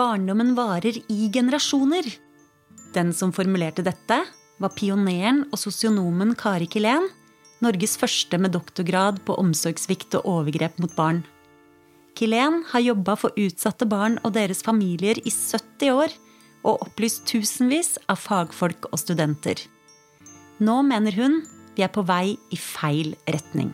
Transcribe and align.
barndommen 0.00 0.54
varer 0.56 0.96
i 1.12 1.28
generasjoner. 1.32 2.06
Den 2.94 3.12
som 3.12 3.32
formulerte 3.36 3.84
dette, 3.84 4.22
var 4.60 4.72
pioneren 4.76 5.44
og 5.50 5.60
sosionomen 5.60 6.34
Kari 6.38 6.68
Kilén, 6.68 7.08
Norges 7.60 7.98
første 8.00 8.38
med 8.40 8.54
doktorgrad 8.56 9.20
på 9.26 9.36
omsorgssvikt 9.40 10.16
og 10.16 10.28
overgrep 10.32 10.78
mot 10.80 10.94
barn. 10.96 11.20
Kilén 12.16 12.62
har 12.72 12.84
jobba 12.84 13.16
for 13.20 13.36
utsatte 13.36 13.84
barn 13.88 14.16
og 14.24 14.32
deres 14.36 14.64
familier 14.64 15.20
i 15.20 15.32
70 15.32 15.92
år 15.92 16.16
og 16.64 16.86
opplyst 16.86 17.26
tusenvis 17.28 17.94
av 18.08 18.20
fagfolk 18.20 18.88
og 18.90 19.00
studenter. 19.00 19.60
Nå 20.60 20.80
mener 20.88 21.16
hun 21.16 21.40
vi 21.76 21.84
er 21.84 21.92
på 21.92 22.04
vei 22.04 22.36
i 22.52 22.58
feil 22.60 23.14
retning. 23.28 23.72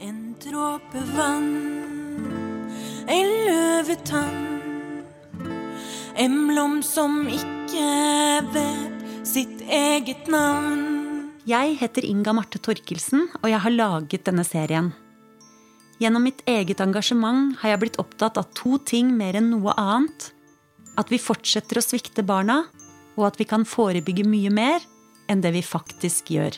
En 0.00 0.20
dråpe 0.40 1.02
vann, 1.16 1.99
en 3.10 3.30
løvetann. 3.46 4.38
En 6.20 6.36
blomst 6.46 6.94
som 6.94 7.24
ikke 7.26 7.86
vet 8.54 9.26
sitt 9.26 9.62
eget 9.66 10.28
navn. 10.30 11.30
Jeg 11.48 11.78
heter 11.80 12.06
Inga 12.06 12.34
Marte 12.36 12.60
Torkelsen, 12.62 13.26
og 13.40 13.48
jeg 13.50 13.62
har 13.64 13.74
laget 13.74 14.26
denne 14.28 14.44
serien. 14.46 14.92
Gjennom 16.00 16.24
mitt 16.24 16.44
eget 16.48 16.80
engasjement 16.80 17.58
har 17.60 17.74
jeg 17.74 17.82
blitt 17.82 17.98
opptatt 18.00 18.38
av 18.40 18.52
to 18.56 18.78
ting 18.86 19.10
mer 19.16 19.36
enn 19.40 19.50
noe 19.52 19.74
annet. 19.80 20.30
At 21.00 21.10
vi 21.12 21.20
fortsetter 21.20 21.80
å 21.80 21.84
svikte 21.84 22.24
barna, 22.26 22.62
og 23.18 23.26
at 23.32 23.40
vi 23.40 23.48
kan 23.48 23.66
forebygge 23.68 24.24
mye 24.28 24.52
mer 24.54 24.84
enn 25.30 25.42
det 25.42 25.52
vi 25.56 25.64
faktisk 25.64 26.32
gjør. 26.36 26.56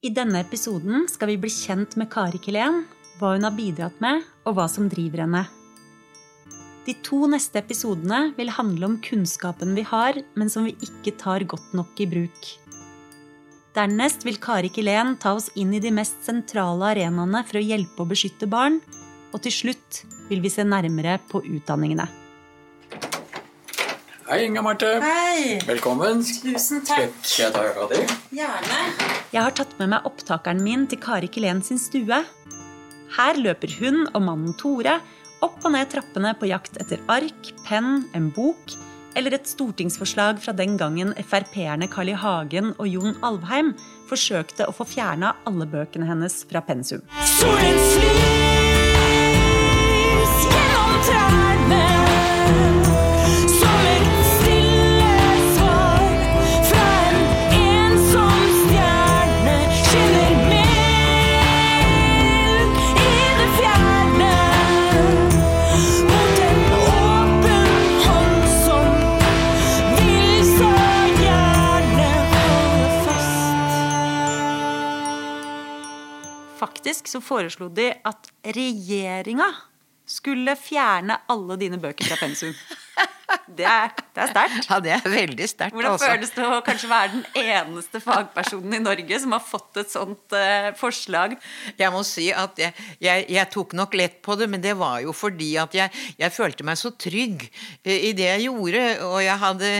I 0.00 0.10
denne 0.16 0.40
episoden 0.40 1.04
skal 1.12 1.32
vi 1.32 1.40
bli 1.40 1.50
kjent 1.52 1.96
med 2.00 2.08
Kari 2.12 2.40
Kilén, 2.40 2.84
hva 3.20 3.34
hun 3.36 3.44
har 3.44 3.56
bidratt 3.56 4.00
med, 4.00 4.24
og 4.48 4.56
hva 4.56 4.66
som 4.70 4.88
driver 4.90 5.26
henne. 5.26 5.44
De 6.86 6.94
to 7.04 7.26
neste 7.28 7.60
episodene 7.60 8.30
vil 8.38 8.50
handle 8.56 8.88
om 8.88 8.96
kunnskapen 9.04 9.76
vi 9.76 9.84
har, 9.86 10.16
men 10.34 10.48
som 10.50 10.64
vi 10.66 10.72
ikke 10.80 11.12
tar 11.20 11.44
godt 11.48 11.74
nok 11.76 12.00
i 12.00 12.08
bruk. 12.08 12.48
Dernest 13.76 14.24
vil 14.26 14.40
Kari 14.42 14.72
Kilén 14.74 15.14
ta 15.20 15.36
oss 15.36 15.50
inn 15.54 15.74
i 15.76 15.82
de 15.82 15.92
mest 15.94 16.24
sentrale 16.26 16.88
arenaene 16.94 17.44
for 17.46 17.60
å 17.60 17.62
hjelpe 17.62 18.02
og 18.02 18.10
beskytte 18.10 18.48
barn. 18.50 18.80
Og 19.30 19.44
til 19.44 19.54
slutt 19.54 20.00
vil 20.26 20.42
vi 20.42 20.50
se 20.50 20.64
nærmere 20.66 21.20
på 21.30 21.44
utdanningene. 21.44 22.08
Hei, 24.30 24.44
Inga 24.46 24.62
Marte. 24.62 24.88
Hei! 25.02 25.60
Velkommen. 25.66 26.24
Tusen 26.26 26.82
takk. 26.86 27.14
skal 27.22 27.48
jeg 27.48 27.54
ta 27.54 27.62
øra 27.66 27.86
di? 27.90 28.02
Gjerne. 28.40 28.82
Jeg 29.30 29.42
har 29.42 29.54
tatt 29.54 29.72
med 29.78 29.92
meg 29.94 30.06
opptakeren 30.06 30.62
min 30.62 30.88
til 30.90 30.98
Kari 31.02 31.30
Kilén 31.30 31.62
sin 31.66 31.78
stue. 31.78 32.24
Her 33.16 33.40
løper 33.40 33.72
hun 33.80 34.04
og 34.12 34.22
mannen 34.22 34.54
Tore 34.58 35.00
opp 35.44 35.64
og 35.64 35.72
ned 35.74 35.90
trappene 35.92 36.34
på 36.38 36.50
jakt 36.50 36.76
etter 36.82 37.00
ark, 37.10 37.52
penn, 37.66 38.04
en 38.16 38.30
bok 38.34 38.76
eller 39.18 39.34
et 39.34 39.48
stortingsforslag 39.50 40.38
fra 40.42 40.54
den 40.54 40.76
gangen 40.78 41.14
Frp-erne 41.18 41.88
Carl 41.90 42.12
I. 42.12 42.18
Hagen 42.20 42.74
og 42.76 42.86
Jon 42.86 43.16
Alvheim 43.26 43.72
forsøkte 44.10 44.68
å 44.68 44.74
få 44.74 44.86
fjerna 44.86 45.34
alle 45.48 45.66
bøkene 45.70 46.06
hennes 46.06 46.42
fra 46.50 46.62
pensum. 46.66 47.02
Solen 47.38 47.82
slys 47.90 48.39
Faktisk 76.80 77.10
så 77.12 77.20
foreslo 77.20 77.66
de 77.76 77.90
at 78.08 78.28
regjeringa 78.56 79.50
skulle 80.08 80.54
fjerne 80.56 81.18
alle 81.28 81.58
dine 81.60 81.76
bøker 81.76 82.08
fra 82.08 82.16
pensum. 82.22 82.54
Det 83.50 83.66
er, 83.66 83.90
det 84.14 84.22
er 84.22 84.30
sterkt. 84.30 84.66
Ja, 84.70 84.78
det 84.82 84.92
er 84.94 85.04
veldig 85.10 85.46
sterkt. 85.48 85.74
Hvordan 85.74 85.96
også. 85.96 86.08
føles 86.10 86.32
det 86.34 86.46
å 86.46 86.58
kanskje 86.66 86.90
være 86.90 87.10
den 87.12 87.24
eneste 87.42 88.00
fagpersonen 88.02 88.76
i 88.78 88.82
Norge 88.82 89.20
som 89.22 89.34
har 89.34 89.42
fått 89.44 89.80
et 89.82 89.92
sånt 89.92 90.36
uh, 90.36 90.70
forslag? 90.78 91.36
Jeg 91.78 91.94
må 91.94 92.02
si 92.06 92.28
at 92.34 92.58
jeg, 92.60 92.74
jeg, 93.02 93.26
jeg 93.30 93.50
tok 93.52 93.74
nok 93.78 93.96
lett 93.98 94.20
på 94.24 94.36
det, 94.38 94.48
men 94.50 94.62
det 94.62 94.76
var 94.78 95.00
jo 95.04 95.14
fordi 95.16 95.52
at 95.62 95.74
jeg, 95.76 95.94
jeg 96.20 96.34
følte 96.34 96.66
meg 96.66 96.78
så 96.80 96.92
trygg 96.94 97.46
eh, 97.46 98.10
i 98.10 98.12
det 98.18 98.28
jeg 98.28 98.46
gjorde. 98.48 98.84
Og 99.08 99.18
jeg 99.24 99.42
hadde 99.44 99.72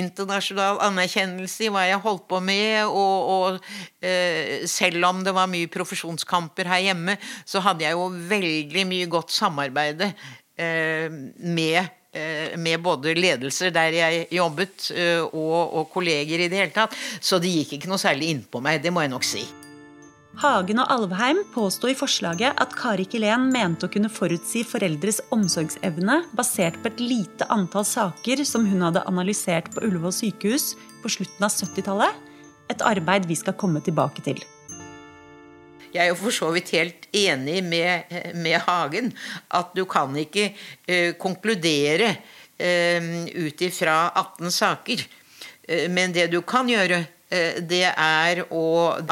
internasjonal 0.00 0.82
anerkjennelse 0.88 1.68
i 1.68 1.72
hva 1.74 1.86
jeg 1.88 2.02
holdt 2.04 2.26
på 2.30 2.42
med. 2.44 2.80
Og, 2.88 3.28
og 3.36 3.60
uh, 3.60 4.66
selv 4.68 5.08
om 5.08 5.22
det 5.24 5.36
var 5.36 5.50
mye 5.50 5.70
profesjonskamper 5.72 6.72
her 6.72 6.88
hjemme, 6.90 7.16
så 7.48 7.62
hadde 7.64 7.86
jeg 7.86 7.96
jo 7.96 8.10
veldig 8.32 8.88
mye 8.88 9.08
godt 9.12 9.32
samarbeide 9.36 10.12
med 10.58 11.97
med 12.58 12.82
både 12.84 13.14
ledelser 13.18 13.72
der 13.74 13.94
jeg 13.96 14.26
jobbet, 14.38 14.90
eh, 14.94 15.22
og, 15.22 15.74
og 15.80 15.88
kolleger 15.94 16.44
i 16.44 16.50
det 16.50 16.60
hele 16.62 16.74
tatt. 16.74 16.96
Så 17.20 17.40
det 17.42 17.52
gikk 17.54 17.78
ikke 17.78 17.90
noe 17.90 18.00
særlig 18.00 18.32
innpå 18.34 18.62
meg, 18.64 18.82
det 18.82 18.94
må 18.94 19.04
jeg 19.04 19.14
nok 19.14 19.26
si. 19.26 19.46
Hagen 20.38 20.78
og 20.78 20.90
Alvheim 20.94 21.40
påsto 21.50 21.88
i 21.90 21.96
forslaget 21.98 22.60
at 22.62 22.74
Kari 22.78 23.08
Kilén 23.10 23.48
mente 23.50 23.88
å 23.88 23.90
kunne 23.90 24.10
forutsi 24.12 24.62
foreldres 24.62 25.18
omsorgsevne 25.34 26.20
basert 26.38 26.78
på 26.78 26.92
et 26.92 27.02
lite 27.02 27.48
antall 27.50 27.86
saker 27.88 28.44
som 28.46 28.68
hun 28.68 28.84
hadde 28.86 29.02
analysert 29.10 29.72
på 29.74 29.82
Ullevål 29.88 30.14
sykehus 30.14 30.76
på 31.02 31.10
slutten 31.16 31.48
av 31.48 31.50
70-tallet. 31.56 32.22
Et 32.70 32.86
arbeid 32.86 33.26
vi 33.26 33.40
skal 33.40 33.58
komme 33.58 33.82
tilbake 33.82 34.22
til. 34.28 34.38
Jeg 35.92 36.04
er 36.04 36.10
jo 36.10 36.18
for 36.20 36.34
så 36.34 36.50
vidt 36.52 36.72
helt 36.76 37.06
enig 37.16 37.62
med, 37.64 38.10
med 38.36 38.60
Hagen 38.66 39.12
at 39.56 39.72
du 39.76 39.84
kan 39.88 40.12
ikke 40.20 40.50
eh, 40.86 41.14
konkludere 41.20 42.10
eh, 42.58 43.08
ut 43.32 43.64
ifra 43.64 44.10
18 44.12 44.52
saker. 44.52 45.06
Eh, 45.68 45.86
men 45.90 46.12
det 46.12 46.28
du 46.32 46.42
kan 46.42 46.68
gjøre, 46.68 47.04
det 47.28 47.84
er 47.84 48.38
å 48.56 48.62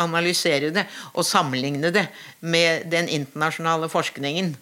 analysere 0.00 0.70
det 0.72 0.86
og 1.12 1.26
sammenligne 1.28 1.90
det 1.92 2.06
med 2.48 2.86
den 2.88 3.10
internasjonale 3.12 3.90
forskningen 3.92 4.54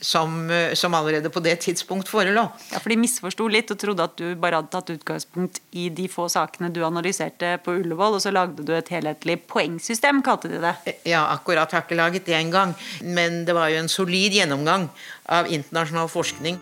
som, 0.00 0.50
eh, 0.50 0.74
som 0.74 0.94
allerede 0.94 1.30
på 1.30 1.40
det 1.40 1.56
tidspunkt 1.60 2.08
forelå. 2.08 2.44
Ja, 2.72 2.78
for 2.78 2.88
De 2.88 2.96
misforsto 2.96 3.48
litt 3.48 3.70
og 3.70 3.78
trodde 3.78 4.04
at 4.04 4.16
du 4.16 4.34
bare 4.40 4.60
hadde 4.60 4.72
tatt 4.72 4.92
utgangspunkt 4.94 5.60
i 5.72 5.88
de 5.88 6.08
få 6.08 6.28
sakene 6.32 6.72
du 6.72 6.82
analyserte 6.86 7.56
på 7.64 7.76
Ullevål, 7.80 8.18
og 8.18 8.24
så 8.24 8.32
lagde 8.34 8.64
du 8.64 8.74
et 8.76 8.92
helhetlig 8.92 9.40
poengsystem, 9.50 10.22
kalte 10.24 10.50
de 10.52 10.60
det. 10.62 10.74
Ja, 11.08 11.26
akkurat 11.34 11.72
har 11.72 11.84
ikke 11.84 11.98
laget 11.98 12.26
det 12.26 12.36
engang. 12.38 12.74
Men 13.02 13.44
det 13.44 13.54
var 13.56 13.72
jo 13.72 13.82
en 13.82 13.92
solid 13.92 14.32
gjennomgang 14.32 14.88
av 15.28 15.50
internasjonal 15.52 16.08
forskning. 16.12 16.60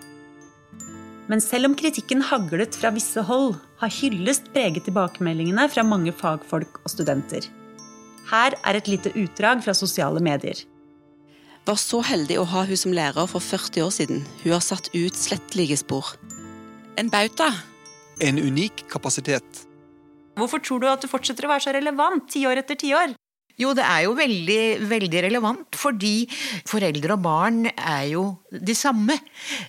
Men 1.30 1.40
selv 1.40 1.70
om 1.70 1.74
kritikken 1.78 2.22
haglet 2.28 2.74
fra 2.76 2.90
visse 2.92 3.22
hold, 3.24 3.54
har 3.80 3.94
hyllest 4.02 4.50
preget 4.52 4.84
tilbakemeldingene 4.88 5.68
fra 5.70 5.84
mange 5.86 6.12
fagfolk 6.12 6.82
og 6.82 6.90
studenter. 6.90 7.46
Her 8.32 8.56
er 8.64 8.78
et 8.78 8.90
lite 8.90 9.12
utdrag 9.18 9.62
fra 9.64 9.74
sosiale 9.76 10.20
medier. 10.22 10.58
Var 11.62 11.78
så 11.78 12.00
heldig 12.02 12.40
å 12.42 12.46
ha 12.50 12.64
hun 12.66 12.78
som 12.78 12.94
lærer 12.94 13.28
for 13.30 13.42
40 13.42 13.84
år 13.84 13.92
siden. 13.94 14.22
Hun 14.42 14.54
har 14.56 14.62
satt 14.64 14.88
ut 14.94 15.14
slettelige 15.18 15.78
spor. 15.78 16.14
En 16.98 17.10
bauta. 17.12 17.52
En 18.22 18.38
unik 18.38 18.88
kapasitet. 18.90 19.62
Hvorfor 20.38 20.62
tror 20.64 20.82
du 20.82 20.88
at 20.90 21.04
du 21.04 21.10
fortsetter 21.10 21.46
å 21.46 21.52
være 21.52 21.62
så 21.66 21.74
relevant 21.76 22.26
tiår 22.32 22.62
etter 22.64 22.78
tiår? 22.80 23.14
Jo, 23.60 23.74
det 23.76 23.84
er 23.84 24.06
jo 24.06 24.14
veldig, 24.16 24.62
veldig 24.88 25.20
relevant, 25.26 25.76
fordi 25.76 26.24
foreldre 26.66 27.14
og 27.14 27.22
barn 27.22 27.66
er 27.68 28.06
jo 28.14 28.24
de 28.50 28.74
samme. 28.74 29.18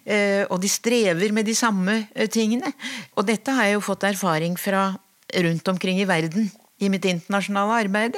eh, 0.07 0.47
Og 0.49 0.61
de 0.63 0.71
strever 0.71 1.35
med 1.35 1.45
de 1.45 1.53
samme 1.53 2.07
eh, 2.15 2.29
tingene. 2.31 2.71
Og 3.19 3.27
dette 3.27 3.51
har 3.53 3.69
jeg 3.69 3.77
jo 3.77 3.85
fått 3.85 4.07
erfaring 4.07 4.55
fra 4.57 4.95
rundt 5.33 5.67
omkring 5.67 5.99
i 5.99 6.07
verden 6.09 6.49
i 6.83 6.89
mitt 6.91 7.05
internasjonale 7.09 7.79
arbeid. 7.85 8.17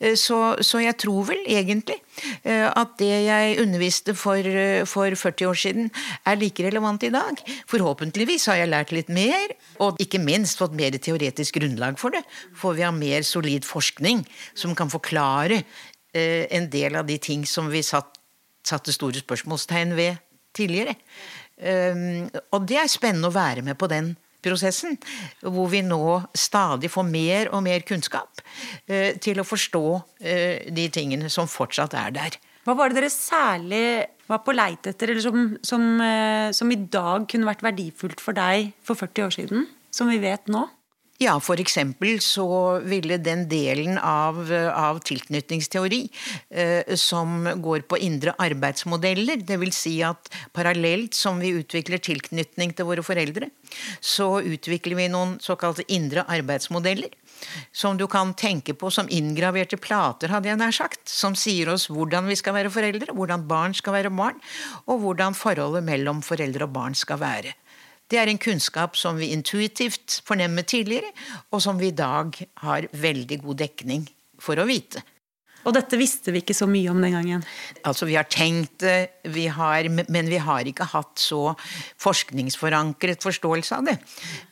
Eh, 0.00 0.14
Så, 0.18 0.38
så 0.64 0.80
jeg 0.82 0.96
tror 0.98 1.28
vel 1.30 1.42
egentlig 1.46 1.98
eh, 2.42 2.66
at 2.66 2.96
det 3.00 3.12
jeg 3.26 3.58
underviste 3.62 4.14
for, 4.16 4.36
eh, 4.38 4.84
for 4.88 5.14
40 5.14 5.48
år 5.48 5.58
siden, 5.58 5.90
er 6.26 6.40
like 6.40 6.64
relevant 6.64 7.02
i 7.02 7.12
dag. 7.14 7.42
Forhåpentligvis 7.70 8.48
har 8.50 8.62
jeg 8.62 8.72
lært 8.72 8.94
litt 8.94 9.08
mer, 9.08 9.54
og 9.80 10.00
ikke 10.02 10.20
minst 10.22 10.58
fått 10.58 10.76
mer 10.76 10.96
teoretisk 10.98 11.60
grunnlag 11.60 11.98
for 11.98 12.14
det. 12.14 12.24
For 12.56 12.76
vi 12.76 12.86
har 12.86 12.94
mer 12.96 13.22
solid 13.22 13.66
forskning 13.68 14.24
som 14.54 14.74
kan 14.74 14.90
forklare 14.90 15.62
en 16.18 16.70
del 16.72 16.96
av 16.96 17.06
de 17.06 17.18
ting 17.20 17.44
som 17.46 17.68
vi 17.70 17.82
satt, 17.84 18.16
satte 18.66 18.90
store 18.92 19.20
spørsmålstegn 19.20 19.92
ved 19.94 20.16
tidligere. 20.56 20.96
Um, 21.58 22.28
og 22.54 22.66
det 22.70 22.78
er 22.78 22.90
spennende 22.90 23.30
å 23.30 23.34
være 23.34 23.64
med 23.66 23.78
på 23.78 23.88
den 23.90 24.12
prosessen, 24.44 24.98
hvor 25.42 25.70
vi 25.72 25.82
nå 25.86 26.20
stadig 26.36 26.90
får 26.92 27.06
mer 27.08 27.50
og 27.54 27.64
mer 27.66 27.84
kunnskap 27.86 28.42
eh, 28.86 29.16
til 29.22 29.40
å 29.40 29.46
forstå 29.46 29.84
eh, 30.20 30.68
de 30.74 30.86
tingene 30.94 31.30
som 31.32 31.50
fortsatt 31.50 31.96
er 31.98 32.14
der. 32.14 32.38
Hva 32.68 32.76
var 32.76 32.90
det 32.90 33.00
dere 33.00 33.12
særlig 33.12 33.84
var 34.28 34.42
på 34.44 34.52
leit 34.52 34.86
etter, 34.90 35.12
eller 35.14 35.24
som, 35.24 35.44
som, 35.64 35.84
eh, 36.04 36.50
som 36.56 36.72
i 36.72 36.80
dag 36.92 37.24
kunne 37.30 37.48
vært 37.48 37.64
verdifullt 37.64 38.20
for 38.22 38.36
deg 38.36 38.74
for 38.84 38.98
40 38.98 39.24
år 39.26 39.36
siden, 39.38 39.68
som 39.94 40.10
vi 40.12 40.20
vet 40.22 40.50
nå? 40.52 40.66
Ja, 41.18 41.32
for 41.42 41.58
eksempel 41.58 42.20
så 42.22 42.46
ville 42.86 43.16
den 43.18 43.40
delen 43.50 43.96
av, 43.98 44.38
av 44.70 45.00
tilknytningsteori 45.02 46.04
eh, 46.54 46.94
som 46.94 47.42
går 47.58 47.82
på 47.90 47.98
indre 48.06 48.36
arbeidsmodeller, 48.38 49.42
vil 49.58 49.74
si 49.74 49.96
at 50.06 50.30
parallelt 50.54 51.18
som 51.18 51.42
vi 51.42 51.50
utvikler 51.58 51.98
tilknytning 51.98 52.70
til 52.70 52.86
våre 52.86 53.02
foreldre, 53.02 53.50
så 53.98 54.36
utvikler 54.38 54.94
vi 55.00 55.10
noen 55.10 55.34
såkalte 55.42 55.82
indre 55.90 56.22
arbeidsmodeller. 56.22 57.10
Som 57.74 57.98
du 57.98 58.06
kan 58.06 58.30
tenke 58.38 58.78
på 58.78 58.90
som 58.94 59.10
inngraverte 59.10 59.78
plater, 59.82 60.30
hadde 60.30 60.52
jeg 60.52 60.62
nær 60.62 60.74
sagt. 60.74 61.02
Som 61.10 61.34
sier 61.34 61.74
oss 61.74 61.90
hvordan 61.90 62.30
vi 62.30 62.38
skal 62.38 62.54
være 62.54 62.70
foreldre, 62.70 63.10
hvordan 63.10 63.46
barn 63.50 63.74
skal 63.74 63.98
være 63.98 64.14
barn, 64.14 64.38
og 64.86 65.02
hvordan 65.02 65.34
forholdet 65.34 65.82
mellom 65.82 66.22
foreldre 66.22 66.70
og 66.70 66.78
barn 66.78 66.94
skal 66.98 67.18
være. 67.26 67.58
Det 68.08 68.16
er 68.16 68.30
en 68.30 68.40
kunnskap 68.40 68.96
som 68.96 69.18
vi 69.20 69.32
intuitivt 69.34 70.22
fornemmet 70.24 70.70
tidligere, 70.72 71.12
og 71.52 71.60
som 71.62 71.80
vi 71.80 71.90
i 71.90 71.96
dag 71.96 72.32
har 72.64 72.88
veldig 72.92 73.42
god 73.44 73.60
dekning 73.60 74.06
for 74.40 74.56
å 74.56 74.66
vite. 74.68 75.02
Og 75.68 75.74
dette 75.76 75.98
visste 76.00 76.32
vi 76.32 76.40
ikke 76.40 76.56
så 76.56 76.66
mye 76.70 76.88
om 76.88 77.00
den 77.04 77.12
gangen. 77.12 77.44
Altså, 77.86 78.08
vi 78.08 78.16
har 78.16 78.28
tenkt 78.32 78.80
det, 78.80 79.44
har, 79.52 79.88
men 80.08 80.30
vi 80.30 80.40
har 80.40 80.68
ikke 80.68 80.86
hatt 80.88 81.20
så 81.20 81.52
forskningsforankret 82.00 83.24
forståelse 83.24 83.76
av 83.76 83.90
det. 83.90 83.96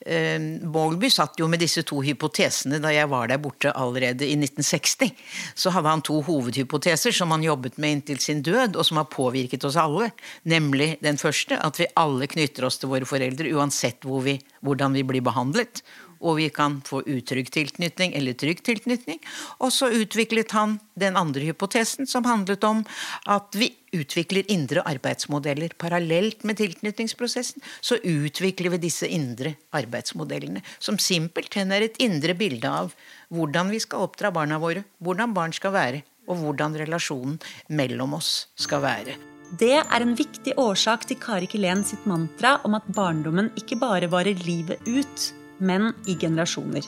Eh, 0.05 0.37
Bowlby 0.61 1.09
satt 1.13 1.41
jo 1.41 1.49
med 1.49 1.63
disse 1.65 1.87
to 1.89 2.03
hypotesene 2.05 2.81
da 2.83 2.93
jeg 2.93 3.09
var 3.13 3.31
der 3.33 3.41
borte 3.43 3.73
allerede 3.73 4.29
i 4.29 4.37
1960. 4.37 5.15
Så 5.57 5.73
hadde 5.73 5.95
han 5.95 6.05
to 6.05 6.21
hovedhypoteser 6.27 7.17
som 7.17 7.33
han 7.33 7.47
jobbet 7.47 7.81
med 7.81 7.99
inntil 7.99 8.21
sin 8.21 8.45
død, 8.45 8.77
og 8.77 8.85
som 8.85 9.01
har 9.01 9.09
påvirket 9.13 9.65
oss 9.65 9.79
alle. 9.81 10.11
Nemlig 10.45 10.97
den 11.05 11.21
første, 11.21 11.57
at 11.57 11.81
vi 11.81 11.89
alle 11.97 12.29
knytter 12.29 12.69
oss 12.69 12.81
til 12.83 12.93
våre 12.93 13.09
foreldre 13.09 13.53
uansett 13.57 14.05
hvor 14.05 14.25
vi, 14.27 14.37
hvordan 14.61 14.97
vi 14.97 15.07
blir 15.07 15.25
behandlet 15.25 15.81
og 16.21 16.39
vi 16.41 16.49
kan 16.55 16.79
få 16.87 17.03
utrygg 17.07 17.51
tilknytning 17.55 18.15
eller 18.17 18.37
trygg 18.39 18.63
tilknytning. 18.67 19.21
Og 19.61 19.73
så 19.75 19.91
utviklet 19.93 20.55
han 20.57 20.79
den 20.95 21.17
andre 21.19 21.49
hypotesen, 21.49 22.09
som 22.09 22.27
handlet 22.29 22.65
om 22.65 22.85
at 23.27 23.57
vi 23.59 23.71
utvikler 23.97 24.49
indre 24.53 24.83
arbeidsmodeller. 24.87 25.77
Parallelt 25.79 26.45
med 26.45 26.59
tilknytningsprosessen 26.61 27.65
så 27.81 28.01
utvikler 28.03 28.75
vi 28.75 28.83
disse 28.89 29.09
indre 29.09 29.57
arbeidsmodellene, 29.77 30.65
som 30.79 30.99
simpelthen 30.99 31.73
er 31.73 31.87
et 31.87 32.03
indre 32.03 32.37
bilde 32.39 32.71
av 32.71 32.93
hvordan 33.35 33.73
vi 33.73 33.81
skal 33.83 34.07
oppdra 34.07 34.33
barna 34.35 34.61
våre, 34.63 34.85
hvordan 35.03 35.35
barn 35.37 35.55
skal 35.57 35.75
være, 35.77 36.05
og 36.27 36.43
hvordan 36.43 36.77
relasjonen 36.81 37.41
mellom 37.69 38.17
oss 38.19 38.47
skal 38.59 38.83
være. 38.85 39.17
Det 39.47 39.77
er 39.79 40.03
en 40.03 40.17
viktig 40.19 40.57
årsak 40.59 41.05
til 41.07 41.21
Kari 41.23 41.47
Kilén 41.47 41.85
sitt 41.87 42.03
mantra 42.11 42.57
om 42.67 42.75
at 42.75 42.87
barndommen 42.91 43.53
ikke 43.55 43.79
bare 43.79 44.09
varer 44.11 44.35
livet 44.43 44.83
ut, 44.89 45.27
men 45.58 45.93
i 46.06 46.17
generasjoner. 46.19 46.85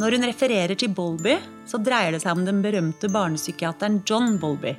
Når 0.00 0.16
hun 0.16 0.24
refererer 0.24 0.78
til 0.78 0.92
Bolby, 0.96 1.36
så 1.68 1.80
dreier 1.82 2.14
det 2.14 2.22
seg 2.22 2.38
om 2.38 2.46
den 2.46 2.62
berømte 2.64 3.10
barnepsykiateren 3.12 4.00
John 4.08 4.38
Bolby, 4.40 4.76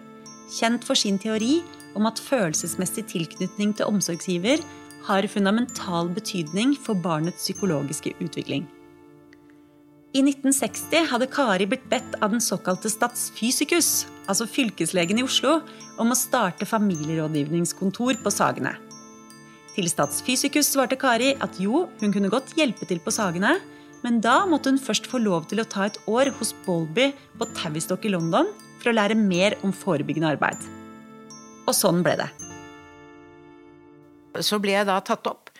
kjent 0.51 0.85
for 0.87 0.97
sin 0.97 1.19
teori 1.21 1.59
om 1.95 2.07
at 2.09 2.21
følelsesmessig 2.23 3.05
tilknytning 3.11 3.75
til 3.77 3.89
omsorgsgiver 3.91 4.63
har 5.05 5.27
fundamental 5.29 6.09
betydning 6.13 6.75
for 6.77 6.97
barnets 6.97 7.43
psykologiske 7.43 8.13
utvikling. 8.21 8.67
I 10.11 10.19
1960 10.25 11.07
hadde 11.07 11.29
Kari 11.31 11.65
blitt 11.71 11.85
bedt 11.91 12.17
av 12.19 12.33
den 12.33 12.43
såkalte 12.43 12.91
statsfysikus, 12.91 14.07
altså 14.27 14.47
fylkeslegen 14.49 15.21
i 15.21 15.23
Oslo, 15.23 15.61
om 16.01 16.11
å 16.11 16.17
starte 16.19 16.67
familierådgivningskontor 16.67 18.19
på 18.23 18.33
Sagene. 18.33 18.75
Til 19.71 19.87
Statsfysikus 19.87 20.67
svarte 20.73 20.97
Kari 20.99 21.31
at 21.39 21.55
jo, 21.61 21.85
hun 22.01 22.11
kunne 22.11 22.31
godt 22.31 22.51
hjelpe 22.59 22.83
til 22.89 22.99
på 22.99 23.13
Sagene, 23.15 23.53
men 24.03 24.17
da 24.19 24.41
måtte 24.49 24.73
hun 24.73 24.81
først 24.81 25.07
få 25.07 25.21
lov 25.23 25.45
til 25.47 25.61
å 25.61 25.67
ta 25.69 25.85
et 25.87 25.99
år 26.11 26.33
hos 26.39 26.51
Bolby 26.65 27.11
på 27.39 27.47
Tavistock 27.55 28.03
i 28.03 28.11
London 28.11 28.49
for 28.81 28.91
å 28.91 28.95
lære 28.97 29.15
mer 29.15 29.55
om 29.63 29.71
forebyggende 29.71 30.33
arbeid. 30.33 30.65
Og 31.69 31.77
sånn 31.77 32.01
ble 32.03 32.17
det. 32.19 32.27
Så 34.43 34.59
ble 34.63 34.73
jeg 34.73 34.87
da 34.87 34.97
tatt 35.03 35.27
opp, 35.27 35.51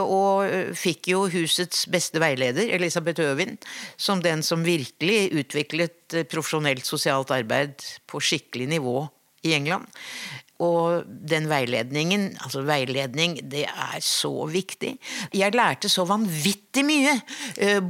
og 0.00 0.74
fikk 0.76 1.10
jo 1.12 1.26
husets 1.32 1.86
beste 1.92 2.20
veileder, 2.20 2.68
Elisabeth 2.76 3.20
Øvin, 3.24 3.56
som 4.00 4.20
den 4.24 4.44
som 4.44 4.64
virkelig 4.64 5.28
utviklet 5.40 6.18
profesjonelt 6.32 6.88
sosialt 6.88 7.32
arbeid 7.36 7.84
på 8.08 8.20
skikkelig 8.20 8.68
nivå 8.76 9.02
i 9.44 9.54
England. 9.56 9.88
Og 10.58 11.06
den 11.06 11.46
veiledningen, 11.50 12.32
altså 12.42 12.64
veiledning, 12.66 13.36
det 13.46 13.64
er 13.68 14.00
så 14.02 14.32
viktig. 14.50 14.96
Jeg 15.30 15.54
lærte 15.54 15.86
så 15.92 16.02
vanvittig 16.08 16.82
mye. 16.82 17.14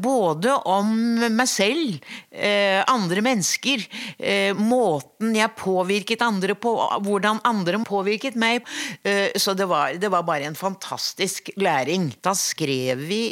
Både 0.05 0.53
om 0.69 0.93
meg 1.33 1.49
selv, 1.49 1.97
andre 2.93 3.25
mennesker, 3.25 3.87
måten 4.61 5.33
jeg 5.39 5.57
påvirket 5.57 6.27
andre 6.27 6.59
på, 6.61 6.77
hvordan 7.09 7.41
andre 7.49 7.81
påvirket 7.89 8.37
meg. 8.37 8.69
Så 9.37 9.57
det 9.57 9.69
var, 9.71 9.97
det 9.97 10.13
var 10.13 10.29
bare 10.29 10.51
en 10.51 10.59
fantastisk 10.59 11.49
læring. 11.57 12.11
Da 12.21 12.37
skrev 12.37 13.01
vi 13.09 13.23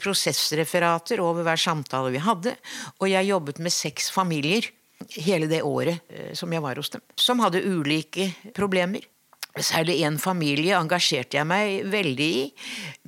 prosessreferater 0.00 1.20
over 1.20 1.44
hver 1.44 1.60
samtale 1.60 2.14
vi 2.16 2.24
hadde, 2.24 2.56
og 2.98 3.10
jeg 3.12 3.34
jobbet 3.34 3.60
med 3.60 3.74
seks 3.74 4.08
familier 4.12 4.72
hele 5.18 5.48
det 5.50 5.62
året 5.66 6.02
som 6.38 6.52
jeg 6.52 6.62
var 6.64 6.78
hos 6.80 6.92
dem, 6.94 7.02
som 7.16 7.42
hadde 7.42 7.64
ulike 7.64 8.30
problemer. 8.56 9.04
Særlig 9.52 9.98
én 10.00 10.14
familie 10.16 10.78
engasjerte 10.78 11.36
jeg 11.36 11.44
meg 11.44 11.82
veldig 11.92 12.28
i, 12.38 12.44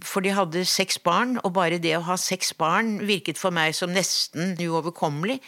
for 0.04 0.20
de 0.20 0.34
hadde 0.36 0.66
seks 0.68 0.98
barn, 1.00 1.38
og 1.40 1.54
bare 1.56 1.78
det 1.80 1.94
å 1.96 2.02
ha 2.04 2.18
seks 2.20 2.52
barn 2.60 2.98
virket 3.08 3.40
for 3.40 3.54
meg 3.56 3.72
som 3.72 3.94
nesten 3.94 4.52
uoverkommelig. 4.60 5.38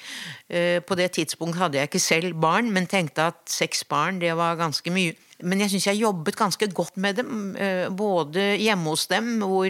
På 0.88 0.96
det 0.96 1.10
tidspunkt 1.19 1.60
hadde 1.60 1.82
jeg 1.82 1.90
ikke 1.90 2.00
selv 2.00 2.40
barn, 2.40 2.72
men 2.72 2.88
tenkte 2.88 3.28
at 3.28 3.44
seks 3.44 3.84
barn, 3.84 4.22
det 4.25 4.32
var 4.40 4.56
ganske 4.56 4.88
mye. 4.94 5.12
Men 5.44 5.60
jeg 5.60 5.75
syns 5.75 5.90
jeg 5.90 6.00
jobbet 6.00 6.40
ganske 6.40 6.70
godt 6.72 6.96
med 6.96 7.20
dem, 7.20 7.52
både 7.92 8.54
hjemme 8.56 8.96
hos 8.96 9.04
dem, 9.12 9.34
hvor 9.44 9.69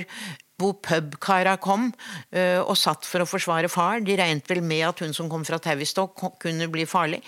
hvor 0.56 0.76
pubkara 0.84 1.56
kom 1.60 1.90
og 2.32 2.74
satt 2.80 3.04
for 3.08 3.22
å 3.22 3.28
forsvare 3.28 3.68
far. 3.72 4.00
De 4.04 4.16
regnet 4.16 4.48
vel 4.48 4.62
med 4.64 4.86
at 4.88 5.02
hun 5.04 5.12
som 5.16 5.28
kom 5.32 5.44
fra 5.46 5.60
Tavistock 5.62 6.22
kunne 6.42 6.68
bli 6.72 6.86
farlig. 6.88 7.20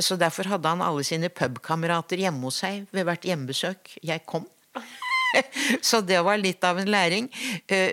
Så 0.00 0.16
derfor 0.20 0.48
hadde 0.54 0.72
han 0.72 0.84
alle 0.84 1.04
sine 1.04 1.28
pubkamerater 1.28 2.24
hjemme 2.24 2.48
hos 2.48 2.62
seg 2.64 2.86
ved 2.96 3.08
hvert 3.08 3.28
hjemmebesøk 3.28 3.98
jeg 4.00 4.24
kom. 4.28 4.48
Så 5.88 6.00
det 6.00 6.18
var 6.24 6.40
litt 6.40 6.64
av 6.64 6.78
en 6.80 6.90
læring. 6.90 7.28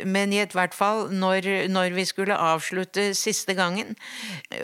Men 0.10 0.34
i 0.34 0.42
hvert 0.44 0.76
fall, 0.76 1.08
når, 1.12 1.50
når, 1.72 1.96
vi 1.98 2.06
skulle 2.08 2.38
avslutte 2.38 3.12
siste 3.18 3.56
gangen, 3.58 3.96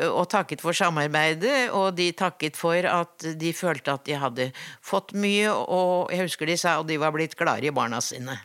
og 0.10 0.30
takket 0.32 0.64
for 0.64 0.78
samarbeidet, 0.78 1.70
og 1.76 1.94
de 1.98 2.12
takket 2.18 2.60
for 2.60 2.86
at 2.90 3.30
de 3.40 3.54
følte 3.56 3.96
at 3.96 4.06
de 4.08 4.20
hadde 4.20 4.52
fått 4.86 5.16
mye, 5.18 5.50
og 5.50 6.14
jeg 6.14 6.30
husker 6.30 6.50
de 6.50 6.60
sa 6.60 6.80
at 6.80 6.90
de 6.90 7.00
var 7.02 7.16
blitt 7.16 7.38
glade 7.40 7.70
i 7.70 7.76
barna 7.76 8.02
sine. 8.04 8.40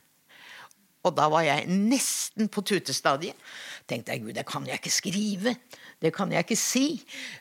Og 1.04 1.14
da 1.16 1.28
var 1.32 1.44
jeg 1.44 1.68
nesten 1.68 2.48
på 2.52 2.64
tutestadiet. 2.64 3.36
Tenkte 3.88 4.14
jeg, 4.14 4.24
gud, 4.24 4.34
det 4.36 4.46
kan 4.48 4.64
jeg 4.68 4.80
ikke 4.80 4.92
skrive. 4.92 5.54
Det 6.00 6.12
kan 6.16 6.32
jeg 6.32 6.46
ikke 6.46 6.58
si. 6.58 6.86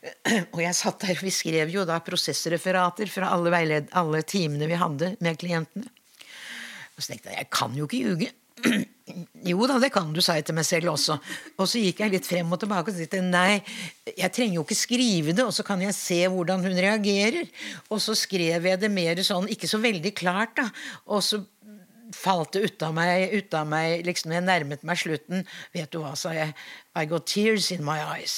Og 0.54 0.62
jeg 0.64 0.76
satt 0.78 1.04
der, 1.06 1.20
vi 1.24 1.32
skrev 1.34 1.72
jo 1.72 1.88
da 1.88 2.02
prosessreferater 2.04 3.12
fra 3.12 3.32
alle, 3.36 3.54
veiled, 3.54 3.92
alle 3.96 4.24
timene 4.28 4.68
vi 4.70 4.80
hadde 4.80 5.14
med 5.24 5.40
klientene. 5.40 5.88
Og 6.94 7.02
så 7.02 7.14
tenkte 7.14 7.32
jeg, 7.32 7.46
jeg 7.46 7.54
kan 7.56 7.78
jo 7.78 7.88
ikke 7.88 8.04
ljuge. 8.04 8.34
Jo 9.44 9.66
da, 9.68 9.76
det 9.84 9.90
kan 9.92 10.14
du, 10.16 10.22
sa 10.24 10.38
jeg 10.38 10.46
til 10.48 10.56
meg 10.56 10.64
selv 10.64 10.94
også. 10.94 11.18
Og 11.60 11.68
så 11.68 11.82
gikk 11.82 12.00
jeg 12.00 12.14
litt 12.14 12.28
frem 12.28 12.54
og 12.56 12.62
tilbake 12.62 12.94
og 12.94 12.96
tenkte 12.96 13.20
nei, 13.26 13.58
jeg 14.08 14.32
trenger 14.32 14.56
jo 14.56 14.64
ikke 14.64 14.78
skrive 14.80 15.34
det, 15.36 15.44
og 15.44 15.52
så 15.52 15.66
kan 15.68 15.84
jeg 15.84 15.96
se 15.98 16.22
hvordan 16.32 16.64
hun 16.64 16.80
reagerer. 16.86 17.50
Og 17.92 18.00
så 18.00 18.16
skrev 18.16 18.70
jeg 18.70 18.80
det 18.80 18.92
mer 18.94 19.20
sånn, 19.28 19.50
ikke 19.52 19.68
så 19.68 19.82
veldig 19.84 20.14
klart, 20.16 20.56
da. 20.62 20.70
Og 21.12 21.20
så 21.26 21.42
falt 22.16 22.54
det 22.56 22.64
ut 22.68 22.86
av 22.86 22.94
meg, 22.98 23.34
ut 23.34 23.56
av 23.58 23.68
meg 23.70 24.06
liksom 24.08 24.34
jeg 24.36 24.46
nærmet 24.46 24.86
meg 24.88 25.00
slutten. 25.02 25.46
Vet 25.76 25.92
du 25.94 26.00
hva, 26.04 26.14
sa 26.20 26.34
jeg. 26.36 26.54
I 26.96 27.06
got 27.10 27.28
tears 27.30 27.72
in 27.74 27.84
my 27.86 28.00
eyes. 28.02 28.36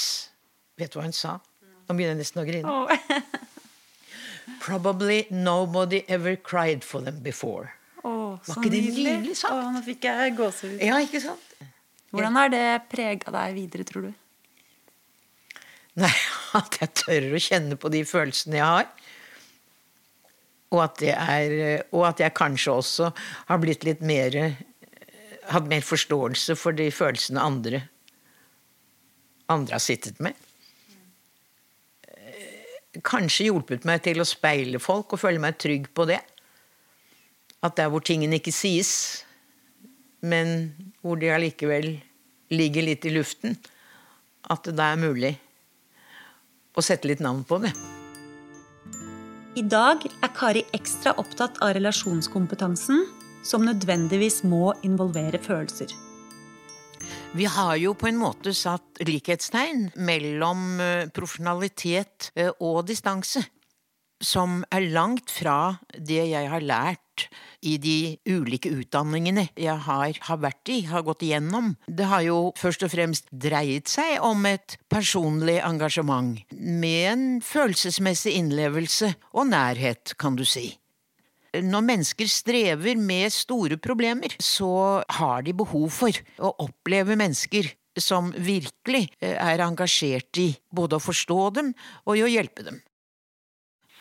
Vet 0.79 0.93
du 0.93 0.99
hva 0.99 1.07
hun 1.07 1.15
sa? 1.15 1.37
Nå 1.85 1.93
begynner 1.93 2.15
jeg 2.15 2.23
nesten 2.23 2.41
å 2.41 2.47
grine. 2.47 2.71
Oh. 2.71 2.89
Probably 4.65 5.25
nobody 5.29 6.03
ever 6.07 6.35
cried 6.35 6.83
for 6.83 7.01
them 7.01 7.21
before. 7.21 7.73
Oh, 8.05 8.37
Var 8.45 8.59
ikke 8.59 8.69
det 8.69 8.83
nydelig 8.85 9.37
sagt? 9.39 9.53
Oh, 9.53 9.71
nå 9.73 9.81
fikk 9.85 10.05
jeg 10.05 10.35
gåsehud. 10.37 10.77
Ja, 10.83 10.99
ikke 11.01 11.21
sant? 11.23 11.55
Hvordan 12.13 12.37
har 12.37 12.51
det 12.53 12.67
prega 12.91 13.33
deg 13.33 13.55
videre, 13.57 13.85
tror 13.87 14.07
du? 14.07 14.13
Nei, 15.99 16.13
at 16.59 16.77
jeg 16.81 16.93
tør 17.01 17.27
å 17.33 17.41
kjenne 17.41 17.79
på 17.79 17.91
de 17.93 18.03
følelsene 18.07 18.59
jeg 18.59 18.67
har. 18.77 18.89
Og 20.73 20.79
at, 20.81 21.01
er, 21.05 21.83
og 21.93 22.07
at, 22.07 22.23
jeg 22.23 22.33
kanskje 22.35 22.73
også 22.73 23.11
har 23.51 23.59
blitt 23.61 23.85
litt 23.87 24.01
mer 24.05 24.55
Hatt 25.45 25.67
mer 25.69 25.83
forståelse 25.85 26.55
for 26.57 26.73
de 26.73 26.87
følelsene 26.89 27.37
andre 27.37 27.83
andre 29.51 29.77
har 29.77 29.83
sittet 29.83 30.19
med. 30.19 30.33
kanskje 33.03 33.49
hjulpet 33.49 33.83
meg 33.83 34.05
til 34.05 34.21
å 34.23 34.27
speile 34.27 34.79
folk 34.79 35.13
og 35.13 35.19
føle 35.19 35.41
meg 35.43 35.57
trygg 35.59 35.89
på 35.91 36.05
det. 36.07 36.21
At 37.59 37.75
der 37.75 37.89
hvor 37.91 37.99
tingene 37.99 38.39
ikke 38.39 38.53
sies, 38.55 39.25
men 40.23 40.71
hvor 41.03 41.19
de 41.19 41.33
allikevel 41.35 41.89
ligger 42.55 42.87
litt 42.87 43.05
i 43.05 43.11
luften, 43.17 43.59
at 44.47 44.63
det 44.63 44.77
da 44.79 44.93
er 44.93 45.03
mulig 45.03 45.35
å 46.71 46.85
sette 46.85 47.11
litt 47.11 47.23
navn 47.25 47.43
på 47.43 47.59
det. 47.65 47.75
I 49.55 49.61
dag 49.63 50.01
er 50.03 50.31
Kari 50.35 50.65
ekstra 50.75 51.13
opptatt 51.21 51.61
av 51.63 51.69
relasjonskompetansen, 51.77 53.05
som 53.39 53.63
nødvendigvis 53.63 54.41
må 54.43 54.73
involvere 54.83 55.39
følelser. 55.39 55.93
Vi 57.31 57.47
har 57.47 57.77
jo 57.79 57.93
på 57.95 58.09
en 58.09 58.19
måte 58.19 58.51
satt 58.51 58.99
likhetstegn 59.07 59.93
mellom 59.95 60.81
eh, 60.83 61.07
profesjonalitet 61.15 62.33
eh, 62.35 62.51
og 62.59 62.83
distanse. 62.89 63.45
Som 64.19 64.59
er 64.75 64.89
langt 64.91 65.31
fra 65.31 65.77
det 65.95 66.25
jeg 66.33 66.51
har 66.51 66.63
lært 66.63 67.04
i 67.65 67.77
de 67.81 67.97
ulike 68.27 68.69
utdanningene 68.69 69.47
jeg 69.57 69.75
har, 69.87 70.19
har 70.27 70.39
vært 70.43 70.71
i, 70.73 70.79
har 70.89 71.05
gått 71.07 71.25
igjennom. 71.25 71.73
Det 71.87 72.07
har 72.11 72.25
jo 72.25 72.39
først 72.59 72.85
og 72.85 72.93
fremst 72.93 73.29
dreiet 73.31 73.89
seg 73.91 74.19
om 74.25 74.45
et 74.49 74.77
personlig 74.91 75.59
engasjement, 75.65 76.39
med 76.51 77.11
en 77.11 77.27
følelsesmessig 77.45 78.35
innlevelse 78.39 79.15
og 79.33 79.49
nærhet, 79.53 80.17
kan 80.19 80.37
du 80.37 80.45
si 80.47 80.73
når 81.63 81.85
mennesker 81.87 82.27
strever 82.27 82.97
med 82.99 83.31
store 83.31 83.77
problemer, 83.79 84.33
så 84.43 85.03
har 85.19 85.45
de 85.45 85.53
behov 85.55 85.87
for 85.93 86.17
å 86.43 86.51
oppleve 86.65 87.15
mennesker 87.19 87.69
som 88.01 88.31
virkelig 88.35 89.07
eh, 89.21 89.37
er 89.39 89.63
engasjert 89.63 90.41
i 90.41 90.49
både 90.75 90.97
å 90.97 91.03
forstå 91.03 91.39
dem 91.55 91.71
og 92.05 92.17
i 92.17 92.25
å 92.25 92.31
hjelpe 92.31 92.65
dem. 92.67 92.81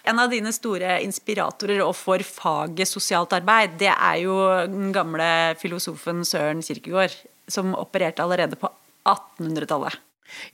En 0.05 0.21
av 0.21 0.29
dine 0.33 0.53
store 0.53 0.99
inspiratorer 1.05 1.81
og 1.85 1.95
for 1.97 2.21
faget 2.27 2.91
sosialt 2.91 3.33
arbeid, 3.37 3.79
det 3.81 3.93
er 3.93 4.19
jo 4.21 4.37
den 4.69 4.93
gamle 4.93 5.27
filosofen 5.61 6.21
Søren 6.29 6.61
Kierkegaard, 6.65 7.15
som 7.49 7.73
opererte 7.79 8.25
allerede 8.25 8.59
på 8.61 8.69
1800-tallet. 9.09 9.97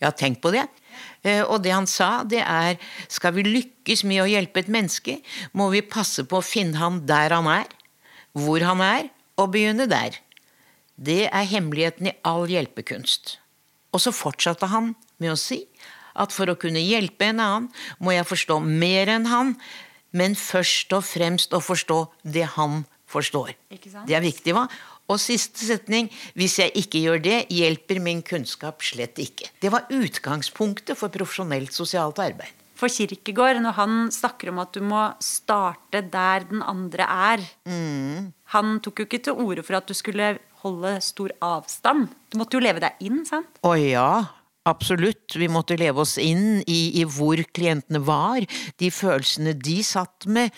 Ja, 0.03 0.11
tenk 0.15 0.41
på 0.43 0.53
det. 0.55 0.67
Eh, 1.23 1.43
og 1.43 1.63
det 1.65 1.73
han 1.75 1.89
sa, 1.91 2.23
det 2.27 2.43
er 2.45 2.79
skal 3.11 3.35
vi 3.37 3.47
lykkes 3.47 4.05
med 4.07 4.23
å 4.23 4.31
hjelpe 4.31 4.63
et 4.63 4.71
menneske, 4.73 5.19
må 5.57 5.71
vi 5.75 5.83
passe 5.83 6.25
på 6.29 6.41
å 6.41 6.47
finne 6.47 6.79
han 6.79 7.03
der 7.09 7.35
han 7.35 7.49
er, 7.51 7.71
hvor 8.37 8.63
han 8.67 8.83
er, 8.85 9.11
og 9.41 9.55
begynne 9.55 9.89
der. 9.91 10.19
Det 11.01 11.25
er 11.27 11.49
hemmeligheten 11.49 12.11
i 12.11 12.17
all 12.29 12.47
hjelpekunst. 12.51 13.39
Og 13.91 14.03
så 14.05 14.13
fortsatte 14.15 14.69
han 14.71 14.93
med 15.19 15.35
å 15.35 15.39
si 15.41 15.65
at 16.15 16.35
for 16.35 16.51
å 16.51 16.59
kunne 16.59 16.83
hjelpe 16.83 17.31
en 17.31 17.43
annen, 17.45 17.69
må 17.99 18.15
jeg 18.17 18.29
forstå 18.29 18.61
mer 18.65 19.11
enn 19.13 19.29
han, 19.31 19.57
men 20.17 20.35
først 20.39 20.93
og 20.97 21.05
fremst 21.07 21.55
å 21.55 21.63
forstå 21.63 22.01
det 22.23 22.49
han 22.57 22.85
forstår. 23.11 23.55
Det 23.71 24.17
er 24.17 24.25
viktig, 24.25 24.55
hva? 24.55 24.67
Og 25.11 25.19
siste 25.19 25.67
setning 25.67 26.09
hvis 26.39 26.61
jeg 26.61 26.75
ikke 26.85 27.03
gjør 27.03 27.23
det, 27.25 27.39
hjelper 27.51 27.99
min 28.03 28.23
kunnskap 28.27 28.83
slett 28.87 29.19
ikke. 29.23 29.51
Det 29.63 29.73
var 29.73 29.91
utgangspunktet 29.91 30.99
for 30.99 31.13
profesjonelt 31.15 31.75
sosialt 31.75 32.23
arbeid. 32.23 32.55
For 32.81 32.89
Kirkegård, 32.89 33.59
når 33.61 33.75
han 33.77 33.97
snakker 34.15 34.53
om 34.53 34.61
at 34.63 34.73
du 34.73 34.81
må 34.87 35.03
starte 35.21 36.01
der 36.01 36.47
den 36.49 36.63
andre 36.65 37.05
er 37.05 37.43
Han 38.55 38.79
tok 38.81 39.03
jo 39.03 39.09
ikke 39.09 39.21
til 39.27 39.37
orde 39.37 39.65
for 39.67 39.77
at 39.77 39.91
du 39.91 39.93
skulle 39.93 40.39
holde 40.63 40.95
stor 41.05 41.35
avstand. 41.45 42.09
Du 42.33 42.39
måtte 42.41 42.57
jo 42.57 42.65
leve 42.65 42.81
deg 42.81 42.97
inn, 43.05 43.21
sant? 43.29 43.61
Å 43.61 43.75
ja, 43.77 44.09
absolutt. 44.71 45.37
Vi 45.37 45.49
måtte 45.51 45.79
leve 45.81 46.05
oss 46.05 46.17
inn 46.21 46.63
i, 46.67 47.01
i 47.01 47.07
hvor 47.09 47.41
klientene 47.55 48.03
var, 48.07 48.47
de 48.81 48.91
følelsene 48.95 49.57
de 49.59 49.81
satt 49.87 50.29
med. 50.31 50.55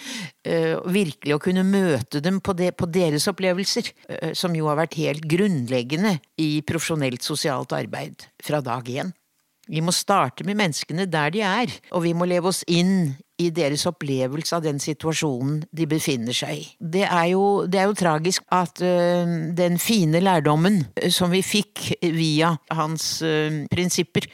øh, 0.46 0.78
virkelig 0.92 1.34
å 1.36 1.40
kunne 1.42 1.64
møte 1.66 2.20
dem 2.20 2.40
på, 2.40 2.54
det, 2.58 2.72
på 2.76 2.88
deres 2.90 3.28
opplevelser, 3.30 3.90
øh, 4.10 4.32
som 4.34 4.54
jo 4.56 4.68
har 4.70 4.78
vært 4.80 4.98
helt 5.00 5.26
grunnleggende 5.30 6.16
i 6.42 6.62
profesjonelt 6.66 7.22
sosialt 7.22 7.72
arbeid 7.76 8.26
fra 8.42 8.60
dag 8.64 8.88
én. 8.88 9.12
Vi 9.70 9.80
må 9.84 9.94
starte 9.94 10.44
med 10.44 10.58
menneskene 10.58 11.06
der 11.06 11.30
de 11.30 11.44
er, 11.46 11.70
og 11.94 12.02
vi 12.06 12.14
må 12.16 12.26
leve 12.26 12.50
oss 12.50 12.64
inn 12.66 13.14
i 13.42 13.50
deres 13.54 13.84
opplevelse 13.88 14.56
av 14.56 14.64
den 14.64 14.80
situasjonen 14.82 15.62
de 15.74 15.86
befinner 15.90 16.36
seg 16.36 16.62
i. 16.62 16.64
Det 16.78 17.04
er 17.06 17.28
jo, 17.32 17.44
det 17.66 17.80
er 17.80 17.90
jo 17.90 17.98
tragisk 17.98 18.46
at 18.54 18.82
øh, 18.84 19.34
den 19.58 19.78
fine 19.82 20.22
lærdommen 20.22 20.82
øh, 21.02 21.10
som 21.12 21.32
vi 21.34 21.42
fikk 21.42 21.92
via 22.02 22.54
hans 22.70 23.22
øh, 23.26 23.64
prinsipper 23.72 24.26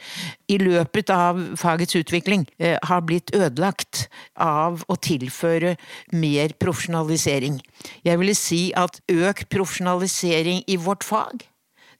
i 0.49 0.59
løpet 0.61 1.13
av 1.13 1.39
fagets 1.59 1.97
utvikling, 1.99 2.47
øh, 2.59 2.77
har 2.83 3.05
blitt 3.05 3.33
ødelagt 3.35 4.07
av 4.35 4.83
å 4.87 4.97
tilføre 4.97 5.75
mer 6.13 6.55
profesjonalisering. 6.59 7.59
Jeg 8.05 8.19
ville 8.21 8.35
si 8.37 8.69
at 8.77 9.01
økt 9.09 9.49
profesjonalisering 9.53 10.65
i 10.67 10.79
vårt 10.79 11.07
fag 11.07 11.49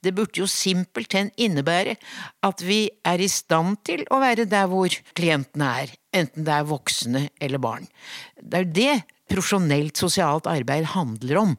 det 0.03 0.13
burde 0.15 0.39
jo 0.39 0.47
simpelthen 0.47 1.31
innebære 1.37 1.97
at 2.45 2.63
vi 2.63 2.85
er 3.05 3.19
i 3.19 3.27
stand 3.31 3.81
til 3.87 4.05
å 4.11 4.21
være 4.23 4.47
der 4.49 4.69
hvor 4.71 4.93
klientene 5.17 5.71
er, 5.83 5.95
enten 6.15 6.45
det 6.47 6.55
er 6.55 6.67
voksne 6.69 7.27
eller 7.41 7.61
barn. 7.61 7.87
Det 8.41 8.59
er 8.59 8.65
jo 8.65 8.73
det 8.79 8.95
profesjonelt 9.29 9.99
sosialt 9.99 10.49
arbeid 10.49 10.89
handler 10.95 11.43
om. 11.43 11.55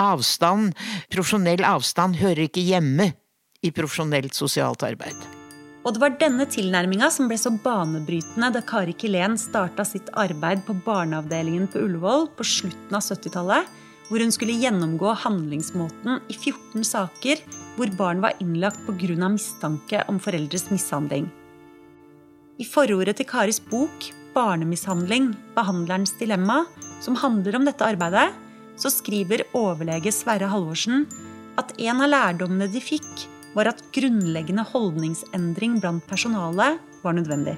Avstand, 0.00 0.76
profesjonell 1.12 1.64
avstand, 1.64 2.18
hører 2.20 2.46
ikke 2.48 2.64
hjemme 2.64 3.12
i 3.64 3.72
profesjonelt 3.74 4.36
sosialt 4.36 4.84
arbeid. 4.86 5.16
Og 5.86 5.94
det 5.94 6.02
var 6.02 6.16
denne 6.20 6.44
tilnærminga 6.50 7.08
som 7.14 7.30
ble 7.30 7.38
så 7.40 7.52
banebrytende 7.64 8.50
da 8.52 8.60
Kari 8.66 8.92
Kilén 8.98 9.38
starta 9.40 9.86
sitt 9.88 10.10
arbeid 10.20 10.66
på 10.66 10.76
barneavdelingen 10.84 11.68
på 11.72 11.80
Ullevål 11.86 12.28
på 12.36 12.44
slutten 12.44 12.98
av 12.98 13.06
70-tallet, 13.06 13.70
hvor 14.08 14.24
hun 14.24 14.32
skulle 14.34 14.56
gjennomgå 14.58 15.14
handlingsmåten 15.24 16.20
i 16.28 16.36
14 16.36 16.84
saker 16.84 17.40
hvor 17.78 17.92
barn 17.96 18.20
var 18.24 18.36
innlagt 18.42 18.80
pga. 18.86 19.28
mistanke 19.28 20.04
om 20.08 20.18
foreldres 20.20 20.68
mishandling. 20.72 21.28
I 22.58 22.66
forordet 22.66 23.20
til 23.20 23.28
Karis 23.28 23.60
bok 23.62 24.10
'Barnemishandling 24.34 25.30
behandlerens 25.54 26.12
dilemma', 26.18 26.66
som 27.00 27.14
handler 27.14 27.56
om 27.56 27.64
dette 27.64 27.86
arbeidet, 27.86 28.34
så 28.78 28.90
skriver 28.90 29.46
overlege 29.54 30.10
Sverre 30.14 30.50
Halvorsen 30.50 31.06
at 31.58 31.72
en 31.78 32.02
av 32.02 32.10
lærdommene 32.10 32.66
de 32.70 32.82
fikk, 32.82 33.26
var 33.54 33.70
at 33.70 33.82
grunnleggende 33.94 34.66
holdningsendring 34.66 35.78
blant 35.80 36.04
personalet 36.06 36.78
var 37.02 37.14
nødvendig. 37.14 37.56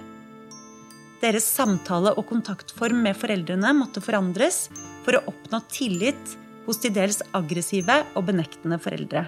Deres 1.21 1.49
samtale- 1.49 2.15
og 2.17 2.29
kontaktform 2.29 3.03
med 3.05 3.17
foreldrene 3.17 3.75
måtte 3.77 4.01
forandres 4.05 4.69
for 5.05 5.17
å 5.17 5.25
oppnå 5.33 5.61
tillit 5.69 6.37
hos 6.67 6.81
til 6.81 6.93
dels 6.93 7.21
aggressive 7.37 8.03
og 8.15 8.29
benektende 8.29 8.81
foreldre. 8.81 9.27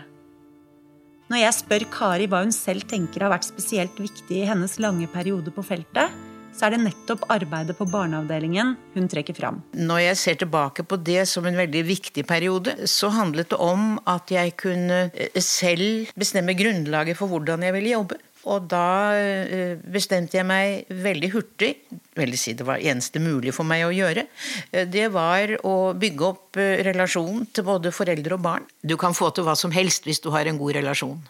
Når 1.31 1.39
jeg 1.45 1.57
spør 1.57 1.87
Kari 1.93 2.27
hva 2.31 2.43
hun 2.43 2.53
selv 2.55 2.87
tenker 2.91 3.25
har 3.25 3.33
vært 3.33 3.47
spesielt 3.47 3.99
viktig 4.01 4.43
i 4.43 4.49
hennes 4.49 4.79
lange 4.83 5.07
periode 5.13 5.55
på 5.55 5.65
feltet, 5.65 6.11
så 6.53 6.67
er 6.67 6.75
det 6.75 6.83
nettopp 6.83 7.25
arbeidet 7.33 7.77
på 7.79 7.87
barneavdelingen 7.89 8.75
hun 8.93 9.07
trekker 9.09 9.37
fram. 9.37 9.63
Når 9.73 10.03
jeg 10.03 10.19
ser 10.21 10.41
tilbake 10.43 10.85
på 10.85 10.99
det 11.01 11.25
som 11.31 11.47
en 11.49 11.57
veldig 11.57 11.85
viktig 11.89 12.27
periode, 12.29 12.75
så 12.91 13.09
handlet 13.15 13.53
det 13.55 13.61
om 13.63 13.97
at 14.11 14.33
jeg 14.35 14.53
kunne 14.61 15.07
eh, 15.15 15.41
selv 15.41 16.13
bestemme 16.19 16.57
grunnlaget 16.59 17.17
for 17.19 17.33
hvordan 17.33 17.65
jeg 17.65 17.77
ville 17.79 17.95
jobbe. 17.95 18.21
Og 18.51 18.65
da 18.67 19.15
eh, 19.15 19.77
bestemte 19.79 20.39
jeg 20.39 20.47
meg 20.49 20.89
veldig 20.91 21.29
hurtig, 21.31 21.71
veldig 22.19 22.39
si 22.41 22.55
det 22.59 22.67
var 22.67 22.83
eneste 22.83 23.21
mulig 23.23 23.53
for 23.55 23.69
meg 23.69 23.85
å 23.87 23.93
gjøre, 23.95 24.25
eh, 24.73 24.89
det 24.91 25.07
var 25.15 25.53
å 25.69 25.93
bygge 25.95 26.27
opp 26.27 26.59
eh, 26.59 26.81
relasjon 26.89 27.45
til 27.55 27.67
både 27.69 27.93
foreldre 27.95 28.35
og 28.35 28.43
barn. 28.43 28.67
Du 28.83 28.97
kan 28.99 29.15
få 29.15 29.31
til 29.31 29.47
hva 29.47 29.55
som 29.59 29.75
helst 29.75 30.09
hvis 30.09 30.23
du 30.25 30.33
har 30.35 30.51
en 30.51 30.59
god 30.59 30.75
relasjon 30.81 31.21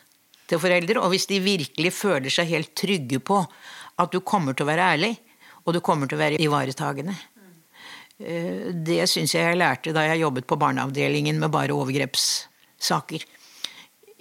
til 0.49 0.62
foreldre, 0.62 1.02
og 1.02 1.12
hvis 1.12 1.28
de 1.28 1.42
virkelig 1.45 1.92
føler 1.99 2.33
seg 2.33 2.49
helt 2.49 2.73
trygge 2.81 3.21
på 3.21 3.42
at 4.00 4.14
du 4.14 4.23
kommer 4.25 4.57
til 4.57 4.64
å 4.64 4.73
være 4.73 4.88
ærlig, 4.97 5.12
og 5.66 5.76
du 5.76 5.83
kommer 5.85 6.09
til 6.09 6.16
å 6.16 6.23
være 6.25 6.40
ivaretagende. 6.42 7.14
Det 8.19 9.04
syns 9.11 9.35
jeg 9.35 9.45
jeg 9.47 9.59
lærte 9.59 9.92
da 9.95 10.04
jeg 10.07 10.21
jobbet 10.23 10.47
på 10.47 10.59
barneavdelingen 10.59 11.38
med 11.42 11.50
bare 11.54 11.75
overgrepssaker 11.75 13.25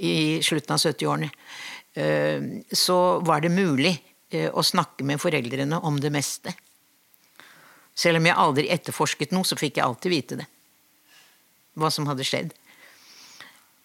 i 0.01 0.13
slutten 0.45 0.75
av 0.75 0.81
70-årene 0.81 1.29
så 1.91 2.97
var 3.27 3.41
det 3.43 3.51
mulig 3.51 3.91
å 4.55 4.63
snakke 4.63 5.03
med 5.03 5.19
foreldrene 5.19 5.81
om 5.83 5.97
det 5.99 6.11
meste. 6.13 6.53
Selv 7.91 8.21
om 8.21 8.27
jeg 8.29 8.39
aldri 8.39 8.69
etterforsket 8.71 9.33
noe, 9.35 9.43
så 9.43 9.57
fikk 9.59 9.77
jeg 9.77 9.85
alltid 9.85 10.13
vite 10.13 10.37
det. 10.39 10.47
Hva 11.75 11.91
som 11.91 12.07
hadde 12.07 12.27
skjedd. 12.27 12.53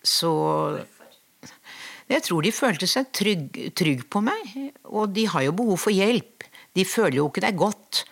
Så 0.06 0.30
Jeg 2.06 2.22
tror 2.22 2.44
de 2.46 2.52
følte 2.54 2.86
seg 2.86 3.08
trygg, 3.10 3.56
trygg 3.74 4.04
på 4.06 4.22
meg. 4.22 4.52
Og 4.86 5.10
de 5.10 5.24
har 5.26 5.42
jo 5.42 5.56
behov 5.58 5.80
for 5.88 5.90
hjelp. 5.90 6.46
De 6.78 6.84
føler 6.86 7.18
jo 7.18 7.26
ikke 7.26 7.42
det 7.42 7.50
er 7.50 7.58
godt 7.58 8.04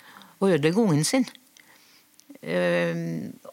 å 0.43 0.49
ødelegge 0.51 0.83
ungen 0.83 1.07
sin. 1.07 1.27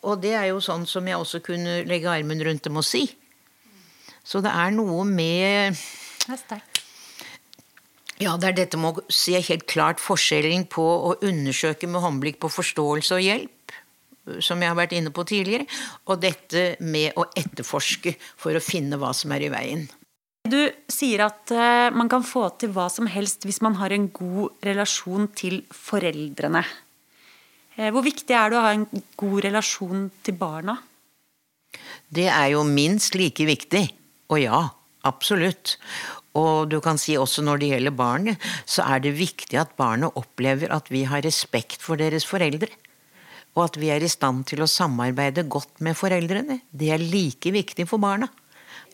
Og 0.02 0.16
det 0.24 0.34
er 0.34 0.48
jo 0.50 0.64
sånn 0.64 0.88
som 0.90 1.06
jeg 1.06 1.20
også 1.22 1.44
kunne 1.46 1.84
legge 1.86 2.10
armen 2.10 2.42
rundt 2.42 2.66
dem 2.66 2.82
og 2.82 2.88
si. 2.88 3.06
Så 4.26 4.42
det 4.42 4.50
er 4.50 4.74
noe 4.74 5.06
med 5.06 5.78
Det 6.26 6.36
er 6.36 6.42
sterkt. 6.42 6.82
Ja, 8.22 8.36
det 8.38 8.52
er 8.52 8.58
dette 8.60 8.78
med 8.78 9.00
å 9.00 9.06
se 9.10 9.40
helt 9.42 9.66
klart 9.70 10.02
forskjellen 10.02 10.68
på 10.70 10.84
å 10.84 11.16
undersøke 11.26 11.90
med 11.90 12.04
håndblikk 12.04 12.38
på 12.44 12.52
forståelse 12.54 13.18
og 13.18 13.24
hjelp, 13.26 13.74
som 14.46 14.62
jeg 14.62 14.70
har 14.70 14.78
vært 14.78 14.94
inne 14.94 15.10
på 15.14 15.26
tidligere, 15.26 15.66
og 16.06 16.22
dette 16.22 16.76
med 16.86 17.18
å 17.18 17.26
etterforske 17.34 18.14
for 18.38 18.54
å 18.54 18.62
finne 18.62 19.00
hva 19.02 19.10
som 19.18 19.34
er 19.34 19.48
i 19.48 19.50
veien. 19.54 19.88
Du 20.52 20.60
sier 20.90 21.24
at 21.26 21.52
eh, 21.54 21.90
man 21.94 22.10
kan 22.10 22.24
få 22.26 22.48
til 22.62 22.72
hva 22.76 22.88
som 22.94 23.10
helst 23.10 23.46
hvis 23.46 23.62
man 23.66 23.78
har 23.78 23.94
en 23.94 24.08
god 24.14 24.54
relasjon 24.66 25.28
til 25.38 25.62
foreldrene. 25.74 26.64
Eh, 27.78 27.90
Hvor 27.94 28.06
viktig 28.06 28.38
er 28.38 28.50
det 28.50 28.58
å 28.58 28.64
ha 28.66 28.72
en 28.74 28.88
god 29.18 29.44
relasjon 29.46 30.08
til 30.26 30.38
barna? 30.38 30.78
Det 32.10 32.28
er 32.30 32.52
jo 32.56 32.66
minst 32.68 33.16
like 33.16 33.46
viktig. 33.48 33.84
Og 34.34 34.42
ja, 34.42 34.64
absolutt. 35.08 35.78
Og 36.38 36.70
du 36.72 36.80
kan 36.84 37.00
si 37.02 37.18
også 37.20 37.44
når 37.44 37.62
det 37.62 37.72
gjelder 37.74 37.98
barnet, 37.98 38.52
så 38.66 38.86
er 38.88 39.04
det 39.04 39.18
viktig 39.18 39.60
at 39.60 39.76
barnet 39.80 40.16
opplever 40.20 40.72
at 40.72 40.88
vi 40.94 41.04
har 41.10 41.26
respekt 41.26 41.84
for 41.84 42.00
deres 42.00 42.28
foreldre. 42.28 42.72
Og 43.58 43.66
at 43.66 43.80
vi 43.82 43.90
er 43.92 44.04
i 44.04 44.12
stand 44.12 44.46
til 44.48 44.64
å 44.64 44.70
samarbeide 44.70 45.44
godt 45.52 45.82
med 45.84 45.98
foreldrene. 46.00 46.62
Det 46.72 46.94
er 46.94 47.04
like 47.04 47.52
viktig 47.52 47.88
for 47.90 48.00
barna. 48.00 48.30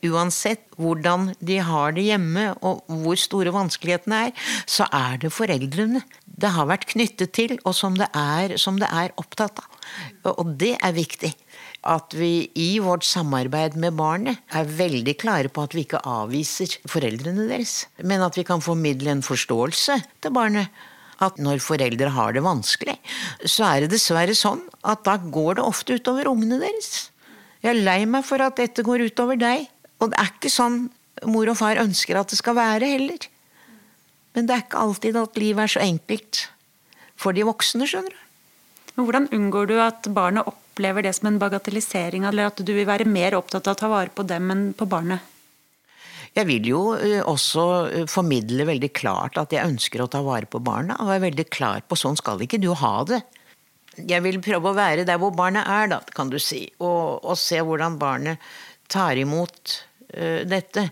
Uansett 0.05 0.65
hvordan 0.77 1.31
de 1.41 1.57
har 1.65 1.93
det 1.95 2.05
hjemme 2.05 2.51
og 2.65 2.85
hvor 3.01 3.17
store 3.17 3.53
vanskelighetene 3.53 4.27
er, 4.27 4.49
så 4.69 4.85
er 4.93 5.17
det 5.21 5.33
foreldrene 5.33 6.03
det 6.37 6.51
har 6.53 6.67
vært 6.69 6.85
knyttet 6.91 7.33
til, 7.33 7.55
og 7.65 7.73
som 7.73 7.95
det 7.97 8.09
er, 8.13 8.57
som 8.61 8.77
det 8.77 8.89
er 8.93 9.13
opptatt 9.17 9.57
av. 9.63 9.77
Og 10.37 10.53
det 10.59 10.75
er 10.83 10.93
viktig. 10.93 11.31
At 11.85 12.15
vi 12.17 12.49
i 12.57 12.79
vårt 12.83 13.05
samarbeid 13.05 13.77
med 13.79 13.95
barnet 13.99 14.41
er 14.55 14.69
veldig 14.79 15.13
klare 15.21 15.51
på 15.53 15.63
at 15.67 15.75
vi 15.77 15.85
ikke 15.85 16.01
avviser 16.01 16.79
foreldrene 16.89 17.45
deres, 17.49 17.85
men 18.01 18.23
at 18.25 18.37
vi 18.37 18.45
kan 18.47 18.63
formidle 18.63 19.13
en 19.13 19.25
forståelse 19.25 19.99
til 20.23 20.33
barnet. 20.35 20.71
At 21.23 21.39
når 21.41 21.63
foreldre 21.65 22.11
har 22.13 22.35
det 22.35 22.43
vanskelig, 22.45 22.97
så 23.45 23.65
er 23.71 23.83
det 23.83 23.93
dessverre 23.95 24.35
sånn 24.37 24.61
at 24.85 25.01
da 25.07 25.15
går 25.17 25.57
det 25.57 25.65
ofte 25.65 25.97
utover 25.97 26.29
ungene 26.29 26.59
deres. 26.61 27.07
Jeg 27.63 27.73
er 27.73 27.85
lei 27.87 28.03
meg 28.05 28.25
for 28.27 28.41
at 28.45 28.59
dette 28.59 28.85
går 28.85 29.07
utover 29.09 29.39
deg. 29.39 29.65
Og 29.97 30.11
det 30.11 30.19
er 30.21 30.29
ikke 30.29 30.53
sånn 30.53 30.83
mor 31.25 31.49
og 31.49 31.57
far 31.57 31.81
ønsker 31.81 32.19
at 32.19 32.29
det 32.29 32.37
skal 32.37 32.57
være 32.57 32.91
heller. 32.91 33.25
Men 34.37 34.45
det 34.45 34.53
er 34.53 34.63
ikke 34.67 34.83
alltid 34.83 35.17
at 35.17 35.39
livet 35.41 35.65
er 35.65 35.73
så 35.73 35.81
enkelt 35.81 36.43
for 37.17 37.33
de 37.33 37.47
voksne, 37.47 37.87
skjønner 37.89 38.13
du. 38.13 38.26
Men 38.97 39.05
Hvordan 39.05 39.27
unngår 39.37 39.67
du 39.69 39.75
at 39.77 40.07
barnet 40.09 40.47
opplever 40.49 41.05
det 41.05 41.13
som 41.13 41.29
en 41.29 41.39
bagatellisering, 41.41 42.25
eller 42.25 42.49
at 42.49 42.61
du 42.65 42.71
vil 42.73 42.87
være 42.89 43.05
mer 43.05 43.37
opptatt 43.37 43.69
av 43.69 43.77
å 43.77 43.81
ta 43.83 43.89
vare 43.91 44.13
på 44.13 44.25
dem 44.25 44.49
enn 44.53 44.63
på 44.77 44.87
barnet? 44.89 45.21
Jeg 46.37 46.45
vil 46.49 46.69
jo 46.69 46.81
eh, 46.97 47.21
også 47.21 47.63
eh, 47.87 48.07
formidle 48.09 48.65
veldig 48.67 48.89
klart 48.97 49.37
at 49.41 49.53
jeg 49.53 49.65
ønsker 49.69 50.01
å 50.01 50.09
ta 50.11 50.23
vare 50.25 50.49
på 50.49 50.61
barna, 50.65 50.97
og 51.01 51.13
er 51.13 51.23
veldig 51.27 51.45
klar 51.53 51.85
på 51.85 51.97
sånn 51.97 52.17
skal 52.17 52.41
ikke 52.45 52.61
du 52.61 52.71
ha 52.77 52.95
det. 53.09 53.21
Jeg 53.97 54.21
vil 54.25 54.41
prøve 54.45 54.69
å 54.71 54.77
være 54.77 55.05
der 55.05 55.21
hvor 55.21 55.33
barnet 55.33 55.69
er, 55.69 55.89
da, 55.93 56.01
kan 56.13 56.33
du 56.33 56.37
si, 56.41 56.65
og, 56.77 57.21
og 57.21 57.37
se 57.41 57.61
hvordan 57.61 57.97
barnet 58.01 58.41
tar 58.89 59.17
imot 59.17 59.73
uh, 60.13 60.43
dette. 60.45 60.85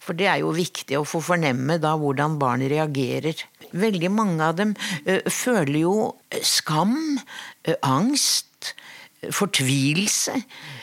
For 0.00 0.16
det 0.16 0.30
er 0.32 0.40
jo 0.40 0.54
viktig 0.56 0.96
å 0.96 1.06
få 1.08 1.20
fornemme 1.24 1.76
da 1.80 1.92
hvordan 2.00 2.38
barn 2.40 2.64
reagerer. 2.70 3.36
Veldig 3.76 4.10
mange 4.12 4.46
av 4.46 4.56
dem 4.58 4.72
eh, 5.04 5.20
føler 5.28 5.82
jo 5.82 5.94
skam, 6.42 6.96
eh, 7.68 7.76
angst, 7.84 8.72
fortvilelse 9.20 10.38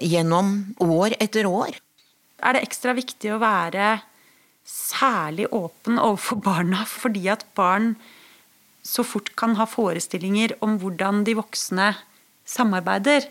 gjennom 0.05 0.75
år 0.85 1.15
etter 1.17 1.49
år. 1.49 1.79
Er 2.45 2.53
det 2.53 2.67
ekstra 2.67 2.93
viktig 2.93 3.31
å 3.33 3.41
være 3.41 3.95
særlig 4.67 5.47
åpen 5.55 5.97
overfor 5.97 6.41
barna 6.43 6.83
fordi 6.85 7.25
at 7.33 7.47
barn 7.57 7.95
så 8.85 9.03
fort 9.03 9.33
kan 9.39 9.55
ha 9.57 9.65
forestillinger 9.67 10.53
om 10.63 10.77
hvordan 10.79 11.23
de 11.27 11.33
voksne 11.39 11.89
samarbeider, 12.47 13.25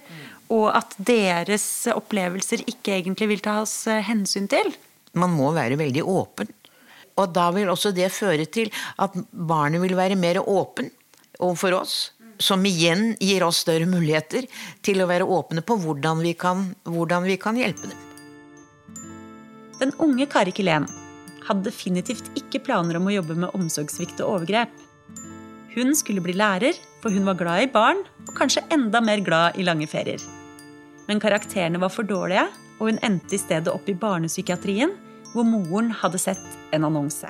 og 0.52 0.66
at 0.76 0.92
deres 1.00 1.64
opplevelser 1.88 2.66
ikke 2.68 2.98
egentlig 2.98 3.30
vil 3.30 3.44
tas 3.46 3.72
hensyn 4.04 4.50
til? 4.52 4.74
Man 5.16 5.34
må 5.36 5.52
være 5.56 5.78
veldig 5.80 6.04
åpen. 6.04 6.50
Og 7.16 7.32
da 7.32 7.48
vil 7.56 7.70
også 7.72 7.94
det 7.96 8.10
føre 8.12 8.44
til 8.52 8.68
at 9.00 9.14
barnet 9.32 9.80
vil 9.80 9.96
være 9.96 10.18
mer 10.20 10.42
åpen 10.42 10.90
overfor 11.40 11.80
oss. 11.80 11.96
Som 12.36 12.66
igjen 12.68 13.14
gir 13.16 13.46
oss 13.46 13.62
større 13.64 13.88
muligheter 13.88 14.44
til 14.84 15.00
å 15.00 15.08
være 15.08 15.24
åpne 15.24 15.64
på 15.64 15.78
hvordan 15.80 16.20
vi 16.20 16.34
kan, 16.36 16.68
hvordan 16.84 17.24
vi 17.24 17.38
kan 17.40 17.56
hjelpe 17.56 17.88
dem. 17.88 18.02
Den 19.80 19.92
unge 20.00 20.28
Kari 20.28 20.52
Kilén 20.56 20.84
hadde 21.46 21.68
definitivt 21.68 22.28
ikke 22.36 22.62
planer 22.66 22.98
om 22.98 23.08
å 23.08 23.14
jobbe 23.14 23.36
med 23.38 23.56
omsorgssvikt 23.56 24.20
og 24.24 24.34
overgrep. 24.34 24.72
Hun 25.76 25.92
skulle 25.96 26.24
bli 26.24 26.32
lærer, 26.36 26.76
for 27.02 27.12
hun 27.12 27.28
var 27.28 27.36
glad 27.40 27.66
i 27.66 27.72
barn, 27.72 28.00
og 28.26 28.32
kanskje 28.36 28.64
enda 28.72 29.02
mer 29.04 29.20
glad 29.24 29.56
i 29.60 29.64
lange 29.64 29.88
ferier. 29.88 30.22
Men 31.08 31.20
karakterene 31.22 31.80
var 31.80 31.92
for 31.92 32.08
dårlige, 32.08 32.46
og 32.80 32.88
hun 32.90 33.00
endte 33.04 33.36
i 33.36 33.40
stedet 33.40 33.72
opp 33.72 33.88
i 33.88 33.96
barnepsykiatrien, 33.96 34.94
hvor 35.36 35.44
moren 35.44 35.92
hadde 35.92 36.20
sett 36.20 36.46
en 36.72 36.88
annonse. 36.88 37.28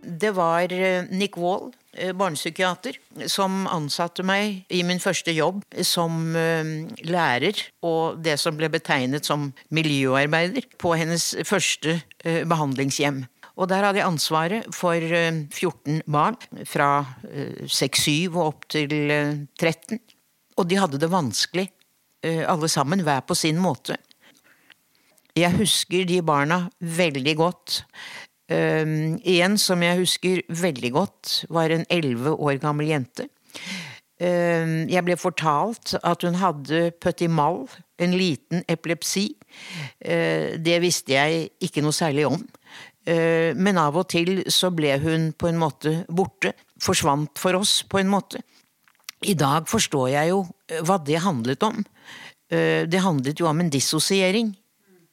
Det 0.00 0.30
var 0.32 0.72
eh, 0.72 1.04
Nick 1.12 1.36
Wall, 1.36 1.74
eh, 1.92 2.14
barnepsykiater, 2.16 2.96
som 3.28 3.66
ansatte 3.68 4.24
meg 4.24 4.62
i 4.72 4.80
min 4.86 5.02
første 5.02 5.34
jobb 5.36 5.60
som 5.84 6.32
eh, 6.36 6.70
lærer, 7.04 7.60
og 7.84 8.22
det 8.24 8.38
som 8.40 8.56
ble 8.56 8.70
betegnet 8.72 9.28
som 9.28 9.50
miljøarbeider, 9.68 10.70
på 10.80 10.94
hennes 10.96 11.34
første 11.44 11.98
eh, 12.24 12.46
behandlingshjem. 12.48 13.26
Og 13.60 13.68
der 13.68 13.84
hadde 13.84 14.00
jeg 14.00 14.08
ansvaret 14.08 14.70
for 14.72 14.96
eh, 14.96 15.42
14 15.52 16.00
barn, 16.08 16.40
fra 16.64 17.04
6-7 17.68 18.30
og 18.30 18.44
opp 18.46 18.70
til 18.72 18.96
eh, 19.12 19.34
13. 19.60 20.00
Og 20.56 20.68
de 20.70 20.80
hadde 20.80 21.00
det 21.00 21.12
vanskelig, 21.12 21.68
alle 22.20 22.68
sammen, 22.68 23.00
hver 23.00 23.22
på 23.24 23.32
sin 23.32 23.56
måte. 23.56 23.94
Jeg 25.38 25.54
husker 25.60 26.08
de 26.08 26.18
barna 26.26 26.64
veldig 26.80 27.36
godt. 27.38 27.84
Um, 28.50 29.20
en 29.22 29.54
som 29.62 29.82
jeg 29.84 30.00
husker 30.00 30.42
veldig 30.48 30.90
godt, 30.96 31.44
var 31.54 31.70
en 31.70 31.86
elleve 31.90 32.34
år 32.34 32.58
gammel 32.62 32.90
jente. 32.90 33.28
Um, 34.20 34.88
jeg 34.90 35.04
ble 35.06 35.16
fortalt 35.16 35.94
at 36.02 36.26
hun 36.26 36.36
hadde 36.40 36.90
petit 37.00 37.30
mal, 37.30 37.62
en 38.00 38.16
liten 38.18 38.64
epilepsi. 38.68 39.30
Uh, 40.02 40.58
det 40.58 40.80
visste 40.82 41.14
jeg 41.14 41.46
ikke 41.62 41.84
noe 41.84 41.94
særlig 41.94 42.26
om. 42.28 42.42
Uh, 43.06 43.54
men 43.54 43.78
av 43.80 43.96
og 43.96 44.10
til 44.10 44.42
så 44.50 44.72
ble 44.74 44.98
hun 45.00 45.30
på 45.32 45.48
en 45.48 45.60
måte 45.62 46.00
borte. 46.10 46.52
Forsvant 46.82 47.38
for 47.38 47.56
oss, 47.60 47.80
på 47.86 48.02
en 48.02 48.10
måte. 48.10 48.42
I 49.24 49.36
dag 49.38 49.68
forstår 49.70 50.10
jeg 50.16 50.34
jo 50.34 50.42
uh, 50.42 50.80
hva 50.82 50.98
det 51.06 51.22
handlet 51.22 51.70
om. 51.70 51.84
Det 52.50 52.98
handlet 52.98 53.38
jo 53.38 53.46
om 53.46 53.60
en 53.62 53.68
dissosiering. 53.70 54.48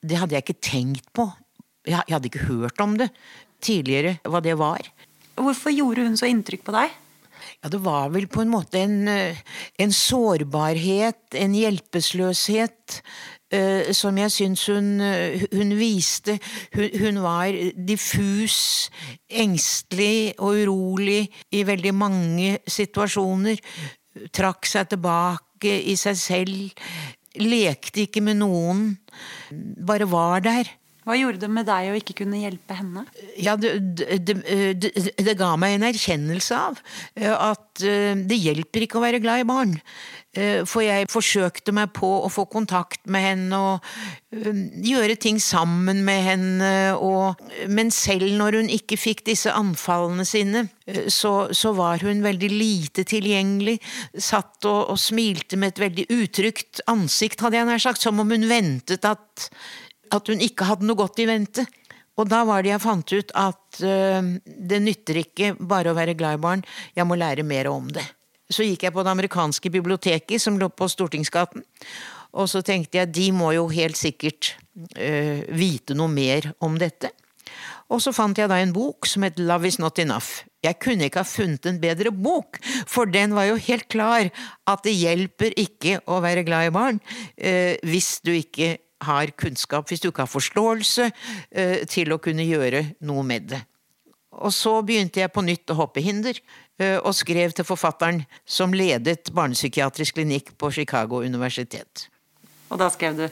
Det 0.08 0.20
hadde 0.22 0.38
jeg 0.38 0.46
ikke 0.46 0.62
tenkt 0.64 1.12
på. 1.16 1.28
Jeg 1.88 2.04
hadde 2.08 2.30
ikke 2.30 2.48
hørt 2.48 2.80
om 2.84 2.98
det 3.00 3.10
tidligere, 3.64 4.18
hva 4.28 4.42
det 4.44 4.56
var. 4.60 4.86
Hvorfor 5.38 5.74
gjorde 5.74 6.06
hun 6.08 6.18
så 6.20 6.30
inntrykk 6.30 6.66
på 6.68 6.76
deg? 6.76 6.94
Ja, 7.64 7.72
det 7.74 7.80
var 7.86 8.12
vel 8.14 8.28
på 8.30 8.44
en 8.44 8.52
måte 8.52 8.82
en, 8.84 9.08
eh, 9.08 9.38
en 9.80 9.94
sårbarhet, 9.94 11.34
en 11.34 11.56
hjelpeløshet, 11.58 13.02
eh, 13.52 13.92
som 13.94 14.18
jeg 14.18 14.32
syns 14.32 14.66
hun, 14.68 15.02
eh, 15.02 15.46
hun 15.54 15.74
viste. 15.78 16.40
Hun, 16.74 16.90
hun 17.00 17.22
var 17.24 17.54
diffus, 17.86 18.90
engstelig 19.30 20.36
og 20.40 20.62
urolig 20.66 21.30
i 21.52 21.64
veldig 21.64 21.94
mange 21.94 22.60
situasjoner. 22.68 23.58
Trakk 24.34 24.66
seg 24.66 24.90
tilbake 24.90 25.82
i 25.90 25.96
seg 25.96 26.18
selv. 26.18 26.72
Lekte 27.36 28.06
ikke 28.06 28.24
med 28.24 28.40
noen. 28.40 28.98
Bare 29.52 30.08
var 30.10 30.42
der. 30.46 30.72
Hva 31.08 31.16
gjorde 31.16 31.40
det 31.40 31.48
med 31.48 31.64
deg 31.70 31.88
å 31.88 31.96
ikke 31.96 32.18
kunne 32.20 32.42
hjelpe 32.42 32.76
henne? 32.76 33.06
Ja, 33.40 33.56
det, 33.56 33.78
det, 33.96 34.42
det, 34.76 34.92
det, 35.16 35.36
ga 35.40 35.54
meg 35.56 35.78
en 35.78 35.88
erkjennelse 35.88 36.60
av 36.60 36.82
eh, 37.16 37.32
at 37.32 37.84
eh, 37.86 38.12
det 38.28 38.36
hjelper 38.36 38.84
ikke 38.84 39.00
å 39.00 39.06
være 39.06 39.22
glad 39.24 39.46
i 39.46 39.48
barn. 39.48 39.78
Eh, 40.36 40.66
For 40.68 40.84
jeg 40.84 41.08
forsøkte 41.08 41.72
meg 41.72 41.94
på 41.96 42.10
å 42.26 42.32
få 42.34 42.44
kontakt 42.52 43.08
med 43.08 43.24
henne 43.24 43.62
og 43.70 43.88
gjøre 44.84 45.16
ting 45.16 45.40
sammen 45.40 46.04
med 46.04 46.22
henne, 46.26 46.72
og, 47.00 47.40
men 47.72 47.88
selv 47.96 48.28
når 48.36 48.60
hun 48.60 48.70
ikke 48.76 49.00
fikk 49.00 49.24
disse 49.32 49.54
anfallene 49.56 50.28
sine, 50.28 50.68
så, 51.08 51.48
så 51.56 51.72
var 51.78 52.04
hun 52.04 52.20
veldig 52.26 52.52
lite 52.52 53.08
tilgjengelig. 53.08 53.80
Satt 54.20 54.68
og, 54.68 54.92
og 54.92 55.00
smilte 55.00 55.56
med 55.56 55.72
et 55.72 55.84
veldig 55.88 56.10
utrygt 56.20 56.84
ansikt, 56.92 57.48
hadde 57.48 57.62
jeg 57.62 57.72
nær 57.72 57.88
sagt, 57.88 58.04
som 58.04 58.20
om 58.20 58.36
hun 58.36 58.50
ventet 58.52 59.08
at 59.08 59.48
at 60.16 60.32
hun 60.32 60.44
ikke 60.44 60.68
hadde 60.70 60.88
noe 60.88 61.00
godt 61.00 61.22
i 61.24 61.28
vente. 61.30 61.66
Og 62.18 62.30
da 62.30 62.42
var 62.50 62.64
det 62.66 62.74
jeg 62.74 62.84
fant 62.84 63.14
ut 63.14 63.34
at 63.38 63.82
uh, 63.86 64.30
det 64.44 64.80
nytter 64.84 65.22
ikke 65.22 65.54
bare 65.60 65.94
å 65.94 65.98
være 65.98 66.18
glad 66.18 66.40
i 66.40 66.44
barn, 66.48 66.64
jeg 66.98 67.06
må 67.08 67.18
lære 67.20 67.46
mer 67.46 67.70
om 67.72 67.90
det. 67.94 68.06
Så 68.50 68.66
gikk 68.66 68.88
jeg 68.88 68.96
på 68.96 69.04
det 69.04 69.12
amerikanske 69.12 69.72
biblioteket 69.74 70.42
som 70.42 70.58
lå 70.58 70.70
på 70.72 70.88
Stortingsgaten, 70.90 71.66
og 72.38 72.48
så 72.50 72.62
tenkte 72.66 73.02
jeg 73.02 73.12
de 73.14 73.28
må 73.36 73.52
jo 73.56 73.68
helt 73.72 74.00
sikkert 74.00 74.56
uh, 74.98 75.46
vite 75.54 75.98
noe 75.98 76.12
mer 76.12 76.52
om 76.64 76.78
dette. 76.80 77.14
Og 77.94 78.02
så 78.04 78.12
fant 78.12 78.36
jeg 78.36 78.50
da 78.52 78.58
en 78.60 78.74
bok 78.76 79.08
som 79.08 79.24
het 79.24 79.38
Love 79.40 79.70
is 79.70 79.78
not 79.80 80.00
enough. 80.02 80.42
Jeg 80.66 80.80
kunne 80.84 81.08
ikke 81.08 81.22
ha 81.22 81.28
funnet 81.28 81.70
en 81.70 81.78
bedre 81.80 82.12
bok, 82.12 82.60
for 82.90 83.08
den 83.08 83.36
var 83.38 83.48
jo 83.48 83.62
helt 83.70 83.88
klar 83.94 84.28
at 84.68 84.84
det 84.84 84.98
hjelper 84.98 85.56
ikke 85.56 86.02
å 86.10 86.20
være 86.26 86.44
glad 86.48 86.72
i 86.72 86.76
barn 86.76 87.00
uh, 87.00 87.78
hvis 87.86 88.18
du 88.26 88.34
ikke 88.34 88.74
har 89.04 89.34
kunnskap, 89.38 89.88
hvis 89.90 90.02
du 90.02 90.10
ikke 90.10 90.26
har 90.26 90.32
forståelse 90.32 91.10
eh, 91.52 91.84
til 91.90 92.14
å 92.14 92.22
kunne 92.22 92.46
gjøre 92.48 92.84
noe 93.06 93.26
med 93.28 93.50
det. 93.54 93.62
Og 94.38 94.54
så 94.54 94.76
begynte 94.86 95.22
jeg 95.22 95.34
på 95.34 95.44
nytt 95.46 95.72
å 95.74 95.78
hoppe 95.80 96.04
hinder, 96.04 96.38
eh, 96.82 96.98
og 96.98 97.16
skrev 97.18 97.56
til 97.56 97.66
forfatteren 97.68 98.24
som 98.46 98.76
ledet 98.76 99.32
barnepsykiatrisk 99.34 100.20
klinikk 100.20 100.54
på 100.58 100.72
Chicago 100.76 101.24
universitet. 101.26 102.08
Og 102.68 102.82
da 102.82 102.90
skrev 102.92 103.18
du 103.18 103.26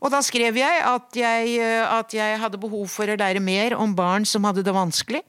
Og 0.00 0.10
da 0.12 0.20
skrev 0.24 0.56
jeg 0.60 0.82
at, 0.88 1.08
jeg 1.16 1.56
eh, 1.62 1.82
at 1.86 2.14
jeg 2.16 2.40
hadde 2.42 2.60
behov 2.62 2.88
for 2.92 3.08
å 3.08 3.16
lære 3.18 3.42
mer 3.42 3.76
om 3.78 3.94
barn 3.96 4.26
som 4.28 4.44
hadde 4.48 4.64
det 4.66 4.74
vanskelig. 4.74 5.22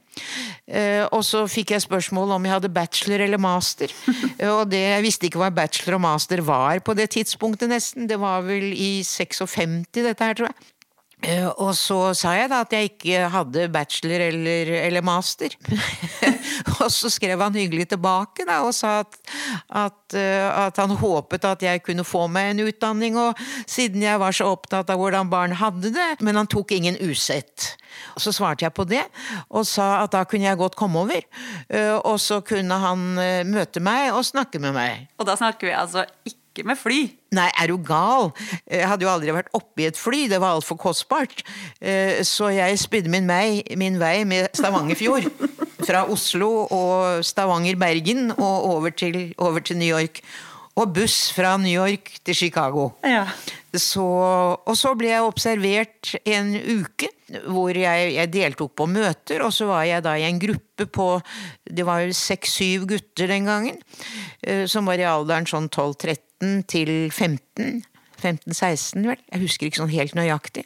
Eh, 0.66 1.04
Og 1.12 1.24
så 1.26 1.44
fikk 1.50 1.74
jeg 1.74 1.84
spørsmål 1.86 2.36
om 2.36 2.46
jeg 2.46 2.54
hadde 2.56 2.72
bachelor 2.74 3.24
eller 3.26 3.40
master. 3.40 3.92
Og 4.56 4.68
det, 4.70 4.82
jeg 4.96 5.06
visste 5.06 5.28
ikke 5.28 5.42
hva 5.42 5.50
bachelor 5.54 5.98
og 5.98 6.04
master 6.06 6.44
var 6.44 6.82
på 6.84 6.94
det 6.98 7.10
tidspunktet, 7.16 7.70
nesten. 7.70 8.08
Det 8.10 8.20
var 8.20 8.44
vel 8.46 8.72
i 8.72 9.02
56, 9.06 9.84
dette 10.00 10.24
her, 10.24 10.38
tror 10.38 10.50
jeg. 10.52 10.70
Eh, 11.24 11.46
Og 11.48 11.72
så 11.78 11.98
sa 12.16 12.34
jeg 12.36 12.50
da 12.52 12.60
at 12.64 12.72
jeg 12.74 12.90
ikke 12.92 13.28
hadde 13.32 13.68
bachelor 13.72 14.24
eller, 14.28 14.70
eller 14.84 15.04
master. 15.04 15.54
og 16.80 16.88
så 16.92 17.10
skrev 17.12 17.40
han 17.40 17.56
hyggelig 17.56 17.88
tilbake 17.94 18.44
da, 18.48 18.60
og 18.66 18.74
sa 18.76 18.98
at, 19.04 19.16
at, 19.70 20.16
eh, 20.18 20.48
at 20.66 20.76
han 20.82 20.94
håpet 21.00 21.46
at 21.48 21.64
jeg 21.64 21.82
kunne 21.86 22.04
få 22.06 22.26
meg 22.32 22.52
en 22.52 22.64
utdanning, 22.68 23.16
og 23.20 23.40
siden 23.70 24.04
jeg 24.04 24.20
var 24.20 24.36
så 24.36 24.50
opptatt 24.52 24.92
av 24.92 25.00
hvordan 25.00 25.32
barn 25.32 25.56
hadde 25.60 25.94
det. 25.94 26.10
Men 26.24 26.36
han 26.42 26.50
tok 26.50 26.76
ingen 26.76 26.98
usett. 27.00 27.72
Så 28.18 28.32
svarte 28.34 28.66
jeg 28.66 28.74
på 28.74 28.84
det, 28.90 29.04
og 29.54 29.64
sa 29.70 30.02
at 30.02 30.12
da 30.14 30.24
kunne 30.28 30.48
jeg 30.50 30.60
godt 30.60 30.76
komme 30.78 31.04
over. 31.06 31.24
Eh, 31.70 31.94
Og 32.04 32.18
så 32.20 32.40
kunne 32.44 32.76
han 32.82 33.04
møte 33.48 33.80
meg 33.80 34.12
og 34.12 34.24
snakke 34.26 34.60
med 34.60 34.74
meg. 34.76 35.06
Og 35.18 35.26
da 35.28 35.36
snakker 35.38 35.70
vi 35.70 35.76
altså 35.78 36.04
ikke 36.26 36.43
med 36.62 36.78
fly. 36.78 37.00
Nei, 37.34 37.48
er 37.58 37.66
du 37.72 37.78
gal? 37.82 38.30
Jeg 38.70 38.86
hadde 38.86 39.02
jo 39.02 39.10
aldri 39.10 39.32
vært 39.34 39.50
oppi 39.58 39.88
et 39.88 39.98
fly, 39.98 40.28
det 40.30 40.38
var 40.40 40.54
altfor 40.54 40.78
kostbart. 40.78 41.42
Eh, 41.82 42.22
Så 42.22 42.52
jeg 42.54 42.78
spydde 42.78 43.10
min, 43.10 43.26
vei, 43.26 43.64
min 43.76 43.98
vei 43.98 44.22
med 44.24 44.54
Stavangerfjord. 44.54 45.26
Fra 45.88 46.04
Oslo 46.08 46.68
og 46.70 47.24
Stavanger-Bergen 47.26 48.30
og 48.38 48.70
over 48.76 48.90
til, 48.90 49.34
over 49.38 49.58
til 49.60 49.76
New 49.76 49.90
York. 49.98 50.20
Og 50.74 50.90
buss 50.90 51.28
fra 51.30 51.54
New 51.60 51.70
York 51.70 52.16
til 52.26 52.34
Chicago. 52.34 52.88
Ja. 53.06 53.28
Så, 53.74 54.02
og 54.02 54.74
så 54.78 54.92
ble 54.98 55.12
jeg 55.12 55.26
observert 55.26 56.14
en 56.26 56.50
uke, 56.54 57.10
hvor 57.46 57.74
jeg, 57.74 58.10
jeg 58.16 58.32
deltok 58.34 58.74
på 58.78 58.88
møter, 58.90 59.42
og 59.46 59.54
så 59.54 59.68
var 59.70 59.86
jeg 59.86 60.04
da 60.06 60.16
i 60.18 60.26
en 60.26 60.38
gruppe 60.42 60.86
på 60.90 61.08
Det 61.64 61.86
var 61.86 62.02
jo 62.02 62.14
seks-syv 62.14 62.88
gutter 62.90 63.30
den 63.30 63.46
gangen, 63.50 63.78
eh, 64.42 64.66
som 64.70 64.90
var 64.90 64.98
i 64.98 65.06
alderen 65.06 65.46
sånn 65.46 65.70
12-13 65.70 66.64
til 66.70 66.94
15. 67.10 67.82
15-16, 68.24 69.04
vel. 69.04 69.20
Jeg 69.30 69.42
husker 69.42 69.68
ikke 69.68 69.82
sånn 69.82 69.92
helt 69.92 70.14
nøyaktig. 70.16 70.64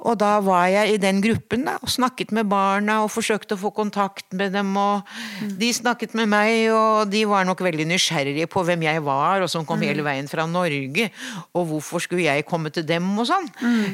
Og 0.00 0.16
da 0.20 0.38
var 0.44 0.66
jeg 0.72 0.94
i 0.94 1.00
den 1.00 1.20
gruppen 1.24 1.66
da, 1.68 1.76
og 1.82 1.92
snakket 1.92 2.32
med 2.36 2.48
barna 2.50 3.00
og 3.04 3.10
forsøkte 3.12 3.56
å 3.56 3.60
få 3.60 3.72
kontakt 3.76 4.32
med 4.36 4.54
dem. 4.56 4.72
Og 4.80 5.04
de 5.60 5.70
snakket 5.76 6.14
med 6.18 6.30
meg, 6.32 6.70
og 6.72 7.10
de 7.12 7.24
var 7.28 7.44
nok 7.48 7.60
veldig 7.66 7.86
nysgjerrige 7.90 8.48
på 8.50 8.64
hvem 8.66 8.86
jeg 8.86 9.04
var, 9.06 9.44
og 9.44 9.52
som 9.52 9.66
kom 9.68 9.82
hele 9.84 10.04
veien 10.06 10.30
fra 10.30 10.46
Norge. 10.48 11.10
Og 11.52 11.68
hvorfor 11.72 12.04
skulle 12.04 12.26
jeg 12.28 12.48
komme 12.48 12.72
til 12.74 12.86
dem, 12.88 13.06
og 13.20 13.28
sånn. 13.28 13.48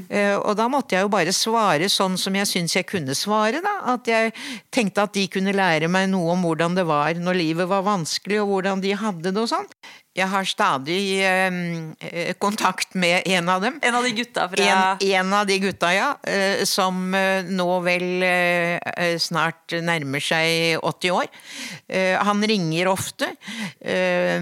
Eh, 0.08 0.36
og 0.36 0.54
da 0.58 0.68
måtte 0.70 0.96
jeg 0.96 1.06
jo 1.06 1.12
bare 1.12 1.34
svare 1.34 1.90
sånn 1.92 2.16
som 2.20 2.38
jeg 2.38 2.50
syns 2.50 2.78
jeg 2.78 2.88
kunne 2.88 3.16
svare, 3.18 3.62
da. 3.64 3.76
At 3.96 4.08
jeg 4.10 4.34
tenkte 4.74 5.06
at 5.06 5.14
de 5.16 5.26
kunne 5.32 5.56
lære 5.56 5.90
meg 5.90 6.10
noe 6.12 6.34
om 6.36 6.46
hvordan 6.46 6.78
det 6.78 6.86
var 6.88 7.18
når 7.18 7.42
livet 7.42 7.70
var 7.70 7.86
vanskelig, 7.86 8.42
og 8.42 8.54
hvordan 8.54 8.84
de 8.84 8.94
hadde 8.96 9.32
det 9.32 9.42
og 9.42 9.50
sånn. 9.50 9.70
Jeg 10.16 10.28
har 10.32 10.46
stadig 10.48 10.98
eh, 11.20 12.30
kontakt 12.40 12.94
med 12.96 13.26
en 13.28 13.48
av 13.52 13.60
dem. 13.60 13.74
En 13.84 13.98
av 13.98 14.04
de 14.06 14.12
gutta 14.16 14.46
fra 14.48 14.64
En, 14.64 15.08
en 15.12 15.32
av 15.36 15.44
de 15.48 15.58
gutta, 15.60 15.90
ja. 15.92 16.06
eh, 16.24 16.62
Som 16.64 17.12
eh, 17.14 17.44
nå 17.52 17.66
vel 17.84 18.06
eh, 18.24 18.78
eh, 18.96 19.16
snart 19.20 19.76
nærmer 19.84 20.24
seg 20.24 20.78
80 20.80 21.12
år. 21.18 21.28
Eh, 21.88 22.16
Han 22.24 22.40
ringer 22.48 22.88
ofte. 22.88 23.28
eh, 23.80 24.40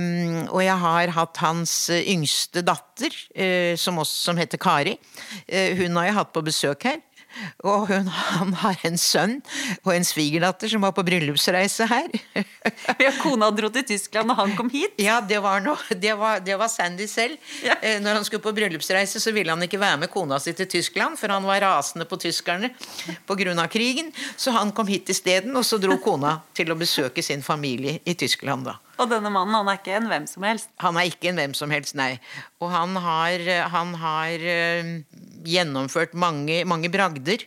Og 0.49 0.63
jeg 0.63 0.79
har 0.85 1.15
hatt 1.19 1.43
hans 1.43 1.75
yngste 1.91 2.63
datter, 2.63 3.11
som, 3.81 3.99
også, 3.99 4.21
som 4.31 4.39
heter 4.39 4.61
Kari. 4.63 4.95
Hun 5.81 5.97
har 5.99 6.07
jeg 6.07 6.17
hatt 6.21 6.33
på 6.35 6.43
besøk 6.47 6.87
her. 6.87 7.01
Og 7.65 7.89
hun, 7.91 8.09
han 8.09 8.53
har 8.63 8.81
en 8.87 8.99
sønn 9.01 9.39
og 9.83 9.93
en 9.95 10.07
svigerdatter 10.07 10.71
som 10.73 10.85
var 10.85 10.95
på 10.97 11.05
bryllupsreise 11.07 11.89
her. 11.91 12.11
Ja, 13.01 13.11
kona 13.21 13.51
dro 13.53 13.69
til 13.73 13.85
Tyskland, 13.87 14.31
og 14.33 14.39
han 14.39 14.55
kom 14.57 14.71
hit. 14.73 14.95
Ja, 15.03 15.19
det 15.25 15.41
var, 15.45 15.61
noe, 15.65 15.97
det 16.01 16.15
var, 16.19 16.41
det 16.45 16.57
var 16.61 16.71
Sandy 16.73 17.07
selv. 17.11 17.37
Ja. 17.65 17.77
Eh, 17.83 17.99
Når 18.03 18.21
han 18.21 18.27
skulle 18.27 18.45
på 18.45 18.53
bryllupsreise, 18.57 19.21
så 19.21 19.33
ville 19.35 19.53
han 19.53 19.63
ikke 19.67 19.81
være 19.81 20.01
med 20.05 20.13
kona 20.13 20.39
si 20.41 20.55
til 20.57 20.69
Tyskland, 20.71 21.19
for 21.21 21.33
han 21.35 21.45
var 21.49 21.61
rasende 21.65 22.07
på 22.09 22.19
tyskerne 22.21 22.71
pga. 23.29 23.67
krigen. 23.69 24.13
Så 24.37 24.55
han 24.55 24.73
kom 24.73 24.89
hit 24.89 25.09
isteden, 25.13 25.57
og 25.57 25.65
så 25.65 25.79
dro 25.83 25.99
kona 25.99 26.39
til 26.55 26.73
å 26.73 26.79
besøke 26.79 27.23
sin 27.23 27.43
familie 27.43 28.01
i 28.05 28.15
Tyskland, 28.15 28.65
da. 28.71 28.79
Og 29.01 29.11
denne 29.11 29.31
mannen 29.33 29.57
han 29.57 29.71
er 29.71 29.81
ikke 29.81 29.97
en 29.99 30.11
hvem 30.11 30.29
som 30.31 30.45
helst. 30.47 30.71
Han 30.83 30.99
er 31.01 31.09
ikke 31.11 31.31
en 31.33 31.41
hvem 31.41 31.57
som 31.57 31.73
helst, 31.75 31.97
nei. 31.99 32.13
Og 32.63 32.71
han 32.73 32.95
har, 33.03 33.43
han 33.73 33.95
har 34.01 34.47
eh, 34.55 34.95
gjennomført 35.49 36.15
mange, 36.15 36.63
mange 36.69 36.91
bragder. 36.93 37.43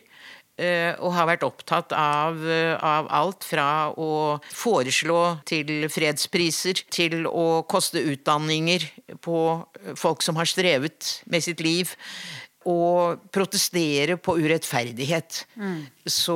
eh, 0.58 0.92
Og 0.98 1.14
har 1.14 1.28
vært 1.30 1.46
opptatt 1.46 1.92
av, 1.96 2.36
eh, 2.44 2.74
av 2.82 3.08
alt 3.10 3.46
fra 3.46 3.92
å 3.94 4.40
foreslå 4.52 5.38
til 5.48 5.88
fredspriser, 5.88 6.84
til 6.90 7.24
å 7.30 7.62
koste 7.70 8.02
utdanninger 8.02 8.88
på 9.24 9.38
folk 9.96 10.22
som 10.22 10.36
har 10.36 10.50
strevet 10.50 11.22
med 11.26 11.42
sitt 11.42 11.60
liv. 11.64 11.94
Og 12.66 13.20
protestere 13.32 14.16
på 14.18 14.34
urettferdighet. 14.42 15.44
Så 16.10 16.34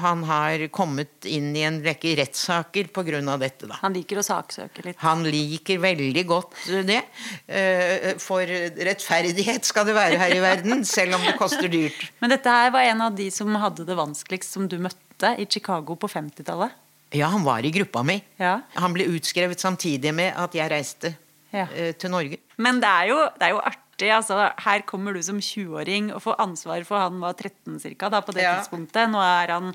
han 0.00 0.22
har 0.24 0.62
kommet 0.72 1.26
inn 1.26 1.50
i 1.56 1.64
en 1.66 1.80
rekke 1.82 2.12
rettssaker 2.20 2.86
av 3.28 3.40
dette, 3.42 3.66
da. 3.66 3.74
Han 3.82 3.92
liker 3.92 4.16
å 4.18 4.22
saksøke 4.24 4.84
litt. 4.86 4.96
Han 5.02 5.24
liker 5.24 5.78
veldig 5.82 6.24
godt 6.30 6.54
det. 6.86 7.02
Eh, 7.48 8.14
For 8.22 8.46
rettferdighet 8.46 9.64
skal 9.66 9.84
det 9.90 9.94
være 9.98 10.16
her 10.22 10.34
i 10.36 10.40
verden, 10.40 10.84
selv 10.84 11.16
om 11.18 11.26
det 11.26 11.36
koster 11.36 11.68
dyrt. 11.68 12.12
Men 12.20 12.30
dette 12.30 12.48
her 12.48 12.70
var 12.70 12.80
en 12.82 13.00
av 13.02 13.14
de 13.18 13.28
som 13.34 13.52
hadde 13.54 13.84
det 13.84 13.96
vanskeligst, 13.98 14.52
som 14.54 14.68
du 14.68 14.78
møtte 14.78 15.34
i 15.38 15.46
Chicago 15.50 15.96
på 15.96 16.08
50-tallet. 16.08 16.70
Ja, 17.14 17.28
han 17.30 17.44
var 17.44 17.62
i 17.66 17.70
gruppa 17.70 18.02
mi. 18.02 18.22
Ja. 18.40 18.60
Han 18.78 18.94
ble 18.94 19.04
utskrevet 19.10 19.60
samtidig 19.62 20.14
med 20.14 20.32
at 20.36 20.54
jeg 20.54 20.70
reiste 20.70 21.14
Ja. 21.52 21.66
eh, 21.74 21.92
til 21.92 22.10
Norge. 22.10 22.38
Men 22.58 22.80
det 22.80 22.88
er 22.88 23.08
jo, 23.12 23.18
det 23.38 23.42
er 23.42 23.50
jo 23.54 23.60
artig. 23.60 23.80
Altså, 24.02 24.50
her 24.64 24.80
kommer 24.82 25.14
du 25.14 25.22
som 25.22 25.38
20-åring 25.38 26.12
og 26.14 26.22
får 26.22 26.40
ansvar 26.42 26.84
for 26.84 26.98
han 26.98 27.20
var 27.22 27.32
13 27.38 27.78
cirka, 27.80 28.08
da, 28.10 28.20
på 28.20 28.32
det 28.34 28.42
Ja. 28.42 28.56
tidspunktet. 28.58 29.10
Nå 29.10 29.20
er 29.22 29.52
han 29.54 29.74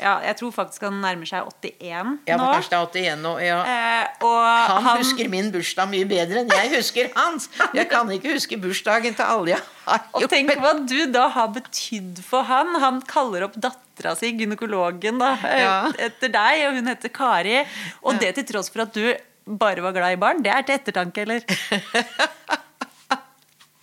ja, 0.00 0.20
Jeg 0.24 0.36
tror 0.38 0.52
faktisk 0.52 0.82
han 0.86 1.02
nærmer 1.02 1.28
seg 1.28 1.44
81 1.44 2.18
ja, 2.26 2.36
nå. 2.40 2.46
kanskje 2.54 2.78
81 2.80 3.18
nå. 3.20 3.32
Ja. 3.44 3.58
Eh, 3.60 4.06
og 4.24 4.38
Han, 4.40 4.82
han, 4.86 4.98
husker 5.02 5.28
min 5.28 5.50
bursdag 5.52 5.90
mye 5.92 6.06
bedre 6.08 6.40
enn 6.40 6.48
jeg 6.48 6.70
husker 6.78 7.10
hans! 7.14 7.50
Jeg 7.76 7.90
kan 7.90 8.08
ikke 8.10 8.32
huske 8.32 8.56
bursdagen 8.56 9.12
til 9.14 9.22
alle 9.28 9.52
jeg 9.52 9.60
har 9.84 10.00
Og 10.16 10.24
tenk 10.32 10.54
hva 10.56 10.72
du 10.88 10.96
da 11.12 11.26
har 11.28 11.48
betydd 11.52 12.22
for 12.24 12.42
han. 12.48 12.72
Han 12.80 13.02
kaller 13.04 13.44
opp 13.44 13.54
dattera 13.60 14.14
si, 14.16 14.32
gynekologen, 14.32 15.18
da, 15.20 15.34
eh, 15.44 15.60
Ja. 15.60 15.76
etter 16.08 16.32
deg, 16.32 16.64
og 16.70 16.80
hun 16.80 16.88
heter 16.88 17.12
Kari. 17.12 17.60
Og 18.02 18.16
det 18.18 18.32
til 18.40 18.44
tross 18.48 18.72
for 18.72 18.86
at 18.86 18.94
du 18.96 19.12
bare 19.44 19.82
var 19.84 19.92
glad 19.92 20.16
i 20.16 20.16
barn. 20.16 20.40
Det 20.42 20.52
er 20.56 20.62
til 20.62 20.78
ettertanke, 20.80 21.26
eller? 21.26 21.44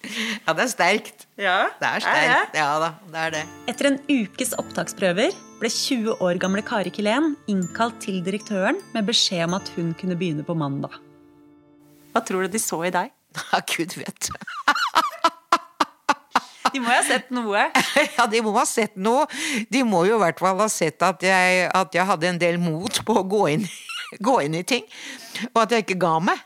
Ja, 0.46 0.54
det 0.56 0.64
er 0.66 0.72
sterkt. 0.72 1.28
Ja, 1.40 1.58
Det 1.80 1.88
er 1.90 2.04
sterkt. 2.06 2.56
Ja 2.58 2.70
da, 2.82 2.90
det 3.14 3.20
er 3.28 3.36
det. 3.38 3.44
Etter 3.72 3.92
en 3.92 4.00
ukes 4.10 4.56
opptaksprøver 4.60 5.36
ble 5.60 5.70
20 5.72 6.24
år 6.24 6.40
gamle 6.42 6.64
Kari 6.66 6.92
Kilén 6.96 7.34
innkalt 7.52 8.00
til 8.04 8.22
direktøren 8.26 8.80
med 8.96 9.08
beskjed 9.10 9.46
om 9.50 9.58
at 9.60 9.70
hun 9.76 9.94
kunne 10.00 10.18
begynne 10.20 10.46
på 10.48 10.56
mandag. 10.58 10.96
Hva 12.14 12.24
tror 12.26 12.48
du 12.48 12.56
de 12.56 12.62
så 12.64 12.82
i 12.88 12.94
deg? 12.96 13.12
Ja, 13.54 13.60
gud 13.70 13.94
vet. 14.00 14.32
De 16.74 16.80
må 16.82 16.90
jo 16.92 16.96
ha 17.00 17.04
sett 17.06 17.32
noe. 17.34 17.62
Ja, 18.18 18.26
de 18.30 18.42
må 18.46 18.52
ha 18.54 18.64
sett 18.70 18.98
noe. 19.00 19.24
De 19.74 19.80
må 19.88 20.04
jo 20.06 20.20
i 20.20 20.22
hvert 20.22 20.42
fall 20.42 20.60
ha 20.62 20.68
sett 20.70 21.02
at 21.06 21.24
jeg, 21.26 21.64
at 21.74 21.96
jeg 21.98 22.06
hadde 22.06 22.30
en 22.30 22.38
del 22.42 22.60
mot 22.62 23.00
på 23.08 23.16
å 23.22 23.24
gå 23.26 23.40
inn, 23.56 23.66
gå 24.22 24.36
inn 24.46 24.60
i 24.60 24.62
ting. 24.68 24.86
Og 25.50 25.64
at 25.64 25.74
jeg 25.74 25.88
ikke 25.88 25.98
ga 26.04 26.12
meg. 26.30 26.44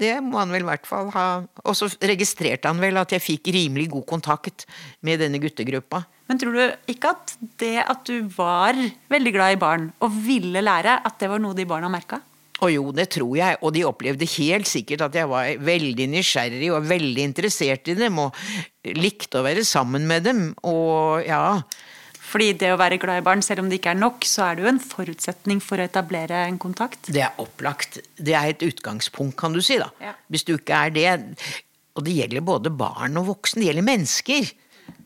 Det 0.00 0.14
må 0.24 0.38
han 0.40 0.52
vel 0.54 0.64
i 0.64 0.68
hvert 0.70 0.88
fall 0.88 1.10
ha. 1.12 1.26
Og 1.64 1.76
så 1.76 1.90
registrerte 2.08 2.70
han 2.70 2.80
vel 2.80 2.96
at 3.00 3.12
jeg 3.12 3.24
fikk 3.24 3.52
rimelig 3.52 3.90
god 3.92 4.06
kontakt 4.08 4.64
med 5.06 5.20
denne 5.20 5.40
guttegruppa. 5.42 6.02
Men 6.30 6.40
tror 6.40 6.56
du 6.56 6.92
ikke 6.92 7.12
at 7.12 7.34
det 7.60 7.76
at 7.82 8.02
du 8.08 8.24
var 8.32 8.78
veldig 9.12 9.34
glad 9.34 9.56
i 9.56 9.60
barn 9.60 9.88
og 10.00 10.16
ville 10.24 10.62
lære, 10.64 11.00
at 11.04 11.20
det 11.20 11.28
var 11.32 11.42
noe 11.42 11.56
de 11.58 11.68
barna 11.68 11.90
merka? 11.92 12.22
Og 12.60 12.72
jo, 12.74 12.88
det 12.92 13.08
tror 13.14 13.32
jeg, 13.38 13.56
og 13.64 13.72
de 13.72 13.86
opplevde 13.88 14.28
helt 14.36 14.68
sikkert 14.68 15.06
at 15.06 15.14
jeg 15.16 15.28
var 15.30 15.48
veldig 15.64 16.06
nysgjerrig 16.12 16.68
og 16.76 16.88
veldig 16.88 17.24
interessert 17.24 17.88
i 17.88 17.96
dem, 17.96 18.18
og 18.20 18.36
likte 19.00 19.40
å 19.40 19.46
være 19.46 19.64
sammen 19.64 20.04
med 20.08 20.28
dem, 20.28 20.42
og 20.68 21.24
ja 21.24 21.60
Fordi 22.30 22.52
det 22.60 22.70
å 22.70 22.78
være 22.78 23.00
glad 23.02 23.22
i 23.22 23.26
barn, 23.26 23.42
selv 23.42 23.64
om 23.64 23.70
det 23.70 23.80
ikke 23.80 23.94
er 23.94 23.98
nok, 23.98 24.26
så 24.28 24.46
er 24.46 24.56
det 24.56 24.64
jo 24.64 24.70
en 24.70 24.82
forutsetning 24.82 25.62
for 25.64 25.80
å 25.80 25.86
etablere 25.88 26.44
en 26.46 26.60
kontakt. 26.62 27.10
Det 27.10 27.24
er 27.26 27.38
opplagt. 27.42 27.98
Det 28.14 28.36
er 28.38 28.52
et 28.52 28.66
utgangspunkt, 28.66 29.36
kan 29.40 29.56
du 29.56 29.62
si. 29.64 29.80
da. 29.82 29.90
Ja. 30.02 30.14
Hvis 30.30 30.46
du 30.46 30.54
ikke 30.56 30.84
er 30.86 30.94
det 30.94 31.08
Og 31.98 32.04
det 32.06 32.12
gjelder 32.14 32.44
både 32.46 32.70
barn 32.70 33.18
og 33.18 33.26
voksne. 33.26 33.60
Det 33.60 33.72
gjelder 33.72 33.84
mennesker. 33.84 34.52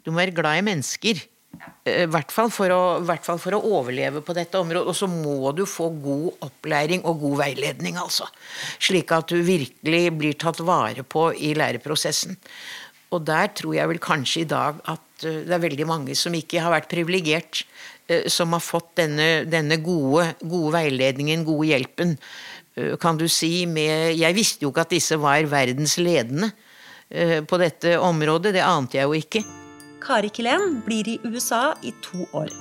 Du 0.05 0.11
må 0.13 0.21
være 0.21 0.35
glad 0.37 0.61
i 0.61 0.67
mennesker. 0.67 1.23
Eh, 1.85 2.05
I 2.05 2.11
hvert 2.13 2.33
fall 2.35 2.51
for 2.53 2.73
å, 2.75 2.81
hvert 3.09 3.25
fall 3.25 3.41
for 3.41 3.57
å 3.57 3.63
overleve 3.79 4.21
på 4.25 4.37
dette 4.37 4.61
området. 4.61 4.85
Og 4.93 4.99
så 4.99 5.09
må 5.11 5.53
du 5.57 5.65
få 5.69 5.89
god 6.05 6.45
opplæring 6.45 7.07
og 7.09 7.23
god 7.25 7.41
veiledning, 7.41 7.99
altså. 8.01 8.29
Slik 8.77 9.13
at 9.17 9.33
du 9.33 9.41
virkelig 9.45 10.05
blir 10.19 10.37
tatt 10.37 10.61
vare 10.61 11.07
på 11.09 11.31
i 11.35 11.55
læreprosessen. 11.57 12.37
Og 13.15 13.25
der 13.25 13.53
tror 13.57 13.77
jeg 13.77 13.91
vel 13.91 14.03
kanskje 14.03 14.43
i 14.43 14.51
dag 14.51 14.81
at 14.91 15.03
det 15.25 15.55
er 15.55 15.63
veldig 15.63 15.87
mange 15.89 16.17
som 16.19 16.35
ikke 16.37 16.63
har 16.63 16.75
vært 16.75 16.91
privilegert, 16.93 17.65
eh, 18.07 18.29
som 18.33 18.53
har 18.57 18.63
fått 18.65 18.95
denne, 19.01 19.45
denne 19.51 19.81
gode, 19.83 20.35
gode 20.43 20.75
veiledningen, 20.77 21.45
gode 21.47 21.71
hjelpen. 21.73 22.17
Eh, 22.77 22.97
Kan 23.01 23.19
du 23.19 23.29
si 23.29 23.67
med 23.67 24.17
Jeg 24.19 24.35
visste 24.35 24.65
jo 24.67 24.73
ikke 24.73 24.87
at 24.87 24.95
disse 24.95 25.19
var 25.21 25.43
verdens 25.51 25.97
ledende 25.99 26.53
eh, 27.11 27.41
på 27.41 27.59
dette 27.59 27.99
området. 27.99 28.55
Det 28.55 28.63
ante 28.63 28.99
jeg 28.99 29.09
jo 29.09 29.19
ikke. 29.19 29.45
Kari 30.05 30.29
Kilén 30.29 30.83
blir 30.85 31.09
i 31.09 31.19
USA 31.25 31.75
i 31.83 31.95
to 32.05 32.27
år. 32.33 32.53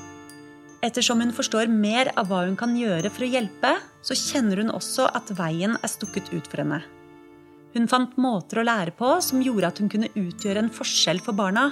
Ettersom 0.84 1.22
hun 1.24 1.32
forstår 1.32 1.70
mer 1.72 2.12
av 2.20 2.28
hva 2.28 2.44
hun 2.44 2.58
kan 2.60 2.76
gjøre 2.76 3.12
for 3.12 3.24
å 3.24 3.32
hjelpe, 3.32 3.78
så 4.04 4.16
kjenner 4.20 4.60
hun 4.60 4.72
også 4.72 5.08
at 5.16 5.32
veien 5.38 5.78
er 5.80 5.92
stukket 5.92 6.28
ut 6.34 6.48
for 6.52 6.60
henne. 6.60 6.82
Hun 7.74 7.88
fant 7.90 8.18
måter 8.22 8.60
å 8.60 8.66
lære 8.68 8.94
på 8.96 9.16
som 9.24 9.42
gjorde 9.42 9.72
at 9.72 9.80
hun 9.82 9.90
kunne 9.90 10.12
utgjøre 10.12 10.62
en 10.62 10.74
forskjell 10.74 11.24
for 11.24 11.34
barna. 11.34 11.72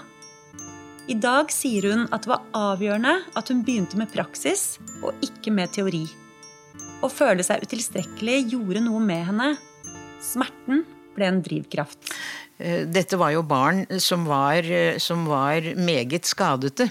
I 1.12 1.16
dag 1.20 1.50
sier 1.52 1.90
hun 1.92 2.06
at 2.16 2.24
det 2.24 2.30
var 2.32 2.44
avgjørende 2.56 3.12
at 3.36 3.50
hun 3.52 3.66
begynte 3.68 3.98
med 4.00 4.08
praksis 4.14 4.78
og 5.02 5.18
ikke 5.26 5.52
med 5.52 5.74
teori. 5.76 6.06
Å 7.04 7.10
føle 7.12 7.44
seg 7.44 7.66
utilstrekkelig 7.66 8.38
gjorde 8.54 8.84
noe 8.86 9.02
med 9.04 9.26
henne. 9.28 9.50
Smerten 10.24 10.86
ble 11.18 11.28
en 11.28 11.42
drivkraft. 11.44 12.14
Eh, 12.62 12.86
Dette 12.88 13.20
var 13.20 13.34
jo 13.36 13.44
barn 13.44 13.84
som 14.00 14.24
var, 14.30 14.64
eh, 14.64 15.02
som 15.04 15.26
var 15.28 15.68
meget 15.76 16.30
skadete. 16.30 16.88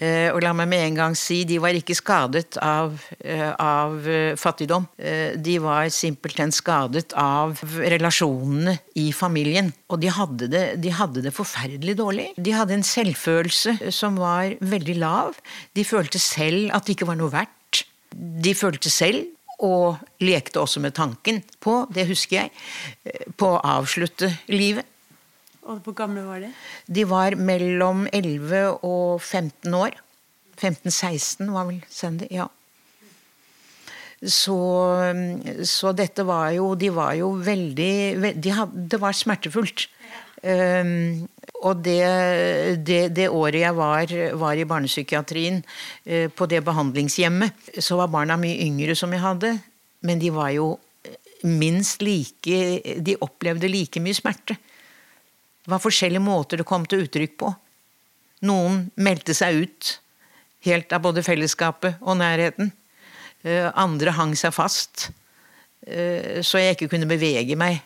Eh, 0.00 0.30
Og 0.34 0.40
la 0.42 0.52
meg 0.56 0.68
med 0.68 0.82
en 0.84 0.98
gang 0.98 1.16
si, 1.18 1.42
de 1.46 1.60
var 1.62 1.76
ikke 1.76 1.96
skadet 1.96 2.58
av, 2.62 2.96
eh, 3.20 3.52
av 3.60 4.08
eh, 4.08 4.34
fattigdom. 4.36 4.86
De 5.36 5.58
var 5.62 5.88
simpelthen 5.92 6.52
skadet 6.52 7.12
av 7.18 7.60
relasjonene 7.62 8.78
i 9.00 9.10
familien. 9.12 9.72
Og 9.88 10.00
de 10.02 10.10
hadde, 10.10 10.48
det, 10.50 10.64
de 10.82 10.90
hadde 10.90 11.22
det 11.24 11.34
forferdelig 11.34 11.96
dårlig. 11.98 12.26
De 12.36 12.54
hadde 12.56 12.74
en 12.74 12.86
selvfølelse 12.86 13.92
som 13.94 14.18
var 14.20 14.56
veldig 14.60 14.98
lav. 14.98 15.38
De 15.74 15.84
følte 15.84 16.18
selv 16.18 16.70
at 16.74 16.86
det 16.86 16.96
ikke 16.96 17.10
var 17.10 17.20
noe 17.20 17.32
verdt. 17.32 17.84
De 18.14 18.54
følte 18.54 18.90
selv, 18.90 19.30
og 19.62 20.00
lekte 20.24 20.58
også 20.60 20.80
med 20.82 20.96
tanken 20.96 21.38
på, 21.62 21.84
det 21.94 22.08
husker 22.08 22.42
jeg, 22.42 23.28
på 23.38 23.52
å 23.54 23.62
avslutte 23.76 24.32
livet. 24.50 24.86
Og 25.64 25.80
hvor 25.84 25.96
gamle 25.96 26.24
var 26.26 26.42
de? 26.44 26.50
De 26.86 27.06
var 27.08 27.36
mellom 27.40 28.04
11 28.12 28.84
og 28.84 29.22
15 29.22 29.74
år. 29.74 29.96
15-16 30.60 31.50
var 31.50 31.66
vel 31.70 31.80
Sandy, 31.90 32.28
ja. 32.30 32.46
Så, 34.24 34.56
så 35.68 35.90
dette 35.92 36.24
var 36.24 36.52
jo 36.54 36.70
De 36.80 36.88
var 36.94 37.12
jo 37.18 37.34
veldig 37.44 38.32
de 38.40 38.52
hadde, 38.56 38.84
Det 38.88 39.00
var 39.02 39.16
smertefullt. 39.16 39.88
Um, 40.44 41.24
og 41.64 41.80
det, 41.80 42.04
det, 42.84 43.00
det 43.16 43.30
året 43.32 43.62
jeg 43.62 43.76
var, 43.76 44.10
var 44.36 44.58
i 44.60 44.66
barnepsykiatrien, 44.68 45.62
uh, 46.04 46.26
på 46.28 46.48
det 46.52 46.60
behandlingshjemmet, 46.66 47.70
så 47.80 47.96
var 47.96 48.12
barna 48.12 48.36
mye 48.36 48.58
yngre 48.66 48.96
som 48.98 49.12
jeg 49.16 49.24
hadde, 49.24 49.54
men 50.04 50.20
de 50.20 50.28
var 50.34 50.50
jo 50.52 50.74
minst 51.48 52.04
like 52.04 53.00
De 53.04 53.16
opplevde 53.24 53.68
like 53.72 54.00
mye 54.04 54.16
smerte. 54.16 54.58
Det 55.64 55.72
var 55.72 55.80
forskjellige 55.80 56.22
måter 56.22 56.60
det 56.60 56.68
kom 56.68 56.84
til 56.88 57.06
uttrykk 57.06 57.36
på. 57.40 57.50
Noen 58.44 58.88
meldte 59.00 59.34
seg 59.36 59.64
ut 59.64 59.92
helt 60.66 60.92
av 60.92 61.04
både 61.04 61.24
fellesskapet 61.24 62.00
og 62.04 62.18
nærheten. 62.20 62.72
Eh, 63.44 63.70
Andre 63.72 64.12
hang 64.16 64.34
seg 64.36 64.52
fast, 64.56 65.10
eh, 65.86 66.40
så 66.44 66.60
jeg 66.60 66.76
ikke 66.76 66.90
kunne 66.94 67.08
bevege 67.08 67.56
meg. 67.56 67.80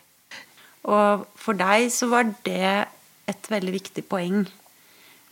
Og 0.89 1.27
for 1.39 1.59
deg 1.59 1.91
så 1.95 2.09
var 2.11 2.31
det 2.47 2.89
et 3.29 3.51
veldig 3.51 3.75
viktig 3.75 4.07
poeng. 4.09 4.47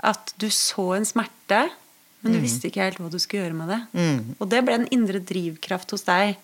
At 0.07 0.35
du 0.39 0.49
så 0.53 0.93
en 0.99 1.07
smerte, 1.09 1.65
men 2.23 2.35
du 2.35 2.41
visste 2.43 2.69
ikke 2.69 2.83
helt 2.83 2.99
hva 3.01 3.11
du 3.11 3.19
skulle 3.23 3.47
gjøre 3.47 3.57
med 3.57 3.71
det. 3.71 3.81
Og 4.41 4.51
det 4.51 4.65
ble 4.67 4.75
en 4.75 4.89
indre 4.93 5.23
drivkraft 5.23 5.95
hos 5.95 6.03
deg 6.07 6.35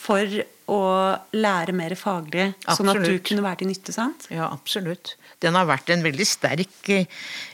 for 0.00 0.40
å 0.70 0.82
lære 1.34 1.74
mer 1.76 1.94
faglig, 1.98 2.52
sånn 2.64 2.92
at 2.92 3.02
du 3.02 3.16
kunne 3.26 3.44
være 3.44 3.62
til 3.62 3.70
nytte, 3.70 3.94
sant? 3.94 4.28
Ja, 4.32 4.48
absolutt. 4.48 5.16
Den 5.42 5.58
har 5.58 5.66
vært 5.68 5.90
en 5.92 6.04
veldig 6.04 6.26
sterk, 6.28 6.78
eh, 6.88 7.10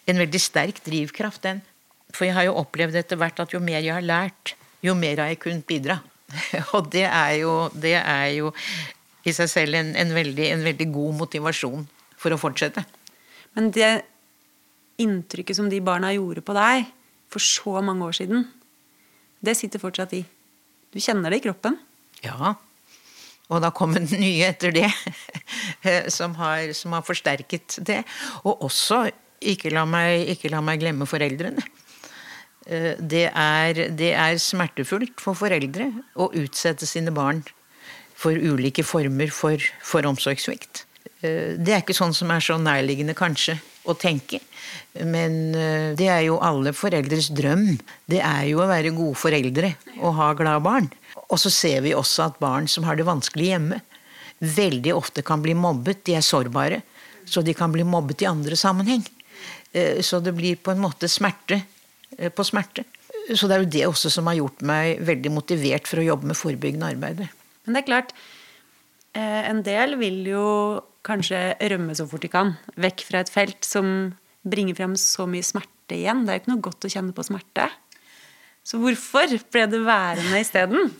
en 0.06 0.20
veldig 0.20 0.40
sterk 0.42 0.82
drivkraft, 0.84 1.42
den. 1.46 1.62
For 2.12 2.28
jeg 2.28 2.36
har 2.36 2.46
jo 2.48 2.58
opplevd 2.60 2.98
etter 3.00 3.18
hvert 3.20 3.40
at 3.42 3.54
jo 3.54 3.60
mer 3.62 3.80
jeg 3.80 3.94
har 3.96 4.04
lært, 4.04 4.54
jo 4.84 4.94
mer 4.94 5.22
har 5.22 5.32
jeg 5.32 5.40
kunnet 5.42 5.66
bidra. 5.66 5.98
Og 6.76 6.90
det 6.92 7.06
er 7.08 7.32
jo, 7.40 7.54
det 7.74 7.96
er 7.98 8.28
jo 8.36 8.52
i 9.26 9.34
seg 9.34 9.50
selv 9.50 9.78
en, 9.78 9.94
en, 9.98 10.12
veldig, 10.14 10.50
en 10.52 10.66
veldig 10.66 10.90
god 10.94 11.18
motivasjon 11.22 11.86
for 12.20 12.34
å 12.34 12.40
fortsette. 12.40 12.84
Men 13.56 13.72
det 13.74 13.90
inntrykket 15.02 15.58
som 15.58 15.70
de 15.72 15.80
barna 15.84 16.12
gjorde 16.14 16.44
på 16.46 16.54
deg 16.56 16.86
for 17.32 17.42
så 17.42 17.82
mange 17.84 18.06
år 18.06 18.16
siden, 18.20 18.46
det 19.44 19.56
sitter 19.58 19.82
fortsatt 19.82 20.14
i. 20.16 20.22
Du 20.92 21.00
kjenner 21.02 21.32
det 21.32 21.42
i 21.42 21.46
kroppen. 21.48 21.76
Ja. 22.26 22.54
Og 23.46 23.62
da 23.62 23.70
kom 23.70 23.94
det 23.94 24.18
nye 24.18 24.48
etter 24.50 24.74
det, 24.74 24.88
som 26.12 26.34
har, 26.40 26.72
som 26.74 26.96
har 26.96 27.04
forsterket 27.06 27.78
det. 27.86 28.00
Og 28.44 28.64
også, 28.66 29.04
ikke 29.46 29.70
la 29.74 29.84
meg, 29.88 30.26
ikke 30.34 30.50
la 30.50 30.62
meg 30.64 30.80
glemme 30.82 31.06
foreldrene. 31.08 31.62
Eh, 32.66 32.96
Det 32.98 33.28
er, 33.30 33.84
det 33.94 34.12
er 34.18 34.40
smertefullt 34.42 35.20
for 35.22 35.38
foreldre 35.38 35.92
å 36.18 36.30
utsette 36.34 36.88
sine 36.90 37.14
barn 37.14 37.44
for 38.16 38.32
ulike 38.34 38.82
former 38.82 39.30
for, 39.30 39.60
for 39.84 40.08
omsorgssvikt. 40.10 40.82
Eh, 41.22 41.54
Det 41.60 41.70
er 41.76 41.84
ikke 41.84 41.94
sånn 41.94 42.16
som 42.16 42.32
er 42.34 42.42
så 42.42 42.58
nærliggende, 42.58 43.14
kanskje, 43.14 43.60
å 43.86 43.94
tenke. 43.94 44.40
Men 45.06 45.54
eh, 45.54 45.92
det 45.94 46.08
er 46.10 46.24
jo 46.26 46.40
alle 46.42 46.72
foreldres 46.74 47.28
drøm. 47.36 47.76
Det 48.10 48.18
er 48.26 48.48
jo 48.50 48.64
å 48.64 48.70
være 48.72 48.90
gode 48.96 49.14
foreldre 49.20 49.76
og 50.00 50.16
ha 50.18 50.32
glade 50.34 50.64
barn. 50.66 50.90
Og 51.32 51.40
så 51.42 51.50
ser 51.50 51.82
vi 51.84 51.94
også 51.96 52.28
at 52.28 52.40
barn 52.42 52.68
som 52.70 52.86
har 52.86 52.98
det 52.98 53.06
vanskelig 53.08 53.50
hjemme, 53.50 53.80
veldig 54.38 54.92
ofte 54.94 55.24
kan 55.26 55.42
bli 55.42 55.54
mobbet. 55.58 56.04
De 56.06 56.16
er 56.18 56.24
sårbare, 56.24 56.82
så 57.26 57.42
de 57.42 57.54
kan 57.56 57.72
bli 57.72 57.86
mobbet 57.86 58.22
i 58.22 58.30
andre 58.30 58.56
sammenheng. 58.58 59.04
Eh, 59.72 60.02
Så 60.02 60.20
det 60.20 60.34
blir 60.36 60.56
på 60.56 60.70
en 60.70 60.82
måte 60.82 61.08
smerte 61.08 61.62
eh, 62.18 62.30
på 62.30 62.44
smerte. 62.44 62.84
Så 63.34 63.48
det 63.48 63.56
er 63.56 63.64
jo 63.64 63.70
det 63.74 63.86
også 63.88 64.10
som 64.12 64.28
har 64.30 64.38
gjort 64.38 64.62
meg 64.62 65.00
veldig 65.02 65.32
motivert 65.34 65.88
for 65.90 65.98
å 65.98 66.06
jobbe 66.06 66.30
med 66.30 66.38
forebyggende 66.38 66.92
arbeid. 66.94 67.24
Men 67.66 67.74
det 67.74 67.82
er 67.82 67.88
klart, 67.88 68.12
eh, 69.18 69.42
en 69.50 69.64
del 69.66 69.96
vil 69.98 70.22
jo 70.30 70.44
kanskje 71.06 71.56
rømme 71.72 71.94
så 71.94 72.06
fort 72.06 72.22
de 72.22 72.30
kan. 72.30 72.54
Vekk 72.78 73.02
fra 73.08 73.22
et 73.22 73.32
felt 73.32 73.66
som 73.66 74.14
bringer 74.46 74.78
frem 74.78 74.94
så 74.98 75.26
mye 75.26 75.42
smerte 75.42 75.98
igjen. 75.98 76.24
Det 76.24 76.32
er 76.32 76.38
jo 76.38 76.44
ikke 76.44 76.54
noe 76.54 76.66
godt 76.68 76.86
å 76.86 76.92
kjenne 76.92 77.14
på 77.14 77.26
smerte. 77.26 77.66
Så 78.66 78.80
hvorfor 78.82 79.30
ble 79.52 79.66
du 79.70 79.78
værende 79.86 80.40
isteden? 80.42 80.90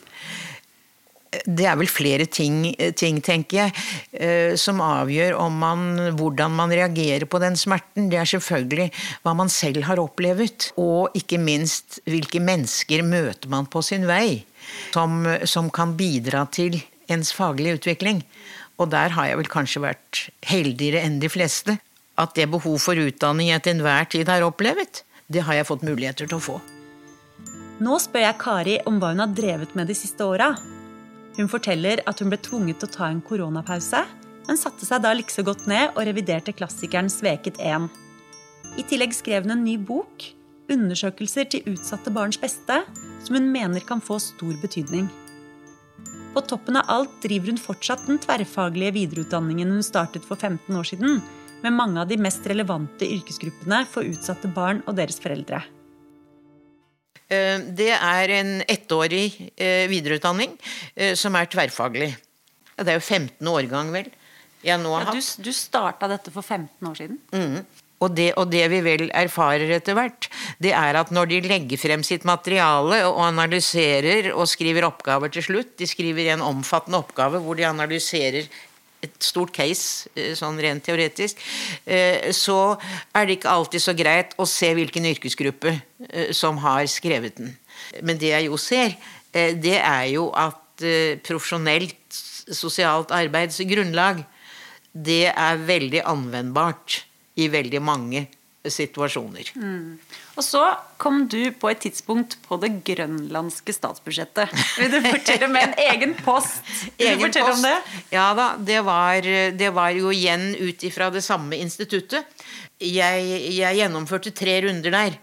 Det 1.44 1.66
er 1.68 1.74
vel 1.76 1.88
flere 1.90 2.24
ting, 2.31 2.61
ting 2.96 3.18
tenker 3.24 3.59
jeg, 3.59 3.72
eh, 4.14 4.55
som 4.57 4.79
avgjør 4.81 5.35
om 5.42 5.57
man, 5.61 5.81
hvordan 6.16 6.55
man 6.55 6.70
reagerer 6.72 7.26
på 7.29 7.40
den 7.42 7.59
smerten. 7.59 8.07
Det 8.12 8.20
er 8.20 8.31
selvfølgelig 8.31 8.87
hva 9.26 9.35
man 9.37 9.50
selv 9.52 9.85
har 9.88 10.00
opplevd, 10.00 10.70
og 10.81 11.16
ikke 11.18 11.40
minst 11.42 11.98
hvilke 12.07 12.40
mennesker 12.40 13.02
møter 13.05 13.50
man 13.52 13.66
på 13.68 13.83
sin 13.85 14.07
vei 14.09 14.44
som, 14.94 15.26
som 15.44 15.68
kan 15.74 15.96
bidra 15.98 16.46
til 16.55 16.79
ens 17.12 17.35
faglige 17.37 17.81
utvikling. 17.81 18.22
Og 18.79 18.90
der 18.94 19.12
har 19.16 19.33
jeg 19.33 19.40
vel 19.42 19.50
kanskje 19.50 19.85
vært 19.85 20.22
heldigere 20.46 21.02
enn 21.05 21.18
de 21.20 21.33
fleste. 21.33 21.79
At 22.16 22.38
det 22.38 22.48
behov 22.48 22.79
for 22.81 22.96
utdanning 22.96 23.50
jeg 23.50 23.66
til 23.66 23.76
enhver 23.76 24.09
tid 24.14 24.31
har 24.31 24.46
opplevd, 24.46 25.02
det 25.29 25.44
har 25.44 25.59
jeg 25.59 25.68
fått 25.68 25.85
muligheter 25.85 26.31
til 26.31 26.38
å 26.38 26.46
få. 26.52 26.59
Nå 27.76 27.98
spør 28.00 28.22
jeg 28.24 28.40
Kari 28.40 28.74
om 28.88 28.96
hva 28.96 29.10
hun 29.12 29.20
har 29.20 29.32
drevet 29.36 29.74
med 29.76 29.90
de 29.90 29.94
siste 29.96 30.24
åra. 30.24 30.54
Hun 31.36 31.50
forteller 31.52 32.00
at 32.08 32.22
hun 32.22 32.30
ble 32.32 32.38
tvunget 32.40 32.80
til 32.80 32.88
å 32.88 32.94
ta 32.94 33.10
en 33.10 33.20
koronapause, 33.20 34.00
men 34.46 34.56
satte 34.60 34.88
seg 34.88 35.02
da 35.04 35.12
likså 35.12 35.44
godt 35.44 35.66
ned 35.68 35.92
og 35.92 36.06
reviderte 36.08 36.54
klassikeren 36.56 37.10
Sveket 37.12 37.60
1. 37.60 37.90
I 38.80 38.86
tillegg 38.88 39.12
skrev 39.16 39.44
hun 39.44 39.58
en 39.58 39.64
ny 39.66 39.76
bok, 39.76 40.24
'Undersøkelser 40.66 41.46
til 41.52 41.68
utsatte 41.70 42.10
barns 42.10 42.40
beste', 42.40 42.80
som 43.22 43.36
hun 43.36 43.52
mener 43.52 43.84
kan 43.84 44.00
få 44.00 44.18
stor 44.18 44.56
betydning. 44.62 45.06
På 46.34 46.40
toppen 46.40 46.76
av 46.76 46.88
alt 46.88 47.20
driver 47.22 47.52
hun 47.52 47.60
fortsatt 47.60 48.06
den 48.06 48.18
tverrfaglige 48.18 48.96
videreutdanningen 48.96 49.70
hun 49.70 49.84
startet 49.84 50.24
for 50.24 50.36
15 50.36 50.74
år 50.74 50.84
siden, 50.84 51.22
med 51.62 51.72
mange 51.72 52.00
av 52.00 52.08
de 52.08 52.16
mest 52.16 52.44
relevante 52.46 53.04
yrkesgruppene 53.04 53.84
for 53.86 54.02
utsatte 54.02 54.48
barn 54.48 54.82
og 54.86 54.96
deres 54.96 55.20
foreldre. 55.20 55.62
Eh, 57.28 57.58
Det 57.78 57.90
er 57.96 58.32
en 58.40 58.52
ettårig 58.70 59.50
eh, 59.56 59.86
videreutdanning 59.90 60.52
eh, 60.94 61.14
som 61.18 61.34
er 61.34 61.48
tverrfaglig. 61.50 62.12
Det 62.76 62.92
er 62.92 63.00
jo 63.00 63.06
15 63.06 63.48
årgang, 63.50 63.90
vel. 63.94 64.10
Jeg 64.66 64.78
nå 64.82 64.92
har 64.94 65.06
Ja, 65.08 65.12
du, 65.16 65.18
hatt. 65.18 65.42
du 65.42 65.52
starta 65.52 66.08
dette 66.10 66.30
for 66.34 66.42
15 66.42 66.86
år 66.90 66.96
siden. 66.98 67.64
Og 67.98 68.12
det, 68.12 68.34
og 68.36 68.50
det 68.52 68.66
vi 68.68 68.80
vel 68.84 69.06
erfarer 69.16 69.70
etter 69.78 69.94
hvert, 69.96 70.26
det 70.60 70.74
er 70.76 70.98
at 71.00 71.08
når 71.10 71.30
de 71.30 71.38
legger 71.48 71.80
frem 71.80 72.02
sitt 72.04 72.26
materiale 72.28 72.98
og 73.08 73.22
analyserer 73.24 74.28
og 74.34 74.44
skriver 74.50 74.84
oppgaver 74.84 75.32
til 75.32 75.42
slutt 75.46 75.78
De 75.80 75.86
skriver 75.88 76.28
en 76.34 76.42
omfattende 76.44 76.98
oppgave 77.00 77.40
hvor 77.40 77.56
de 77.56 77.64
analyserer 77.64 78.50
et 79.04 79.16
stort 79.22 79.52
case, 79.54 80.09
eh, 80.16 80.35
sånn 80.38 80.59
rent 80.62 80.85
teoretisk, 80.85 81.40
eh, 81.87 82.32
så 82.32 82.78
er 83.14 83.26
det 83.26 83.38
ikke 83.38 83.52
alltid 83.52 83.82
så 83.82 83.94
greit 83.96 84.35
å 84.38 84.46
se 84.48 84.72
hvilken 84.74 85.09
yrkesgruppe 85.12 85.74
eh, 86.11 86.32
som 86.32 86.59
har 86.64 86.87
skrevet 86.90 87.37
den. 87.37 87.56
Men 88.02 88.18
det 88.18 88.32
jeg 88.32 88.48
jo 88.48 88.56
ser, 88.56 88.96
det 89.37 89.76
er 89.76 90.06
jo 90.09 90.30
at 90.32 90.80
profesjonelt 91.26 92.16
sosialt 92.56 93.11
arbeids 93.12 93.59
grunnlag, 93.68 94.22
det 94.92 95.28
er 95.28 95.61
veldig 95.61 96.00
anvendbart 96.09 97.02
i 97.37 97.50
veldig 97.52 97.82
mange 97.85 98.22
situasjoner. 98.72 99.52
Og 100.37 100.44
så 100.44 100.62
kom 101.00 101.24
du 101.33 101.52
på 101.57 101.70
et 101.70 101.81
tidspunkt 101.87 102.37
på 102.46 102.59
det 102.62 102.72
grønlandske 102.87 103.74
statsbudsjettet. 103.76 104.52
Vil 104.81 104.92
du 104.92 104.98
fortelle 105.07 105.48
med 105.52 105.68
en 105.70 105.79
egen 105.90 106.16
post? 106.20 106.61
Vil 106.96 107.12
Egen 107.12 107.20
du 107.20 107.26
fortelle 107.29 107.55
om 107.55 107.64
det? 107.64 107.76
Ja 108.14 108.26
da, 108.38 108.48
det 108.59 108.83
var, 108.87 109.31
det 109.62 109.70
var 109.76 109.94
jo 109.96 110.12
igjen 110.14 110.52
ut 110.59 110.85
ifra 110.87 111.11
det 111.14 111.24
samme 111.26 111.59
instituttet. 111.61 112.29
Jeg, 112.83 113.31
jeg 113.57 113.81
gjennomførte 113.81 114.35
tre 114.37 114.61
runder 114.66 114.92
der. 114.92 115.16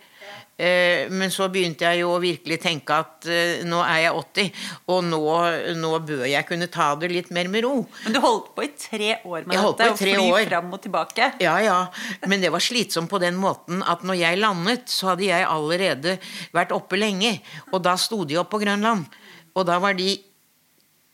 Eh, 0.57 1.09
Men 1.09 1.31
så 1.33 1.47
begynte 1.49 1.81
jeg 1.87 2.03
jo 2.03 2.11
å 2.13 2.19
virkelig 2.21 2.59
tenke 2.61 2.93
at 2.93 3.25
eh, 3.25 3.63
nå 3.65 3.79
er 3.81 4.03
jeg 4.03 4.13
80, 4.19 4.51
og 4.93 4.99
nå, 5.07 5.21
nå 5.79 5.91
bør 6.05 6.21
jeg 6.29 6.45
kunne 6.45 6.67
ta 6.71 6.91
det 7.01 7.09
litt 7.11 7.31
mer 7.33 7.49
med 7.49 7.65
ro. 7.65 7.71
Men 8.05 8.13
du 8.13 8.19
holdt 8.21 8.51
på 8.55 8.65
i 8.67 8.69
tre 8.77 9.15
år 9.25 9.47
med 9.49 9.55
Jeg 9.57 9.63
dette, 9.65 9.89
og 9.89 9.97
fly 9.97 10.13
år. 10.27 10.45
fram 10.51 10.69
og 10.77 10.81
tilbake. 10.85 11.31
Ja, 11.41 11.55
ja. 11.65 11.79
Men 12.29 12.43
det 12.45 12.51
var 12.53 12.61
slitsomt 12.61 13.09
på 13.09 13.19
den 13.23 13.35
måten 13.41 13.81
at 13.81 14.05
når 14.05 14.19
jeg 14.21 14.41
landet, 14.43 14.85
så 14.93 15.13
hadde 15.13 15.25
jeg 15.31 15.47
allerede 15.49 16.19
vært 16.53 16.71
oppe 16.77 17.01
lenge. 17.01 17.39
Og 17.73 17.81
da 17.83 17.95
sto 17.97 18.21
de 18.23 18.37
opp 18.37 18.51
på 18.53 18.61
Grønland. 18.61 19.09
Og 19.57 19.65
da 19.69 19.79
var 19.81 19.97
de 19.97 20.15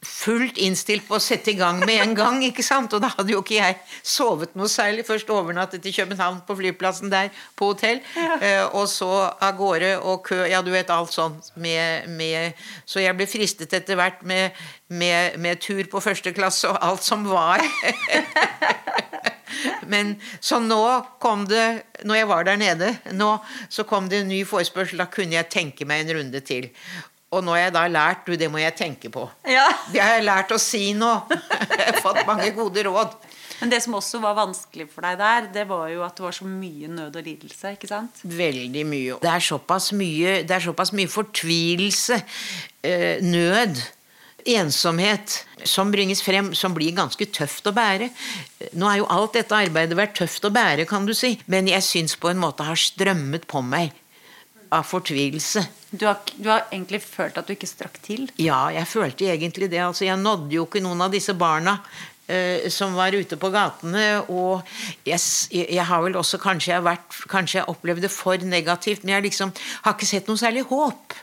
fullt 0.06 0.58
innstilt 0.64 1.04
på 1.08 1.18
å 1.18 1.22
sette 1.22 1.52
i 1.52 1.58
gang 1.60 1.82
med 1.84 2.00
en 2.02 2.14
gang. 2.16 2.38
ikke 2.48 2.64
sant? 2.64 2.94
Og 2.96 3.02
da 3.04 3.10
hadde 3.18 3.34
jo 3.34 3.42
ikke 3.44 3.58
jeg 3.58 3.76
sovet 4.04 4.54
noe 4.56 4.70
særlig. 4.72 5.04
Først 5.08 5.30
overnattet 5.36 5.86
i 5.86 5.92
København 5.96 6.40
på 6.48 6.56
flyplassen 6.56 7.12
der 7.12 7.30
på 7.60 7.74
hotell. 7.74 8.00
eh, 8.42 8.64
Og 8.72 8.88
så 8.88 9.10
av 9.42 9.58
gårde 9.58 9.98
og 10.00 10.24
kø. 10.24 10.46
Ja, 10.48 10.62
du 10.62 10.72
vet 10.72 10.90
alt 10.90 11.12
sånt. 11.12 11.52
Med, 11.56 12.08
med, 12.10 12.54
så 12.86 13.04
jeg 13.04 13.16
ble 13.20 13.28
fristet 13.28 13.74
etter 13.76 13.96
hvert 14.00 14.24
med, 14.24 14.56
med, 14.88 15.36
med 15.40 15.60
tur 15.60 15.84
på 15.92 16.00
første 16.00 16.32
klasse 16.34 16.70
og 16.72 16.80
alt 16.82 17.04
som 17.04 17.28
var. 17.28 17.60
Men 19.90 20.16
så 20.40 20.60
nå 20.62 20.80
kom 21.20 21.46
det, 21.50 21.84
når 22.06 22.16
jeg 22.22 22.28
var 22.30 22.46
der 22.46 22.60
nede, 22.62 22.92
nå 23.18 23.32
så 23.74 23.84
kom 23.84 24.08
det 24.10 24.22
en 24.22 24.30
ny 24.32 24.44
forespørsel. 24.48 25.02
Da 25.02 25.10
kunne 25.12 25.36
jeg 25.36 25.50
tenke 25.52 25.88
meg 25.90 26.06
en 26.06 26.20
runde 26.20 26.40
til. 26.46 26.70
Og 27.30 27.44
nå 27.46 27.54
har 27.54 27.68
jeg 27.68 27.74
da 27.76 27.84
lært 27.92 28.26
Du, 28.26 28.34
det 28.40 28.50
må 28.52 28.62
jeg 28.62 28.76
tenke 28.78 29.12
på. 29.14 29.28
Ja. 29.50 29.68
Det 29.94 30.02
har 30.02 30.18
jeg 30.18 30.26
lært 30.26 30.54
å 30.56 30.62
si 30.62 30.94
nå. 30.98 31.12
Jeg 31.80 31.94
har 31.96 32.00
fått 32.04 32.26
mange 32.28 32.50
gode 32.58 32.84
råd. 32.88 33.14
Men 33.60 33.72
det 33.74 33.82
som 33.84 33.96
også 33.98 34.22
var 34.24 34.38
vanskelig 34.38 34.86
for 34.92 35.04
deg 35.04 35.18
der, 35.20 35.48
det 35.52 35.66
var 35.68 35.90
jo 35.92 36.04
at 36.06 36.16
det 36.16 36.24
var 36.24 36.36
så 36.36 36.48
mye 36.48 36.88
nød 36.92 37.18
og 37.20 37.26
lidelse. 37.26 37.74
ikke 37.76 37.90
sant? 37.90 38.22
Veldig 38.24 38.84
mye. 38.88 39.18
Det 39.20 39.32
er 39.32 39.44
såpass 39.44 39.92
mye, 40.00 40.36
det 40.48 40.56
er 40.56 40.64
såpass 40.64 40.94
mye 40.96 41.12
fortvilelse, 41.12 42.22
eh, 42.88 43.20
nød, 43.26 43.82
ensomhet 44.56 45.42
som 45.68 45.92
bringes 45.92 46.24
frem, 46.24 46.54
som 46.56 46.74
blir 46.74 46.96
ganske 46.96 47.28
tøft 47.36 47.68
å 47.68 47.76
bære. 47.76 48.08
Nå 48.80 48.88
er 48.88 49.02
jo 49.02 49.10
alt 49.12 49.36
dette 49.36 49.60
arbeidet 49.60 49.98
vært 50.00 50.16
tøft 50.22 50.48
å 50.48 50.54
bære, 50.56 50.88
kan 50.88 51.06
du 51.06 51.12
si, 51.18 51.36
men 51.52 51.68
jeg 51.68 51.84
syns 51.84 52.16
på 52.16 52.32
en 52.32 52.40
måte 52.40 52.64
har 52.64 52.80
strømmet 52.80 53.50
på 53.52 53.62
meg 53.66 53.92
av 54.70 54.86
fortvilelse. 54.86 55.64
Du 55.90 56.06
har, 56.06 56.20
du 56.36 56.50
har 56.50 56.68
egentlig 56.70 57.02
følt 57.02 57.38
at 57.40 57.48
du 57.48 57.56
ikke 57.56 57.70
strakk 57.70 57.98
til. 58.06 58.28
Ja, 58.42 58.68
jeg 58.74 58.86
følte 58.90 59.30
egentlig 59.32 59.70
det. 59.72 59.82
Altså, 59.82 60.06
jeg 60.06 60.22
nådde 60.22 60.54
jo 60.54 60.68
ikke 60.68 60.84
noen 60.86 61.02
av 61.02 61.14
disse 61.14 61.34
barna 61.38 61.80
eh, 62.30 62.68
som 62.74 62.94
var 62.98 63.16
ute 63.18 63.40
på 63.42 63.50
gatene. 63.54 64.06
Og 64.30 64.62
jeg, 65.08 65.20
jeg 65.56 65.86
har 65.90 66.04
vel 66.06 66.20
også 66.20 66.42
kanskje 66.42 66.76
jeg, 66.76 66.86
vært, 66.86 67.22
kanskje 67.32 67.62
jeg 67.62 67.72
opplevde 67.74 68.06
det 68.06 68.14
for 68.14 68.46
negativt, 68.46 69.06
men 69.06 69.18
jeg 69.18 69.30
liksom 69.32 69.54
har 69.86 69.98
ikke 69.98 70.10
sett 70.10 70.30
noe 70.30 70.42
særlig 70.42 70.68
håp 70.70 71.18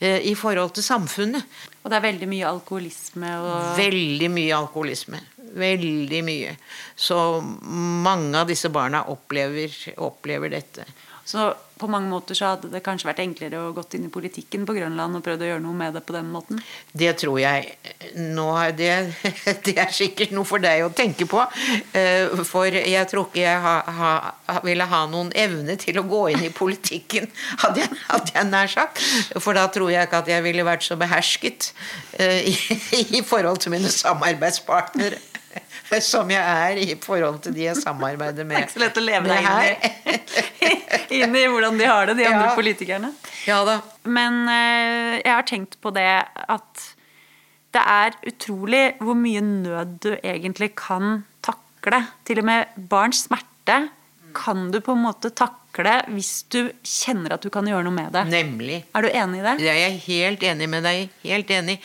eh, 0.00 0.18
i 0.26 0.34
forhold 0.38 0.74
til 0.74 0.86
samfunnet. 0.86 1.60
Og 1.84 1.92
det 1.92 2.00
er 2.00 2.08
veldig 2.10 2.28
mye 2.28 2.48
alkoholisme 2.48 3.36
og 3.40 3.76
Veldig 3.78 4.32
mye 4.34 4.56
alkoholisme. 4.58 5.22
Veldig 5.50 6.20
mye. 6.26 6.50
Så 6.94 7.16
mange 7.40 8.38
av 8.38 8.50
disse 8.50 8.68
barna 8.70 9.04
opplever, 9.10 9.72
opplever 10.02 10.52
dette. 10.52 10.84
Så 11.30 11.52
på 11.80 11.88
mange 11.88 12.10
måter 12.10 12.36
så 12.36 12.50
hadde 12.52 12.68
det 12.72 12.82
kanskje 12.84 13.08
vært 13.08 13.22
enklere 13.22 13.60
å 13.62 13.70
gått 13.76 13.94
inn 13.96 14.04
i 14.08 14.12
politikken 14.12 14.66
på 14.68 14.74
Grønland 14.76 15.16
og 15.16 15.22
prøvd 15.24 15.44
å 15.44 15.48
gjøre 15.48 15.62
noe 15.64 15.76
med 15.78 15.94
det 15.96 16.02
på 16.04 16.12
den 16.16 16.28
måten. 16.32 16.60
Det 16.92 17.12
tror 17.22 17.38
jeg 17.40 17.70
det, 18.76 18.90
det 19.66 19.74
er 19.78 19.94
sikkert 19.94 20.34
noe 20.36 20.48
for 20.48 20.62
deg 20.62 20.84
å 20.84 20.90
tenke 20.96 21.28
på. 21.30 21.40
Eh, 21.96 22.42
For 22.50 22.68
jeg 22.74 23.06
tror 23.08 23.30
ikke 23.30 23.44
jeg 23.44 23.62
ha, 23.64 23.76
ha, 24.00 24.60
ville 24.66 24.88
ha 24.90 25.04
noen 25.08 25.32
evne 25.38 25.78
til 25.80 26.02
å 26.02 26.06
gå 26.10 26.26
inn 26.34 26.44
i 26.50 26.52
politikken, 26.52 27.30
hadde 27.62 27.84
jeg, 27.84 28.00
hadde 28.10 28.36
jeg 28.36 28.50
nær 28.50 28.74
sagt. 28.74 29.02
For 29.38 29.56
da 29.56 29.68
tror 29.72 29.94
jeg 29.94 30.10
ikke 30.10 30.24
at 30.24 30.34
jeg 30.34 30.44
ville 30.44 30.66
vært 30.66 30.84
så 30.84 30.98
behersket 31.00 31.70
eh, 32.18 32.50
i, 32.50 32.56
i 33.20 33.24
forhold 33.24 33.62
til 33.62 33.76
mine 33.78 33.92
samarbeidspartnere. 33.94 35.29
Som 36.12 36.30
jeg 36.30 36.40
er 36.40 36.78
i 36.80 36.94
forhold 37.02 37.40
til 37.44 37.54
de 37.56 37.64
jeg 37.66 37.76
samarbeider 37.80 38.44
med. 38.46 38.56
Det 38.56 38.62
er 38.62 38.66
ikke 38.68 38.76
så 38.78 38.82
lett 38.84 39.00
å 39.00 39.04
leve 39.04 39.28
deg 39.28 39.48
inn 39.50 39.60
i, 39.66 40.70
inn 41.20 41.36
i 41.36 41.44
hvordan 41.50 41.78
de 41.80 41.88
har 41.90 42.06
det, 42.10 42.16
de 42.20 42.26
andre 42.30 42.48
Ja. 42.50 42.54
politikerne. 42.56 43.12
Ja 43.48 43.60
da. 43.66 43.78
Men 44.06 44.42
eh, 44.48 45.20
jeg 45.24 45.32
har 45.34 45.46
tenkt 45.48 45.78
på 45.82 45.92
det 45.96 46.06
at 46.48 46.84
det 47.74 47.82
er 47.86 48.16
utrolig 48.26 48.84
hvor 48.98 49.14
mye 49.18 49.42
nød 49.46 49.98
du 50.02 50.10
egentlig 50.18 50.72
kan 50.78 51.20
takle. 51.46 52.04
Til 52.26 52.40
og 52.42 52.48
med 52.48 52.72
barns 52.90 53.24
smerte 53.28 53.80
kan 54.34 54.70
du 54.74 54.80
på 54.82 54.94
en 54.96 55.04
måte 55.06 55.30
takle 55.34 55.56
hvis 55.70 56.44
du 56.50 56.72
kjenner 56.82 57.34
at 57.34 57.42
du 57.42 57.50
kan 57.50 57.66
gjøre 57.66 57.84
noe 57.86 57.94
med 57.94 58.12
det. 58.12 58.24
Nemlig. 58.28 58.84
Er 58.94 59.02
du 59.02 59.08
enig 59.08 59.38
i 59.38 59.44
det? 59.44 59.58
Det 59.60 59.68
er 59.70 59.78
jeg 59.78 60.00
helt 60.06 60.42
enig 60.42 60.68
med 60.68 60.82
deg. 60.82 61.08
Helt 61.22 61.50
enig. 61.50 61.78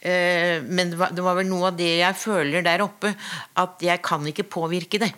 Eh, 0.00 0.62
Men 0.62 0.90
det 0.90 1.22
var, 1.22 1.34
vel 1.36 1.48
noe 1.48 1.68
av 1.72 1.76
det 1.76 1.98
jeg 1.98 2.14
føler 2.14 2.62
der 2.62 2.82
oppe, 2.82 3.14
at 3.56 3.82
jeg 3.82 4.00
kan 4.02 4.24
ikke 4.26 4.46
påvirke 4.46 4.98
det. 5.02 5.12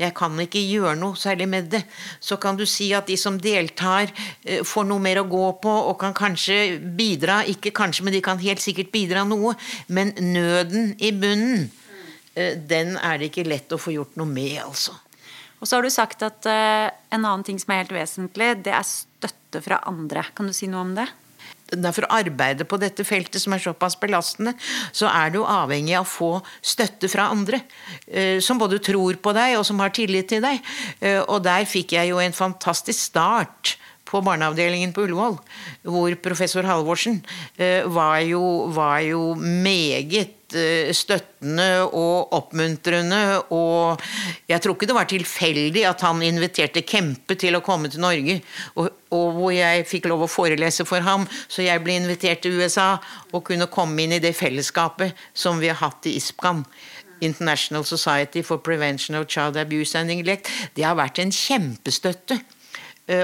Jeg 0.00 0.14
kan 0.18 0.34
ikke 0.40 0.58
gjøre 0.58 0.96
noe 0.98 1.14
særlig 1.14 1.46
med 1.48 1.70
det. 1.70 1.84
Så 2.20 2.36
kan 2.40 2.56
du 2.56 2.64
si 2.66 2.92
at 2.96 3.06
de 3.06 3.16
som 3.16 3.38
deltar, 3.38 4.10
eh, 4.44 4.64
får 4.66 4.88
noe 4.88 4.98
mer 4.98 5.22
å 5.22 5.28
gå 5.28 5.44
på 5.62 5.70
og 5.70 5.98
kan 6.00 6.14
kanskje 6.14 6.80
bidra. 6.96 7.44
Ikke 7.46 7.70
kanskje, 7.70 8.02
men 8.02 8.12
de 8.12 8.20
kan 8.24 8.38
helt 8.42 8.60
sikkert 8.60 8.90
bidra 8.90 9.22
noe. 9.24 9.54
Men 9.88 10.12
nøden 10.18 10.96
i 10.98 11.12
bunnen, 11.12 11.70
eh, 12.34 12.56
den 12.56 12.96
er 12.96 13.18
det 13.18 13.30
ikke 13.30 13.46
lett 13.46 13.70
å 13.70 13.78
få 13.78 13.94
gjort 13.94 14.16
noe 14.16 14.26
med, 14.26 14.58
altså. 14.64 14.98
Og 15.62 15.68
så 15.70 15.78
har 15.78 15.86
du 15.86 15.92
sagt 15.94 16.24
at 16.26 16.46
uh, 16.50 16.90
en 17.14 17.22
annen 17.22 17.44
ting 17.46 17.58
som 17.62 17.70
er 17.70 17.84
helt 17.84 17.94
vesentlig, 17.94 18.48
det 18.66 18.74
er 18.74 18.86
støtte 18.86 19.62
fra 19.62 19.78
andre. 19.86 20.24
Kan 20.34 20.50
du 20.50 20.56
si 20.56 20.66
noe 20.66 20.82
om 20.82 20.96
det? 20.98 21.06
For 21.72 22.04
å 22.04 22.18
arbeide 22.18 22.66
på 22.68 22.76
dette 22.76 23.04
feltet 23.06 23.40
som 23.40 23.54
er 23.54 23.62
såpass 23.62 23.94
belastende, 23.96 24.52
så 24.92 25.08
er 25.08 25.30
du 25.32 25.38
avhengig 25.40 25.94
av 25.96 26.04
å 26.04 26.10
få 26.10 26.32
støtte 26.60 27.08
fra 27.08 27.30
andre. 27.32 27.62
eh, 28.06 28.40
Som 28.44 28.58
både 28.60 28.82
tror 28.82 29.16
på 29.16 29.32
deg, 29.32 29.56
og 29.56 29.64
som 29.64 29.78
har 29.80 29.94
tillit 29.94 30.28
til 30.28 30.42
deg. 30.44 30.60
Eh, 31.00 31.22
Og 31.22 31.40
der 31.42 31.64
fikk 31.64 31.94
jeg 31.96 32.10
jo 32.10 32.18
en 32.18 32.36
fantastisk 32.36 32.98
start 32.98 33.76
på 34.12 34.20
barneavdelingen 34.24 34.92
på 34.92 35.06
Ullevål, 35.06 35.38
hvor 35.88 36.14
professor 36.22 36.66
Halvorsen 36.68 37.22
eh, 37.56 37.88
var 37.88 38.20
jo, 38.26 38.42
var 38.74 39.00
jo 39.06 39.32
meget 39.38 40.56
eh, 40.58 40.92
støttende 40.94 41.86
og 41.88 42.34
oppmuntrende, 42.36 43.22
og 43.56 44.02
jeg 44.50 44.60
tror 44.60 44.76
ikke 44.76 44.90
det 44.90 44.98
var 44.98 45.10
tilfeldig 45.10 45.86
at 45.88 46.04
han 46.04 46.22
inviterte 46.26 46.84
Kempe 46.84 47.38
til 47.40 47.56
å 47.56 47.64
komme 47.64 47.90
til 47.92 48.04
Norge, 48.04 48.40
og, 48.76 48.92
og 49.16 49.36
hvor 49.38 49.56
jeg 49.56 49.88
fikk 49.88 50.10
lov 50.12 50.26
å 50.26 50.30
forelese 50.30 50.86
for 50.88 51.04
ham, 51.08 51.24
så 51.48 51.64
jeg 51.64 51.84
ble 51.84 51.96
invitert 52.02 52.44
til 52.44 52.60
USA 52.60 52.94
og 53.32 53.46
kunne 53.48 53.70
komme 53.72 54.04
inn 54.04 54.18
i 54.18 54.22
det 54.22 54.36
fellesskapet 54.36 55.16
som 55.32 55.62
vi 55.62 55.72
har 55.72 55.80
hatt 55.80 56.10
i 56.10 56.18
ISPCAN. 56.20 56.66
International 57.22 57.84
Society 57.86 58.42
for 58.42 58.58
Prevention 58.58 59.14
of 59.14 59.28
Child 59.30 59.56
Abuse 59.56 59.94
and 59.94 60.10
Neglect. 60.10 60.48
Det 60.74 60.82
har 60.82 60.96
vært 60.98 61.20
en 61.22 61.30
kjempestøtte 61.30 62.40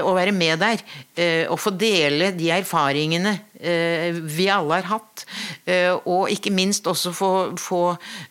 å 0.03 0.11
være 0.17 0.33
med 0.35 0.59
der 0.59 0.81
eh, 1.15 1.45
og 1.47 1.59
få 1.61 1.71
dele 1.79 2.33
de 2.35 2.49
erfaringene 2.51 3.31
eh, 3.55 4.11
vi 4.11 4.49
alle 4.51 4.81
har 4.81 4.89
hatt. 4.91 5.25
eh, 5.65 5.93
Og 6.05 6.29
ikke 6.33 6.51
minst 6.51 6.87
også 6.87 7.13
få, 7.15 7.31
få, 7.59 7.83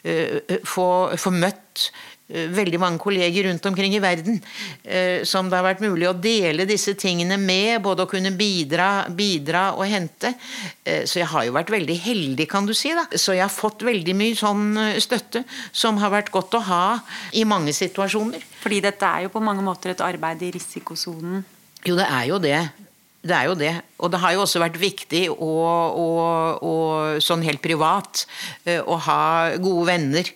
eh, 0.04 0.60
få, 0.64 0.88
få 1.16 1.32
møtt 1.32 1.88
eh, 1.88 2.17
veldig 2.28 2.78
mange 2.80 3.00
kolleger 3.00 3.46
rundt 3.48 3.64
omkring 3.70 3.94
i 3.96 4.00
verden 4.04 4.36
eh, 4.84 5.24
som 5.24 5.48
det 5.48 5.56
har 5.56 5.64
vært 5.64 5.80
mulig 5.80 6.08
å 6.10 6.12
dele 6.12 6.66
disse 6.68 6.92
tingene 7.00 7.38
med, 7.40 7.80
både 7.84 8.04
å 8.04 8.10
kunne 8.10 8.34
bidra, 8.36 9.06
bidra 9.08 9.70
og 9.78 9.86
hente. 9.88 10.34
Eh, 10.84 11.06
Så 11.08 11.22
jeg 11.22 11.30
har 11.32 11.46
jo 11.46 11.54
vært 11.56 11.72
veldig 11.72 11.96
heldig, 12.04 12.48
kan 12.50 12.66
du 12.68 12.74
si. 12.76 12.92
da. 12.92 13.06
Så 13.16 13.32
jeg 13.32 13.46
har 13.46 13.52
fått 13.54 13.80
veldig 13.86 14.14
mye 14.18 14.36
sånn 14.36 14.76
eh, 14.76 14.98
støtte 15.00 15.44
som 15.72 15.96
har 16.02 16.12
vært 16.12 16.32
godt 16.34 16.58
å 16.58 16.64
ha 16.68 16.82
i 17.32 17.46
mange 17.48 17.72
situasjoner. 17.72 18.44
Fordi 18.60 18.82
dette 18.84 19.08
er 19.08 19.24
jo 19.24 19.32
på 19.32 19.40
mange 19.44 19.64
måter 19.64 19.94
et 19.94 20.04
arbeid 20.04 20.42
i 20.44 20.52
risikosonen. 20.52 21.44
Jo, 21.86 21.96
det 21.96 22.10
er 22.10 22.28
jo 22.28 22.38
det. 22.42 22.58
Det 23.24 23.34
er 23.34 23.48
jo 23.48 23.54
det. 23.58 23.72
Og 23.98 24.12
det 24.12 24.20
har 24.22 24.36
jo 24.36 24.42
også 24.44 24.60
vært 24.62 24.76
viktig 24.78 25.24
å, 25.32 25.54
å, 26.04 26.06
å 26.62 26.74
sånn 27.24 27.42
helt 27.46 27.62
privat 27.64 28.26
eh, 28.64 28.78
å 28.84 28.98
ha 29.08 29.56
gode 29.56 29.88
venner. 29.88 30.30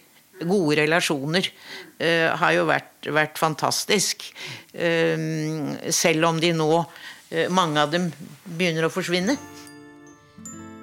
Gode 0.49 0.79
relasjoner 0.83 1.49
uh, 1.49 2.29
har 2.41 2.57
jo 2.57 2.67
vært, 2.69 3.11
vært 3.13 3.41
fantastisk. 3.41 4.29
Uh, 4.75 5.75
selv 5.93 6.31
om 6.31 6.41
de 6.43 6.53
nå, 6.57 6.71
uh, 6.83 7.49
mange 7.55 7.83
av 7.83 7.93
dem, 7.95 8.11
begynner 8.47 8.89
å 8.89 8.93
forsvinne. 8.93 9.39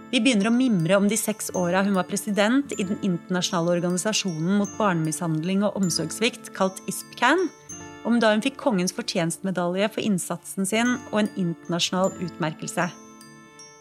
Vi 0.09 0.17
begynner 0.25 0.49
å 0.49 0.55
mimre 0.55 0.97
om 0.97 1.05
de 1.05 1.17
seks 1.19 1.51
åra 1.53 1.83
hun 1.85 1.93
var 1.93 2.07
president 2.09 2.71
i 2.73 2.81
den 2.81 2.97
internasjonale 3.05 3.75
organisasjonen 3.75 4.55
mot 4.57 4.71
barnemishandling 4.79 5.61
og 5.67 5.77
omsorgssvikt, 5.77 6.49
kalt 6.55 6.81
ISPCAN, 6.89 7.45
om 8.09 8.17
da 8.17 8.31
hun 8.33 8.41
fikk 8.41 8.57
kongens 8.57 8.95
fortjenstmedalje 8.97 9.91
for 9.93 10.01
innsatsen 10.01 10.65
sin 10.65 10.95
og 11.11 11.21
en 11.21 11.31
internasjonal 11.37 12.15
utmerkelse. 12.25 12.89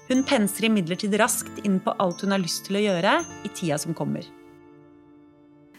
Hun 0.09 0.25
penser 0.29 0.69
imidlertid 0.69 1.17
raskt 1.21 1.65
inn 1.65 1.81
på 1.85 1.97
alt 2.01 2.25
hun 2.25 2.37
har 2.37 2.45
lyst 2.45 2.67
til 2.69 2.77
å 2.77 2.85
gjøre 2.85 3.23
i 3.45 3.53
tida 3.53 3.81
som 3.81 3.97
kommer. 3.97 4.25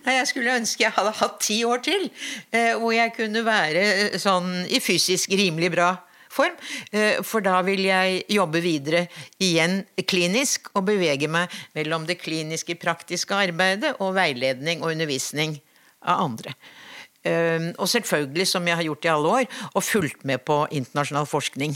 Jeg 0.05 0.27
skulle 0.29 0.55
ønske 0.55 0.85
jeg 0.85 0.95
hadde 0.95 1.15
hatt 1.19 1.39
ti 1.43 1.59
år 1.67 1.81
til, 1.83 2.09
eh, 2.51 2.75
hvor 2.79 2.93
jeg 2.95 3.13
kunne 3.15 3.43
være 3.45 3.81
eh, 3.81 4.19
sånn 4.19 4.65
i 4.71 4.79
fysisk 4.79 5.33
rimelig 5.35 5.71
bra 5.75 5.91
form. 6.31 6.55
Eh, 6.91 7.19
For 7.25 7.43
da 7.43 7.59
vil 7.67 7.83
jeg 7.83 8.23
jobbe 8.31 8.61
videre 8.63 9.07
igjen 9.43 9.83
klinisk 10.07 10.71
og 10.75 10.85
bevege 10.87 11.27
meg 11.27 11.51
mellom 11.75 12.07
det 12.07 12.19
kliniske, 12.21 12.77
praktiske 12.79 13.35
arbeidet 13.35 13.97
og 13.99 14.15
veiledning 14.15 14.83
og 14.83 14.93
undervisning 14.93 15.59
av 16.01 16.23
andre. 16.29 16.55
Og 17.75 17.83
selvfølgelig, 17.91 18.45
som 18.47 18.63
jeg 18.65 18.77
har 18.79 18.85
gjort 18.87 19.05
i 19.05 19.09
alle 19.11 19.31
år, 19.41 19.47
og 19.75 19.83
fulgt 19.83 20.21
med 20.23 20.39
på 20.47 20.61
internasjonal 20.71 21.25
forskning. 21.27 21.73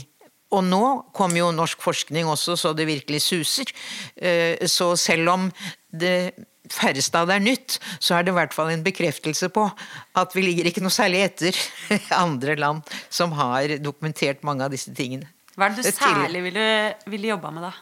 Og 0.56 0.62
nå 0.64 0.84
kommer 1.12 1.42
jo 1.42 1.50
norsk 1.52 1.84
forskning 1.84 2.24
også 2.32 2.56
så 2.56 2.72
det 2.72 2.86
virkelig 2.88 3.20
suser. 3.20 3.68
Så 4.64 4.88
selv 4.96 5.28
om 5.28 5.44
det 5.92 6.32
færreste 6.72 7.20
av 7.20 7.28
det 7.28 7.38
er 7.38 7.44
nytt, 7.44 7.78
så 7.98 8.16
er 8.16 8.24
det 8.24 8.32
i 8.32 8.38
hvert 8.38 8.54
fall 8.56 8.70
en 8.72 8.84
bekreftelse 8.84 9.50
på 9.54 9.66
at 10.20 10.36
vi 10.36 10.44
ligger 10.46 10.70
ikke 10.70 10.84
noe 10.84 10.94
særlig 10.94 11.24
etter 11.26 11.58
andre 12.24 12.56
land 12.60 12.94
som 13.12 13.34
har 13.38 13.76
dokumentert 13.82 14.44
mange 14.46 14.64
av 14.66 14.74
disse 14.74 14.94
tingene. 14.96 15.28
Hva 15.54 15.68
er 15.68 15.76
det 15.76 15.84
du 15.84 15.90
særlig 15.94 16.40
ville, 16.48 16.68
ville 17.10 17.34
jobba 17.34 17.52
med, 17.54 17.68
da? 17.68 17.74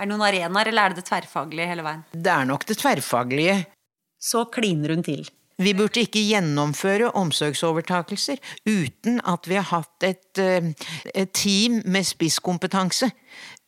Er 0.00 0.06
det 0.08 0.14
noen 0.14 0.24
arenaer, 0.24 0.70
eller 0.70 0.88
er 0.88 0.94
det 0.94 1.02
det 1.02 1.10
tverrfaglige 1.10 1.68
hele 1.70 1.84
veien? 1.86 2.00
Det 2.10 2.32
er 2.32 2.48
nok 2.48 2.64
det 2.66 2.78
tverrfaglige. 2.80 3.58
Så 4.20 4.46
kliner 4.52 4.94
hun 4.96 5.04
til. 5.04 5.28
Vi 5.60 5.74
burde 5.76 6.00
ikke 6.00 6.22
gjennomføre 6.24 7.10
omsorgsovertakelser 7.20 8.40
uten 8.64 9.20
at 9.28 9.48
vi 9.48 9.58
har 9.58 9.66
hatt 9.68 10.06
et, 10.08 10.40
eh, 10.40 10.70
et 11.12 11.32
team 11.36 11.82
med 11.84 12.08
spisskompetanse 12.08 13.10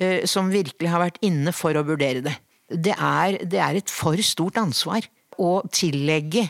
eh, 0.00 0.24
som 0.24 0.48
virkelig 0.52 0.88
har 0.88 1.04
vært 1.04 1.20
inne 1.20 1.52
for 1.52 1.76
å 1.76 1.84
vurdere 1.84 2.24
det. 2.24 2.34
Det 2.72 2.94
er, 2.96 3.38
det 3.44 3.60
er 3.60 3.80
et 3.80 3.90
for 3.92 4.16
stort 4.24 4.56
ansvar 4.60 5.04
å 5.40 5.62
tillegge 5.72 6.46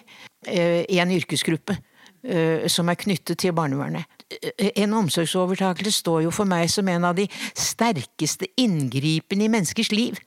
eh, 0.46 0.82
en 0.98 1.12
yrkesgruppe 1.14 1.76
eh, 2.24 2.66
som 2.70 2.90
er 2.90 2.98
knyttet 3.00 3.40
til 3.42 3.54
barnevernet. 3.56 4.06
Eh, 4.56 4.70
En 4.82 4.94
omsorgsovertakelse 4.98 6.02
står 6.02 6.24
jo 6.26 6.34
for 6.34 6.48
meg 6.48 6.70
som 6.70 6.88
en 6.88 7.08
av 7.10 7.16
de 7.18 7.28
sterkeste 7.54 8.50
inngripene 8.60 9.46
i 9.46 9.52
menneskers 9.52 9.92
liv. 9.94 10.20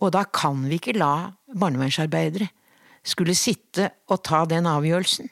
Og 0.00 0.12
da 0.14 0.24
kan 0.24 0.62
vi 0.68 0.78
ikke 0.80 0.98
la 0.98 1.30
barnevernsarbeidere 1.50 2.50
skulle 3.06 3.34
sitte 3.34 3.90
og 4.12 4.22
ta 4.24 4.44
den 4.48 4.68
avgjørelsen. 4.68 5.30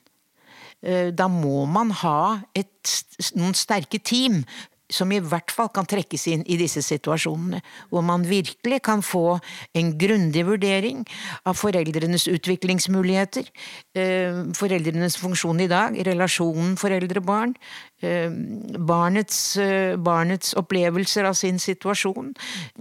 Eh, 0.82 1.10
Da 1.12 1.28
må 1.28 1.66
man 1.66 1.90
ha 1.90 2.40
et, 2.54 3.04
noen 3.34 3.54
sterke 3.54 3.98
team 3.98 4.44
som 4.90 5.12
i 5.12 5.20
hvert 5.20 5.52
fall 5.52 5.68
kan 5.74 5.86
trekkes 5.88 6.26
inn 6.32 6.44
i 6.48 6.56
disse 6.60 6.82
situasjonene, 6.84 7.60
hvor 7.92 8.04
man 8.06 8.24
virkelig 8.28 8.80
kan 8.86 9.02
få 9.04 9.38
en 9.76 9.92
grundig 10.00 10.44
vurdering 10.48 11.04
av 11.48 11.58
foreldrenes 11.60 12.28
utviklingsmuligheter, 12.32 13.48
eh, 13.94 14.40
foreldrenes 14.56 15.18
funksjon 15.20 15.60
i 15.60 15.68
dag, 15.68 15.98
relasjonen 16.08 16.76
foreldre-barn, 16.80 17.54
eh, 18.02 18.30
barnets, 18.78 19.56
eh, 19.56 19.96
barnets 19.96 20.54
opplevelser 20.54 21.24
av 21.24 21.34
sin 21.34 21.58
situasjon, 21.58 22.34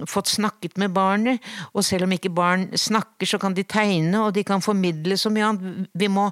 fått 0.05 0.27
snakket 0.27 0.77
med 0.77 0.93
barnet, 0.93 1.39
og 1.73 1.83
selv 1.83 2.03
om 2.03 2.11
ikke 2.11 2.33
barn 2.33 2.69
snakker, 2.71 3.27
så 3.27 3.39
kan 3.39 3.53
de 3.53 3.63
tegne, 3.63 4.15
og 4.27 4.33
de 4.33 4.43
kan 4.43 4.61
formidle 4.61 5.17
så 5.17 5.29
mye 5.29 5.43
annet. 5.43 5.87
Vi 5.93 6.07
må 6.07 6.31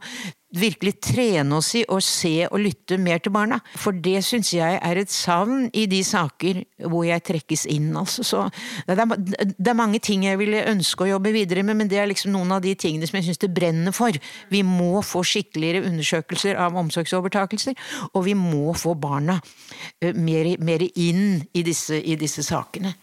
virkelig 0.60 0.95
trene 1.03 1.58
oss 1.60 1.74
i 1.78 1.84
å 1.91 1.97
se 2.03 2.47
og 2.47 2.60
lytte 2.64 2.97
mer 3.01 3.22
til 3.24 3.34
barna. 3.36 3.60
For 3.80 3.95
det 3.95 4.22
syns 4.26 4.53
jeg 4.56 4.80
er 4.80 4.99
et 4.99 5.12
savn 5.12 5.68
i 5.76 5.86
de 5.91 6.01
saker 6.06 6.62
hvor 6.89 7.06
jeg 7.08 7.24
trekkes 7.28 7.66
inn. 7.72 7.91
Altså. 7.97 8.26
Så 8.28 8.43
det, 8.88 8.97
er, 8.97 9.53
det 9.56 9.72
er 9.72 9.78
mange 9.78 10.01
ting 10.03 10.26
jeg 10.28 10.39
ville 10.41 10.64
ønske 10.72 11.06
å 11.06 11.12
jobbe 11.16 11.34
videre 11.36 11.66
med, 11.68 11.80
men 11.82 11.91
det 11.91 11.99
er 12.01 12.10
liksom 12.12 12.34
noen 12.36 12.56
av 12.58 12.64
de 12.66 12.76
tingene 12.80 13.08
som 13.10 13.20
jeg 13.20 13.30
syns 13.30 13.43
det 13.43 13.51
brenner 13.56 13.95
for. 13.95 14.16
Vi 14.51 14.64
må 14.66 15.03
få 15.06 15.24
skikkeligere 15.28 15.86
undersøkelser 15.89 16.60
av 16.62 16.78
omsorgsovertakelser, 16.82 17.78
og 18.14 18.26
vi 18.28 18.36
må 18.38 18.76
få 18.78 18.95
barna 18.99 19.39
eh, 20.01 20.16
mer, 20.16 20.56
mer 20.64 20.86
inn 20.88 21.41
i 21.53 21.66
disse, 21.66 21.99
i 21.99 22.18
disse 22.20 22.45
sakene. 22.45 22.95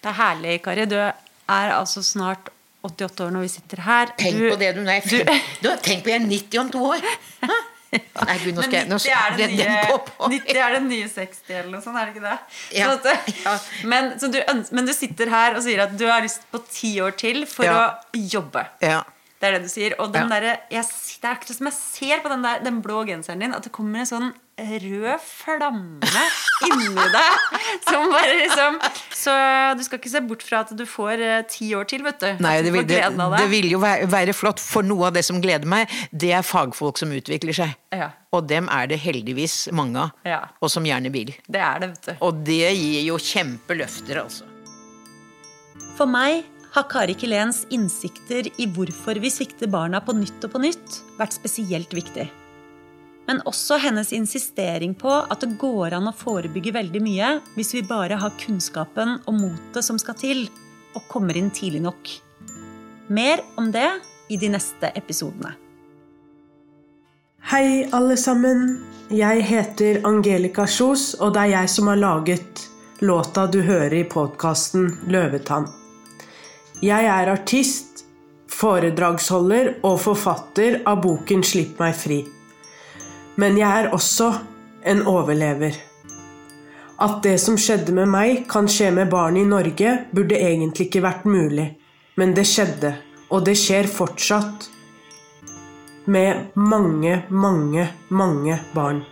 Det 0.00 0.08
er 0.08 0.16
herlig, 0.16 0.60
Kari. 0.64 0.86
Du 0.88 0.96
er 1.00 1.74
altså 1.74 2.02
snart 2.04 2.50
88 2.86 3.24
år 3.26 3.30
når 3.34 3.40
vi 3.44 3.48
sitter 3.48 3.82
her. 3.84 4.06
Tenk 4.16 4.38
Du- 4.38 4.50
på 4.50 4.58
det, 4.58 4.74
du. 4.74 4.80
Nei, 4.86 5.00
du- 5.00 5.24
du, 5.62 5.68
tenk 5.84 6.04
på 6.04 6.10
jeg 6.14 6.22
er 6.22 6.26
90 6.26 6.58
om 6.60 6.70
to 6.70 6.84
år! 6.94 7.02
Hæ? 7.42 7.58
Nei, 7.90 8.34
gud, 8.44 8.54
nå 8.54 8.62
skal 8.62 8.76
jeg 8.78 8.86
nå 8.86 8.96
Men 8.96 9.00
90 9.02 9.14
er 9.18 9.36
det 9.36 9.46
den- 9.58 9.86
går 9.90 9.98
på. 10.06 10.28
90 10.30 10.58
er 10.62 10.74
den 10.76 10.84
nye 10.88 11.08
60, 11.10 11.40
eller 11.50 11.70
noe 11.72 11.82
sånt, 11.82 11.98
er 11.98 12.06
det 12.06 12.14
ikke 12.14 12.22
det? 12.22 12.38
Ja, 12.78 12.90
Så 12.96 13.14
ja. 13.44 13.54
men, 13.90 14.12
så 14.20 14.30
du, 14.30 14.38
men 14.76 14.86
du 14.86 14.92
sitter 14.94 15.28
her 15.28 15.56
og 15.58 15.62
sier 15.64 15.82
at 15.82 15.96
du 15.98 16.06
har 16.06 16.22
lyst 16.22 16.44
på 16.52 16.60
ti 16.70 16.92
år 17.02 17.16
til 17.18 17.44
for 17.50 17.64
Ja. 17.66 17.74
å 18.14 18.22
jobbe. 18.36 18.62
Ja. 18.80 19.02
Det 19.40 19.48
er 19.48 19.52
det 19.58 19.62
du 19.62 19.68
sier. 19.72 19.94
Og 19.98 20.12
den 20.12 20.28
derre- 20.30 20.58
jeg, 20.70 20.84
det 21.20 21.28
er 21.28 21.34
akkurat 21.36 21.56
som 21.58 21.66
jeg 21.68 21.76
ser 21.76 22.20
på 22.24 22.30
den, 22.32 22.44
der, 22.46 22.62
den 22.64 22.78
blå 22.80 23.02
genseren 23.04 23.42
din, 23.44 23.52
at 23.52 23.66
det 23.66 23.70
kommer 23.76 24.00
en 24.00 24.08
sånn 24.08 24.30
rød 24.60 25.20
flamme 25.24 26.22
inni 26.66 27.04
deg. 27.12 27.58
Som 27.88 28.10
bare 28.12 28.34
liksom 28.42 28.78
Så 29.16 29.34
du 29.76 29.82
skal 29.84 30.00
ikke 30.00 30.12
se 30.12 30.20
bort 30.24 30.44
fra 30.44 30.62
at 30.64 30.72
du 30.76 30.82
får 30.88 31.22
eh, 31.24 31.42
ti 31.48 31.70
år 31.76 31.84
til, 31.88 32.04
vet 32.04 32.20
du. 32.20 32.28
Nei, 32.44 32.54
det 32.64 32.72
vil, 32.72 32.86
det, 32.88 33.02
det 33.36 33.46
vil 33.52 33.68
jo 33.72 33.80
være, 33.82 34.08
være 34.12 34.34
flott, 34.36 34.60
for 34.64 34.84
noe 34.86 35.08
av 35.10 35.16
det 35.16 35.24
som 35.28 35.40
gleder 35.44 35.68
meg, 35.68 35.92
det 36.12 36.32
er 36.36 36.44
fagfolk 36.46 37.00
som 37.00 37.12
utvikler 37.16 37.56
seg. 37.56 37.74
Ja. 37.92 38.10
Og 38.36 38.46
dem 38.48 38.68
er 38.72 38.88
det 38.92 39.00
heldigvis 39.04 39.66
mange 39.76 40.06
av, 40.06 40.16
Ja. 40.28 40.40
og 40.60 40.72
som 40.72 40.84
gjerne 40.88 41.12
vil. 41.12 41.32
Det 41.48 41.60
er 41.60 41.84
det, 41.84 41.92
vet 41.94 42.08
du. 42.12 42.24
Og 42.28 42.40
det 42.48 42.62
gir 42.76 43.04
jo 43.10 43.20
kjempeløfter, 43.20 44.22
altså. 44.24 44.48
For 45.96 46.08
meg 46.08 46.44
har 46.72 46.86
Kari 46.90 47.14
Kilens 47.18 47.64
innsikter 47.70 48.48
i 48.60 48.66
hvorfor 48.70 49.18
vi 49.22 49.30
svikter 49.30 49.70
barna 49.70 50.00
på 50.04 50.14
nytt 50.14 50.44
og 50.46 50.52
på 50.54 50.62
nytt, 50.62 51.00
vært 51.18 51.34
spesielt 51.34 51.94
viktig. 51.94 52.28
Men 53.26 53.42
også 53.46 53.78
hennes 53.82 54.12
insistering 54.14 54.94
på 54.98 55.10
at 55.10 55.42
det 55.42 55.58
går 55.60 55.94
an 55.98 56.10
å 56.10 56.16
forebygge 56.16 56.74
veldig 56.74 57.02
mye 57.04 57.32
hvis 57.56 57.74
vi 57.76 57.84
bare 57.86 58.18
har 58.18 58.36
kunnskapen 58.40 59.18
og 59.24 59.36
motet 59.38 59.86
som 59.86 59.98
skal 60.02 60.18
til, 60.18 60.46
og 60.98 61.06
kommer 61.10 61.36
inn 61.38 61.52
tidlig 61.54 61.84
nok. 61.84 62.14
Mer 63.10 63.42
om 63.58 63.70
det 63.74 63.88
i 64.30 64.38
de 64.38 64.50
neste 64.50 64.90
episodene. 64.98 65.52
Hei, 67.50 67.86
alle 67.94 68.16
sammen. 68.18 68.80
Jeg 69.10 69.42
heter 69.46 70.02
Angelica 70.06 70.66
Kjos, 70.70 71.16
og 71.18 71.34
det 71.34 71.48
er 71.48 71.54
jeg 71.56 71.72
som 71.72 71.90
har 71.90 71.98
laget 71.98 72.66
låta 73.02 73.46
du 73.50 73.62
hører 73.66 74.02
i 74.02 74.06
podkasten 74.06 74.90
Løvetann. 75.10 75.79
Jeg 76.80 77.04
er 77.04 77.28
artist, 77.28 78.06
foredragsholder 78.48 79.74
og 79.84 79.98
forfatter 80.00 80.78
av 80.88 81.02
boken 81.04 81.42
Slipp 81.44 81.76
meg 81.76 81.92
fri. 81.92 82.22
Men 83.36 83.58
jeg 83.60 83.68
er 83.68 83.88
også 83.92 84.30
en 84.88 85.02
overlever. 85.04 85.76
At 87.04 87.18
det 87.24 87.34
som 87.42 87.58
skjedde 87.60 87.92
med 87.96 88.08
meg, 88.08 88.46
kan 88.48 88.64
skje 88.68 88.88
med 88.96 89.10
barn 89.12 89.36
i 89.36 89.44
Norge, 89.44 89.92
burde 90.12 90.40
egentlig 90.40 90.88
ikke 90.88 91.04
vært 91.04 91.26
mulig. 91.28 91.66
Men 92.16 92.32
det 92.36 92.46
skjedde, 92.48 92.94
og 93.28 93.44
det 93.44 93.58
skjer 93.60 93.88
fortsatt 93.88 94.70
med 96.08 96.56
mange, 96.56 97.18
mange, 97.28 97.90
mange 98.08 98.56
barn. 98.72 99.04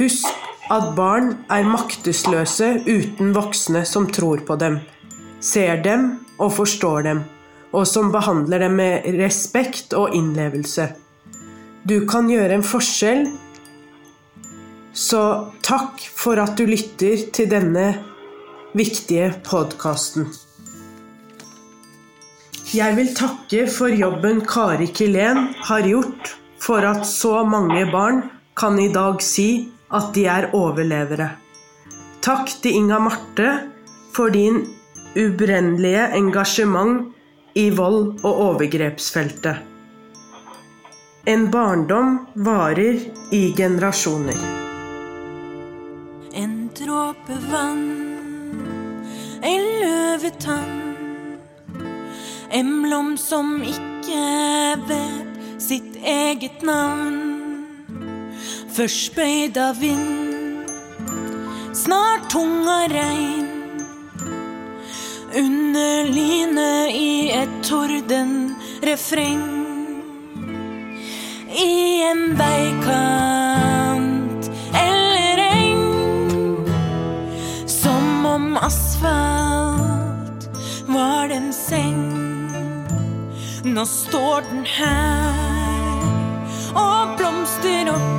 Husk 0.00 0.72
at 0.72 0.94
barn 0.96 1.34
er 1.52 1.68
maktesløse 1.68 2.78
uten 2.88 3.36
voksne 3.36 3.84
som 3.88 4.08
tror 4.08 4.40
på 4.48 4.56
dem, 4.56 4.80
ser 5.42 5.82
dem 5.82 6.08
og 6.38 6.54
forstår 6.56 7.06
dem, 7.08 7.22
og 7.72 7.86
som 7.88 8.12
behandler 8.14 8.66
dem 8.66 8.76
med 8.78 9.08
respekt 9.18 9.94
og 9.98 10.14
innlevelse. 10.16 10.92
Du 11.82 12.04
kan 12.06 12.30
gjøre 12.30 12.58
en 12.58 12.66
forskjell, 12.66 13.26
så 14.92 15.22
takk 15.64 16.02
for 16.14 16.38
at 16.38 16.54
du 16.58 16.66
lytter 16.68 17.26
til 17.34 17.48
denne 17.50 17.86
viktige 18.76 19.32
podkasten. 19.46 20.28
Jeg 22.72 22.96
vil 22.96 23.10
takke 23.16 23.66
for 23.68 23.92
jobben 23.92 24.40
Kari 24.48 24.86
Kilén 24.96 25.50
har 25.68 25.84
gjort 25.84 26.36
for 26.62 26.84
at 26.86 27.04
så 27.08 27.42
mange 27.44 27.82
barn 27.92 28.22
kan 28.56 28.78
i 28.80 28.88
dag 28.92 29.20
si 29.24 29.66
at 29.92 30.12
de 30.14 30.24
er 30.30 30.48
overlevere. 30.56 31.26
Takk 32.24 32.54
til 32.62 32.78
Inga 32.78 33.00
Marte 33.02 33.48
for 34.14 34.32
din 34.32 34.62
ubrennelige 35.14 36.08
engasjement 36.16 37.12
i 37.54 37.70
vold- 37.70 38.24
og 38.24 38.40
overgrepsfeltet. 38.48 39.56
En 41.24 41.50
barndom 41.50 42.16
varer 42.34 42.98
i 43.30 43.42
generasjoner. 43.56 44.38
En 46.34 46.70
dråpe 46.74 47.36
vann, 47.50 47.84
en 49.42 49.68
løvetann. 49.82 50.80
En 52.50 52.82
blom 52.82 53.14
som 53.16 53.62
ikke 53.62 54.24
vet 54.88 55.62
sitt 55.62 55.96
eget 56.02 56.62
navn. 56.66 57.20
Først 58.72 59.14
bøyd 59.14 59.56
av 59.60 59.78
vind, 59.78 60.66
snart 61.76 62.30
tung 62.32 62.64
av 62.66 62.90
regn. 62.92 63.51
Under 65.34 66.04
lynet 66.04 66.92
i 66.92 67.30
et 67.32 67.48
tordenrefreng. 67.64 69.40
I 71.48 72.02
en 72.04 72.36
veikant 72.36 74.50
eller 74.76 75.38
eng. 75.46 76.66
Som 77.66 78.26
om 78.26 78.56
asfalt 78.56 80.48
var 80.86 81.28
det 81.28 81.34
en 81.40 81.52
seng. 81.52 82.22
Nå 83.64 83.84
står 83.88 84.40
den 84.50 84.66
her 84.66 85.32
og 86.76 87.16
blomster 87.16 87.88
opp. 87.92 88.18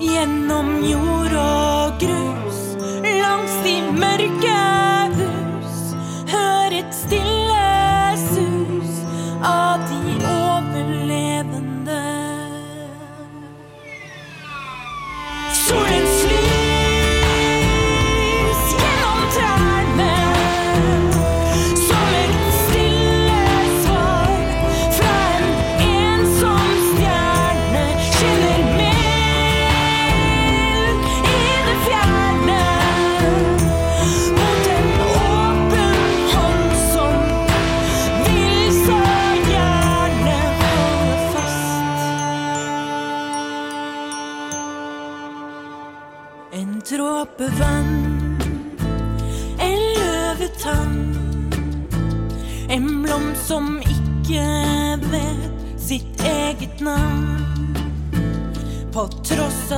Gjennom 0.00 0.84
jord 0.84 1.34
og 1.40 1.92
grus, 2.02 2.49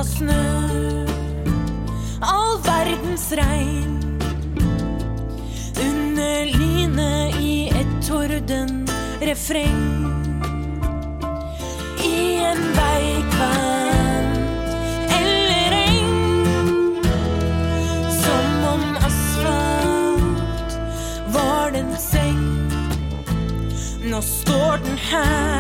av 0.03 0.09
snø, 0.09 1.07
all 2.27 2.57
verdens 2.67 3.27
regn. 3.39 3.93
Under 5.83 6.51
lynet 6.59 7.37
i 7.39 7.69
et 7.71 7.93
tordenrefreng. 8.07 9.85
I 12.03 12.19
en 12.49 12.65
veikant 12.81 14.35
eller 15.21 15.79
eng. 15.79 16.19
Som 18.19 18.69
om 18.75 18.85
asfalt 19.07 20.79
var 21.39 21.67
den 21.79 21.95
seng. 22.11 22.45
Nå 24.11 24.19
står 24.35 24.83
den 24.83 24.99
her 25.13 25.52